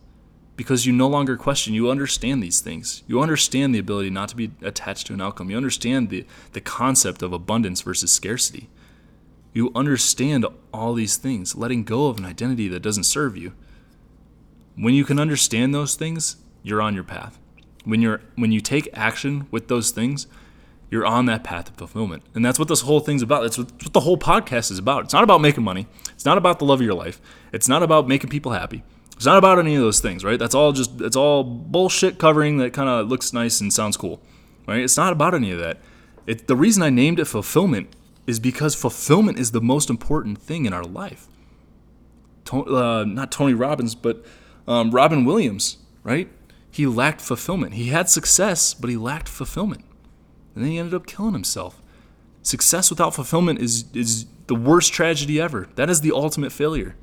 because 0.55 0.85
you 0.85 0.93
no 0.93 1.07
longer 1.07 1.35
question. 1.35 1.73
You 1.73 1.89
understand 1.89 2.41
these 2.41 2.61
things. 2.61 3.03
You 3.07 3.21
understand 3.21 3.73
the 3.73 3.79
ability 3.79 4.09
not 4.09 4.29
to 4.29 4.35
be 4.35 4.51
attached 4.61 5.07
to 5.07 5.13
an 5.13 5.21
outcome. 5.21 5.49
You 5.49 5.57
understand 5.57 6.09
the, 6.09 6.25
the 6.53 6.61
concept 6.61 7.21
of 7.21 7.33
abundance 7.33 7.81
versus 7.81 8.11
scarcity. 8.11 8.69
You 9.53 9.71
understand 9.75 10.45
all 10.73 10.93
these 10.93 11.17
things, 11.17 11.55
letting 11.55 11.83
go 11.83 12.07
of 12.07 12.17
an 12.17 12.25
identity 12.25 12.67
that 12.69 12.81
doesn't 12.81 13.05
serve 13.05 13.37
you. 13.37 13.53
When 14.75 14.93
you 14.93 15.05
can 15.05 15.19
understand 15.19 15.73
those 15.73 15.95
things, 15.95 16.37
you're 16.61 16.81
on 16.81 16.95
your 16.95 17.05
path. 17.05 17.39
When 17.85 18.01
you're 18.01 18.21
when 18.35 18.51
you 18.51 18.59
take 18.59 18.89
action 18.93 19.47
with 19.51 19.67
those 19.67 19.91
things, 19.91 20.27
you're 20.89 21.05
on 21.05 21.25
that 21.27 21.43
path 21.43 21.69
of 21.69 21.75
fulfillment. 21.75 22.23
And 22.33 22.43
that's 22.43 22.59
what 22.59 22.67
this 22.67 22.81
whole 22.81 22.99
thing's 22.99 23.21
about. 23.21 23.43
That's 23.43 23.57
what, 23.57 23.71
what 23.71 23.93
the 23.93 24.01
whole 24.01 24.17
podcast 24.17 24.71
is 24.71 24.79
about. 24.79 25.05
It's 25.05 25.13
not 25.13 25.23
about 25.23 25.41
making 25.41 25.63
money. 25.63 25.87
It's 26.13 26.25
not 26.25 26.37
about 26.37 26.59
the 26.59 26.65
love 26.65 26.79
of 26.79 26.85
your 26.85 26.93
life. 26.93 27.21
It's 27.53 27.69
not 27.69 27.83
about 27.83 28.07
making 28.07 28.29
people 28.29 28.51
happy. 28.51 28.83
It's 29.15 29.25
not 29.25 29.37
about 29.37 29.59
any 29.59 29.75
of 29.75 29.81
those 29.81 29.99
things, 29.99 30.23
right? 30.23 30.37
That's 30.37 30.55
all 30.55 30.71
just 30.71 30.99
it's 31.01 31.15
all 31.15 31.43
bullshit 31.43 32.17
covering 32.17 32.57
that 32.57 32.73
kind 32.73 32.89
of 32.89 33.07
looks 33.07 33.33
nice 33.33 33.61
and 33.61 33.71
sounds 33.71 33.97
cool. 33.97 34.21
Right? 34.67 34.79
It's 34.79 34.97
not 34.97 35.13
about 35.13 35.33
any 35.33 35.51
of 35.51 35.59
that. 35.59 35.79
It, 36.27 36.47
the 36.47 36.55
reason 36.55 36.81
I 36.81 36.89
named 36.89 37.19
it 37.19 37.25
fulfillment 37.25 37.95
is 38.27 38.39
because 38.39 38.73
fulfillment 38.75 39.37
is 39.37 39.51
the 39.51 39.61
most 39.61 39.89
important 39.89 40.39
thing 40.39 40.65
in 40.65 40.73
our 40.73 40.83
life. 40.83 41.27
To, 42.45 42.65
uh, 42.75 43.05
not 43.05 43.31
Tony 43.31 43.53
Robbins, 43.53 43.95
but 43.95 44.25
um, 44.67 44.91
Robin 44.91 45.23
Williams, 45.25 45.77
right? 46.03 46.29
He 46.71 46.85
lacked 46.87 47.21
fulfillment. 47.21 47.75
He 47.75 47.87
had 47.87 48.09
success, 48.09 48.73
but 48.73 48.89
he 48.89 48.97
lacked 48.97 49.29
fulfillment. 49.29 49.85
And 50.53 50.63
then 50.63 50.71
he 50.71 50.77
ended 50.77 50.93
up 50.93 51.05
killing 51.05 51.33
himself. 51.33 51.81
Success 52.41 52.89
without 52.89 53.13
fulfillment 53.13 53.59
is, 53.59 53.85
is 53.93 54.25
the 54.47 54.55
worst 54.55 54.93
tragedy 54.93 55.39
ever. 55.39 55.69
That 55.75 55.89
is 55.89 56.01
the 56.01 56.11
ultimate 56.11 56.51
failure. 56.51 56.95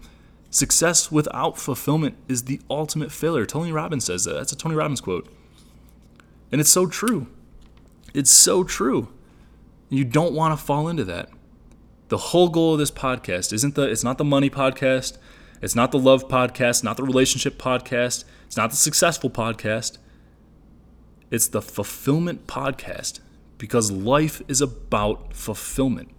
Success 0.53 1.11
without 1.11 1.59
fulfillment 1.59 2.15
is 2.29 2.45
the 2.45 2.61
ultimate 2.71 3.11
failure. 3.11 3.47
Tony 3.47 3.73
Robbins 3.73 4.05
says 4.05 4.25
that. 4.25 4.35
That's 4.35 4.53
a 4.53 4.57
Tony 4.57 4.75
Robbins 4.75 5.01
quote. 5.01 5.27
And 6.53 6.61
it's 6.61 6.69
so 6.69 6.87
true. 6.87 7.27
It's 8.13 8.31
so 8.31 8.63
true. 8.63 9.09
You 9.89 10.05
don't 10.05 10.35
want 10.35 10.57
to 10.57 10.63
fall 10.63 10.89
into 10.89 11.05
that. 11.05 11.31
The 12.09 12.19
whole 12.19 12.51
goal 12.51 12.75
of 12.75 12.79
this 12.79 12.91
podcast 12.91 13.55
isn't 13.55 13.75
the 13.75 13.83
it's 13.91 14.05
not 14.05 14.19
the 14.19 14.25
money 14.25 14.51
podcast. 14.51 15.17
It's 15.63 15.75
not 15.75 15.91
the 15.91 15.99
love 15.99 16.29
podcast, 16.29 16.85
not 16.85 16.99
the 16.99 17.03
relationship 17.03 17.57
podcast, 17.57 18.25
it's 18.47 18.57
not 18.57 18.71
the 18.71 18.77
successful 18.77 19.31
podcast. 19.31 19.97
It's 21.31 21.49
the 21.49 21.63
fulfillment 21.63 22.47
podcast 22.47 23.21
because 23.57 23.91
life 23.91 24.43
is 24.49 24.61
about 24.61 25.33
fulfillment. 25.33 26.11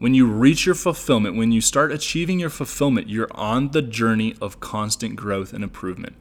When 0.00 0.14
you 0.14 0.26
reach 0.26 0.66
your 0.66 0.74
fulfillment, 0.74 1.36
when 1.36 1.52
you 1.52 1.60
start 1.60 1.92
achieving 1.92 2.40
your 2.40 2.50
fulfillment, 2.50 3.08
you're 3.08 3.30
on 3.30 3.70
the 3.70 3.82
journey 3.82 4.34
of 4.40 4.58
constant 4.58 5.14
growth 5.14 5.52
and 5.52 5.62
improvement. 5.62 6.16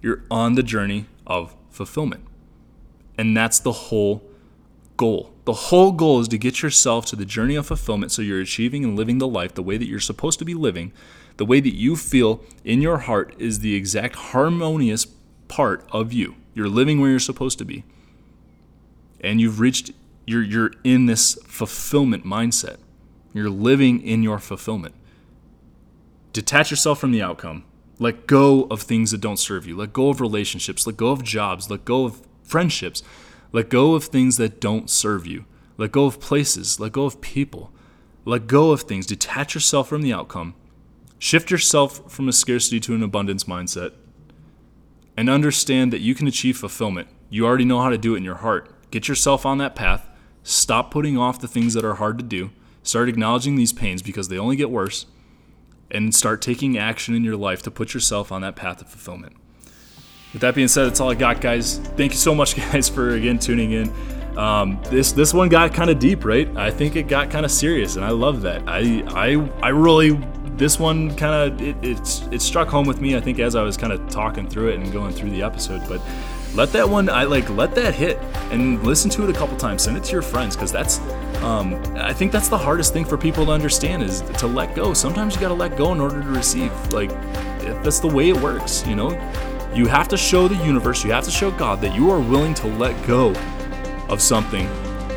You're 0.00 0.22
on 0.30 0.54
the 0.54 0.62
journey 0.62 1.04
of 1.26 1.54
fulfillment. 1.68 2.24
And 3.18 3.36
that's 3.36 3.58
the 3.58 3.72
whole 3.72 4.22
goal. 4.96 5.34
The 5.44 5.52
whole 5.52 5.92
goal 5.92 6.20
is 6.20 6.28
to 6.28 6.38
get 6.38 6.62
yourself 6.62 7.04
to 7.06 7.16
the 7.16 7.26
journey 7.26 7.56
of 7.56 7.66
fulfillment 7.66 8.12
so 8.12 8.22
you're 8.22 8.40
achieving 8.40 8.82
and 8.84 8.96
living 8.96 9.18
the 9.18 9.28
life 9.28 9.54
the 9.54 9.62
way 9.62 9.76
that 9.76 9.86
you're 9.86 10.00
supposed 10.00 10.38
to 10.38 10.46
be 10.46 10.54
living 10.54 10.92
the 11.40 11.46
way 11.46 11.58
that 11.58 11.74
you 11.74 11.96
feel 11.96 12.44
in 12.64 12.82
your 12.82 12.98
heart 12.98 13.34
is 13.38 13.60
the 13.60 13.74
exact 13.74 14.14
harmonious 14.14 15.06
part 15.48 15.88
of 15.90 16.12
you. 16.12 16.34
You're 16.52 16.68
living 16.68 17.00
where 17.00 17.08
you're 17.08 17.18
supposed 17.18 17.56
to 17.60 17.64
be. 17.64 17.82
And 19.22 19.40
you've 19.40 19.58
reached 19.58 19.90
you're 20.26 20.42
you're 20.42 20.72
in 20.84 21.06
this 21.06 21.38
fulfillment 21.46 22.26
mindset. 22.26 22.76
You're 23.32 23.50
living 23.50 24.02
in 24.02 24.22
your 24.22 24.38
fulfillment. 24.38 24.94
Detach 26.32 26.70
yourself 26.70 26.98
from 27.00 27.12
the 27.12 27.22
outcome. 27.22 27.64
Let 27.98 28.26
go 28.26 28.64
of 28.64 28.82
things 28.82 29.10
that 29.10 29.20
don't 29.20 29.38
serve 29.38 29.66
you. 29.66 29.76
Let 29.76 29.92
go 29.92 30.08
of 30.08 30.20
relationships. 30.20 30.86
Let 30.86 30.96
go 30.96 31.08
of 31.08 31.22
jobs. 31.22 31.70
Let 31.70 31.84
go 31.84 32.04
of 32.04 32.22
friendships. 32.42 33.02
Let 33.52 33.68
go 33.68 33.94
of 33.94 34.04
things 34.04 34.36
that 34.38 34.60
don't 34.60 34.88
serve 34.88 35.26
you. 35.26 35.44
Let 35.76 35.92
go 35.92 36.06
of 36.06 36.20
places. 36.20 36.80
Let 36.80 36.92
go 36.92 37.04
of 37.04 37.20
people. 37.20 37.72
Let 38.24 38.46
go 38.46 38.70
of 38.70 38.82
things. 38.82 39.06
Detach 39.06 39.54
yourself 39.54 39.88
from 39.88 40.02
the 40.02 40.12
outcome 40.12 40.54
Shift 41.20 41.50
yourself 41.50 42.10
from 42.10 42.30
a 42.30 42.32
scarcity 42.32 42.80
to 42.80 42.94
an 42.94 43.02
abundance 43.02 43.44
mindset 43.44 43.92
and 45.18 45.28
understand 45.28 45.92
that 45.92 46.00
you 46.00 46.14
can 46.14 46.26
achieve 46.26 46.56
fulfillment. 46.56 47.08
You 47.28 47.44
already 47.44 47.66
know 47.66 47.82
how 47.82 47.90
to 47.90 47.98
do 47.98 48.14
it 48.14 48.16
in 48.16 48.24
your 48.24 48.36
heart. 48.36 48.70
Get 48.90 49.06
yourself 49.06 49.44
on 49.44 49.58
that 49.58 49.76
path. 49.76 50.08
Stop 50.44 50.90
putting 50.90 51.18
off 51.18 51.38
the 51.38 51.46
things 51.46 51.74
that 51.74 51.84
are 51.84 51.96
hard 51.96 52.16
to 52.16 52.24
do. 52.24 52.52
Start 52.90 53.08
acknowledging 53.08 53.54
these 53.54 53.72
pains 53.72 54.02
because 54.02 54.26
they 54.26 54.36
only 54.36 54.56
get 54.56 54.68
worse. 54.68 55.06
And 55.92 56.12
start 56.12 56.42
taking 56.42 56.76
action 56.76 57.14
in 57.14 57.22
your 57.22 57.36
life 57.36 57.62
to 57.62 57.70
put 57.70 57.94
yourself 57.94 58.32
on 58.32 58.42
that 58.42 58.56
path 58.56 58.80
of 58.80 58.88
fulfillment. 58.88 59.36
With 60.32 60.42
that 60.42 60.56
being 60.56 60.66
said, 60.66 60.86
that's 60.86 60.98
all 60.98 61.08
I 61.08 61.14
got, 61.14 61.40
guys. 61.40 61.78
Thank 61.96 62.10
you 62.10 62.18
so 62.18 62.34
much, 62.34 62.56
guys, 62.72 62.88
for 62.88 63.10
again 63.10 63.38
tuning 63.38 63.70
in. 63.70 63.92
Um, 64.36 64.80
this 64.90 65.12
this 65.12 65.32
one 65.32 65.48
got 65.48 65.72
kind 65.72 65.88
of 65.88 66.00
deep, 66.00 66.24
right? 66.24 66.48
I 66.56 66.72
think 66.72 66.96
it 66.96 67.04
got 67.04 67.30
kind 67.30 67.44
of 67.44 67.52
serious, 67.52 67.94
and 67.94 68.04
I 68.04 68.10
love 68.10 68.42
that. 68.42 68.64
I 68.66 69.04
I 69.08 69.50
I 69.62 69.68
really 69.68 70.18
this 70.56 70.80
one 70.80 71.14
kind 71.14 71.52
of 71.52 71.62
it, 71.62 71.76
it's 71.82 72.22
it 72.32 72.42
struck 72.42 72.66
home 72.66 72.86
with 72.86 73.00
me. 73.00 73.16
I 73.16 73.20
think 73.20 73.38
as 73.38 73.54
I 73.54 73.62
was 73.62 73.76
kind 73.76 73.92
of 73.92 74.08
talking 74.08 74.48
through 74.48 74.70
it 74.70 74.80
and 74.80 74.92
going 74.92 75.12
through 75.12 75.30
the 75.30 75.42
episode, 75.42 75.82
but 75.88 76.00
let 76.54 76.72
that 76.72 76.88
one 76.88 77.08
I 77.08 77.24
like 77.24 77.48
let 77.50 77.74
that 77.76 77.94
hit 77.94 78.18
and 78.50 78.82
listen 78.82 79.10
to 79.12 79.24
it 79.24 79.30
a 79.30 79.32
couple 79.32 79.56
times. 79.56 79.82
Send 79.82 79.96
it 79.96 80.04
to 80.04 80.12
your 80.12 80.22
friends 80.22 80.56
because 80.56 80.72
that's 80.72 80.98
um, 81.42 81.80
I 81.96 82.12
think 82.12 82.32
that's 82.32 82.48
the 82.48 82.58
hardest 82.58 82.92
thing 82.92 83.04
for 83.04 83.16
people 83.16 83.46
to 83.46 83.52
understand 83.52 84.02
is 84.02 84.20
to 84.20 84.46
let 84.46 84.74
go. 84.74 84.92
Sometimes 84.92 85.34
you 85.34 85.40
got 85.40 85.48
to 85.48 85.54
let 85.54 85.76
go 85.76 85.92
in 85.92 86.00
order 86.00 86.20
to 86.20 86.28
receive. 86.28 86.72
Like 86.92 87.10
that's 87.82 88.00
the 88.00 88.08
way 88.08 88.30
it 88.30 88.36
works, 88.36 88.86
you 88.86 88.96
know. 88.96 89.10
You 89.74 89.86
have 89.86 90.08
to 90.08 90.16
show 90.16 90.48
the 90.48 90.56
universe, 90.66 91.04
you 91.04 91.12
have 91.12 91.24
to 91.24 91.30
show 91.30 91.52
God 91.52 91.80
that 91.82 91.94
you 91.94 92.10
are 92.10 92.18
willing 92.18 92.54
to 92.54 92.66
let 92.66 93.06
go 93.06 93.32
of 94.08 94.20
something 94.20 94.68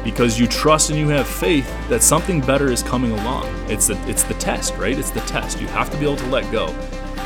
because 0.03 0.39
you 0.39 0.47
trust 0.47 0.91
and 0.91 0.99
you 0.99 1.07
have 1.09 1.27
faith 1.27 1.67
that 1.89 2.03
something 2.03 2.41
better 2.41 2.71
is 2.71 2.83
coming 2.83 3.11
along. 3.11 3.47
It's 3.69 3.87
the 3.87 3.97
it's 4.07 4.23
the 4.23 4.35
test, 4.35 4.75
right? 4.75 4.97
It's 4.97 5.09
the 5.09 5.21
test. 5.21 5.59
You 5.59 5.67
have 5.67 5.89
to 5.89 5.97
be 5.97 6.03
able 6.03 6.17
to 6.17 6.27
let 6.27 6.49
go 6.51 6.67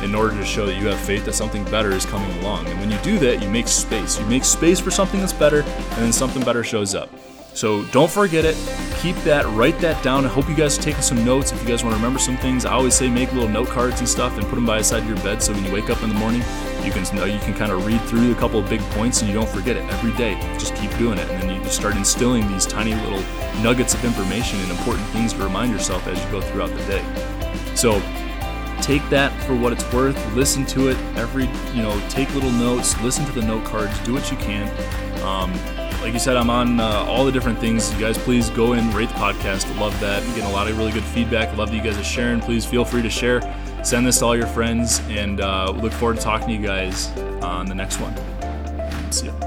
in 0.04 0.16
order 0.16 0.36
to 0.36 0.46
show 0.46 0.66
that 0.66 0.76
you 0.76 0.88
have 0.88 1.00
faith 1.00 1.26
that 1.26 1.34
something 1.34 1.64
better 1.66 1.92
is 1.92 2.06
coming 2.06 2.32
along. 2.40 2.68
And 2.68 2.80
when 2.80 2.92
you 2.92 2.98
do 3.00 3.20
that, 3.20 3.42
you 3.42 3.50
make 3.50 3.68
space. 3.68 4.20
You 4.20 4.26
make 4.26 4.44
space 4.44 4.80
for 4.80 4.92
something 4.92 5.20
that's 5.20 5.34
better, 5.34 5.62
and 5.62 6.04
then 6.04 6.14
something 6.14 6.44
better 6.44 6.64
shows 6.64 6.96
up. 6.96 7.10
So 7.54 7.84
don't 7.86 8.12
forget 8.12 8.46
it. 8.46 8.56
Keep 9.02 9.16
that, 9.24 9.44
write 9.56 9.80
that 9.80 10.04
down. 10.04 10.26
I 10.26 10.28
hope 10.28 10.48
you 10.48 10.56
guys 10.56 10.78
are 10.78 10.82
taking 10.84 11.02
some 11.02 11.26
notes. 11.26 11.52
If 11.52 11.60
you 11.64 11.68
guys 11.68 11.84
want 11.84 11.96
to 11.96 11.98
remember 11.98 12.20
some 12.20 12.38
things, 12.38 12.66
I 12.66 12.74
always 12.74 12.94
say 12.94 13.10
make 13.10 13.34
little 13.34 13.50
note 13.50 13.70
cards 13.70 14.00
and 14.00 14.08
stuff 14.08 14.38
and 14.38 14.46
put 14.46 14.56
them 14.56 14.66
by 14.68 14.78
the 14.78 14.84
side 14.84 15.02
of 15.02 15.08
your 15.08 15.18
bed 15.18 15.42
so 15.42 15.54
when 15.54 15.66
you 15.66 15.72
wake 15.72 15.90
up 15.90 16.04
in 16.04 16.10
the 16.10 16.16
morning, 16.16 16.42
you 16.84 16.92
can 16.92 17.04
know 17.16 17.26
you 17.26 17.40
can 17.40 17.56
kind 17.56 17.72
of 17.72 17.84
read 17.84 18.00
through 18.02 18.32
a 18.32 18.36
couple 18.36 18.60
of 18.60 18.70
big 18.70 18.80
points 18.92 19.22
and 19.22 19.30
you 19.30 19.36
don't 19.36 19.50
forget 19.50 19.76
it 19.76 19.84
every 19.92 20.14
day. 20.14 20.40
Just 20.60 20.76
keep 20.76 20.96
doing 21.00 21.18
it, 21.18 21.28
and 21.32 21.42
then 21.42 21.64
you 21.64 21.70
start 21.70 21.96
instilling 21.96 22.48
these 22.48 22.68
tiny 22.68 22.94
little 22.94 23.24
nuggets 23.64 23.96
of 23.96 24.06
information 24.06 24.60
and 24.60 24.70
important 24.70 25.08
things 25.08 25.34
to 25.34 25.44
remind 25.44 25.72
yourself 25.72 26.06
as 26.08 26.24
you 26.24 26.32
go 26.32 26.42
throughout 26.42 26.70
the 26.70 26.86
day. 26.86 27.04
So 27.74 28.00
take 28.82 29.08
that 29.10 29.32
for 29.44 29.56
what 29.56 29.74
it's 29.74 29.92
worth. 29.94 30.18
Listen 30.34 30.66
to 30.68 30.90
it 30.90 30.98
every, 31.16 31.46
you 31.76 31.82
know, 31.82 32.00
take 32.10 32.34
little 32.34 32.52
notes, 32.52 33.00
listen 33.02 33.26
to 33.26 33.32
the 33.32 33.42
note 33.42 33.66
cards, 33.66 33.98
do 34.00 34.14
what 34.14 34.30
you 34.32 34.38
can. 34.38 34.68
Um, 35.24 35.52
like 36.02 36.14
you 36.14 36.20
said, 36.20 36.38
I'm 36.38 36.50
on 36.50 36.80
uh, 36.80 37.06
all 37.08 37.26
the 37.26 37.32
different 37.32 37.60
things. 37.60 37.92
You 37.94 38.00
guys, 38.00 38.18
please 38.18 38.50
go 38.52 38.74
and 38.74 38.94
rate 38.94 39.10
the 39.10 39.16
podcast. 39.16 39.78
Love 39.80 40.00
that. 40.00 40.24
I'm 40.24 40.30
getting 40.30 40.46
a 40.46 40.52
lot 40.52 40.68
of 40.68 40.78
really 40.78 40.92
good 40.92 41.04
feedback. 41.04 41.56
Love 41.58 41.70
that 41.70 41.76
you 41.76 41.82
guys 41.82 41.98
are 41.98 42.04
sharing. 42.04 42.40
Please 42.40 42.66
feel 42.66 42.86
free 42.86 43.02
to 43.02 43.10
share. 43.10 43.42
Send 43.84 44.06
this 44.06 44.20
to 44.20 44.26
all 44.26 44.36
your 44.36 44.48
friends, 44.48 45.02
and 45.10 45.42
uh, 45.42 45.72
look 45.72 45.94
forward 45.94 46.18
to 46.18 46.24
talking 46.24 46.48
to 46.48 46.54
you 46.54 46.62
guys 46.62 47.10
on 47.42 47.66
the 47.66 47.76
next 47.76 48.00
one. 48.00 48.14
See 49.12 49.28
ya. 49.28 49.47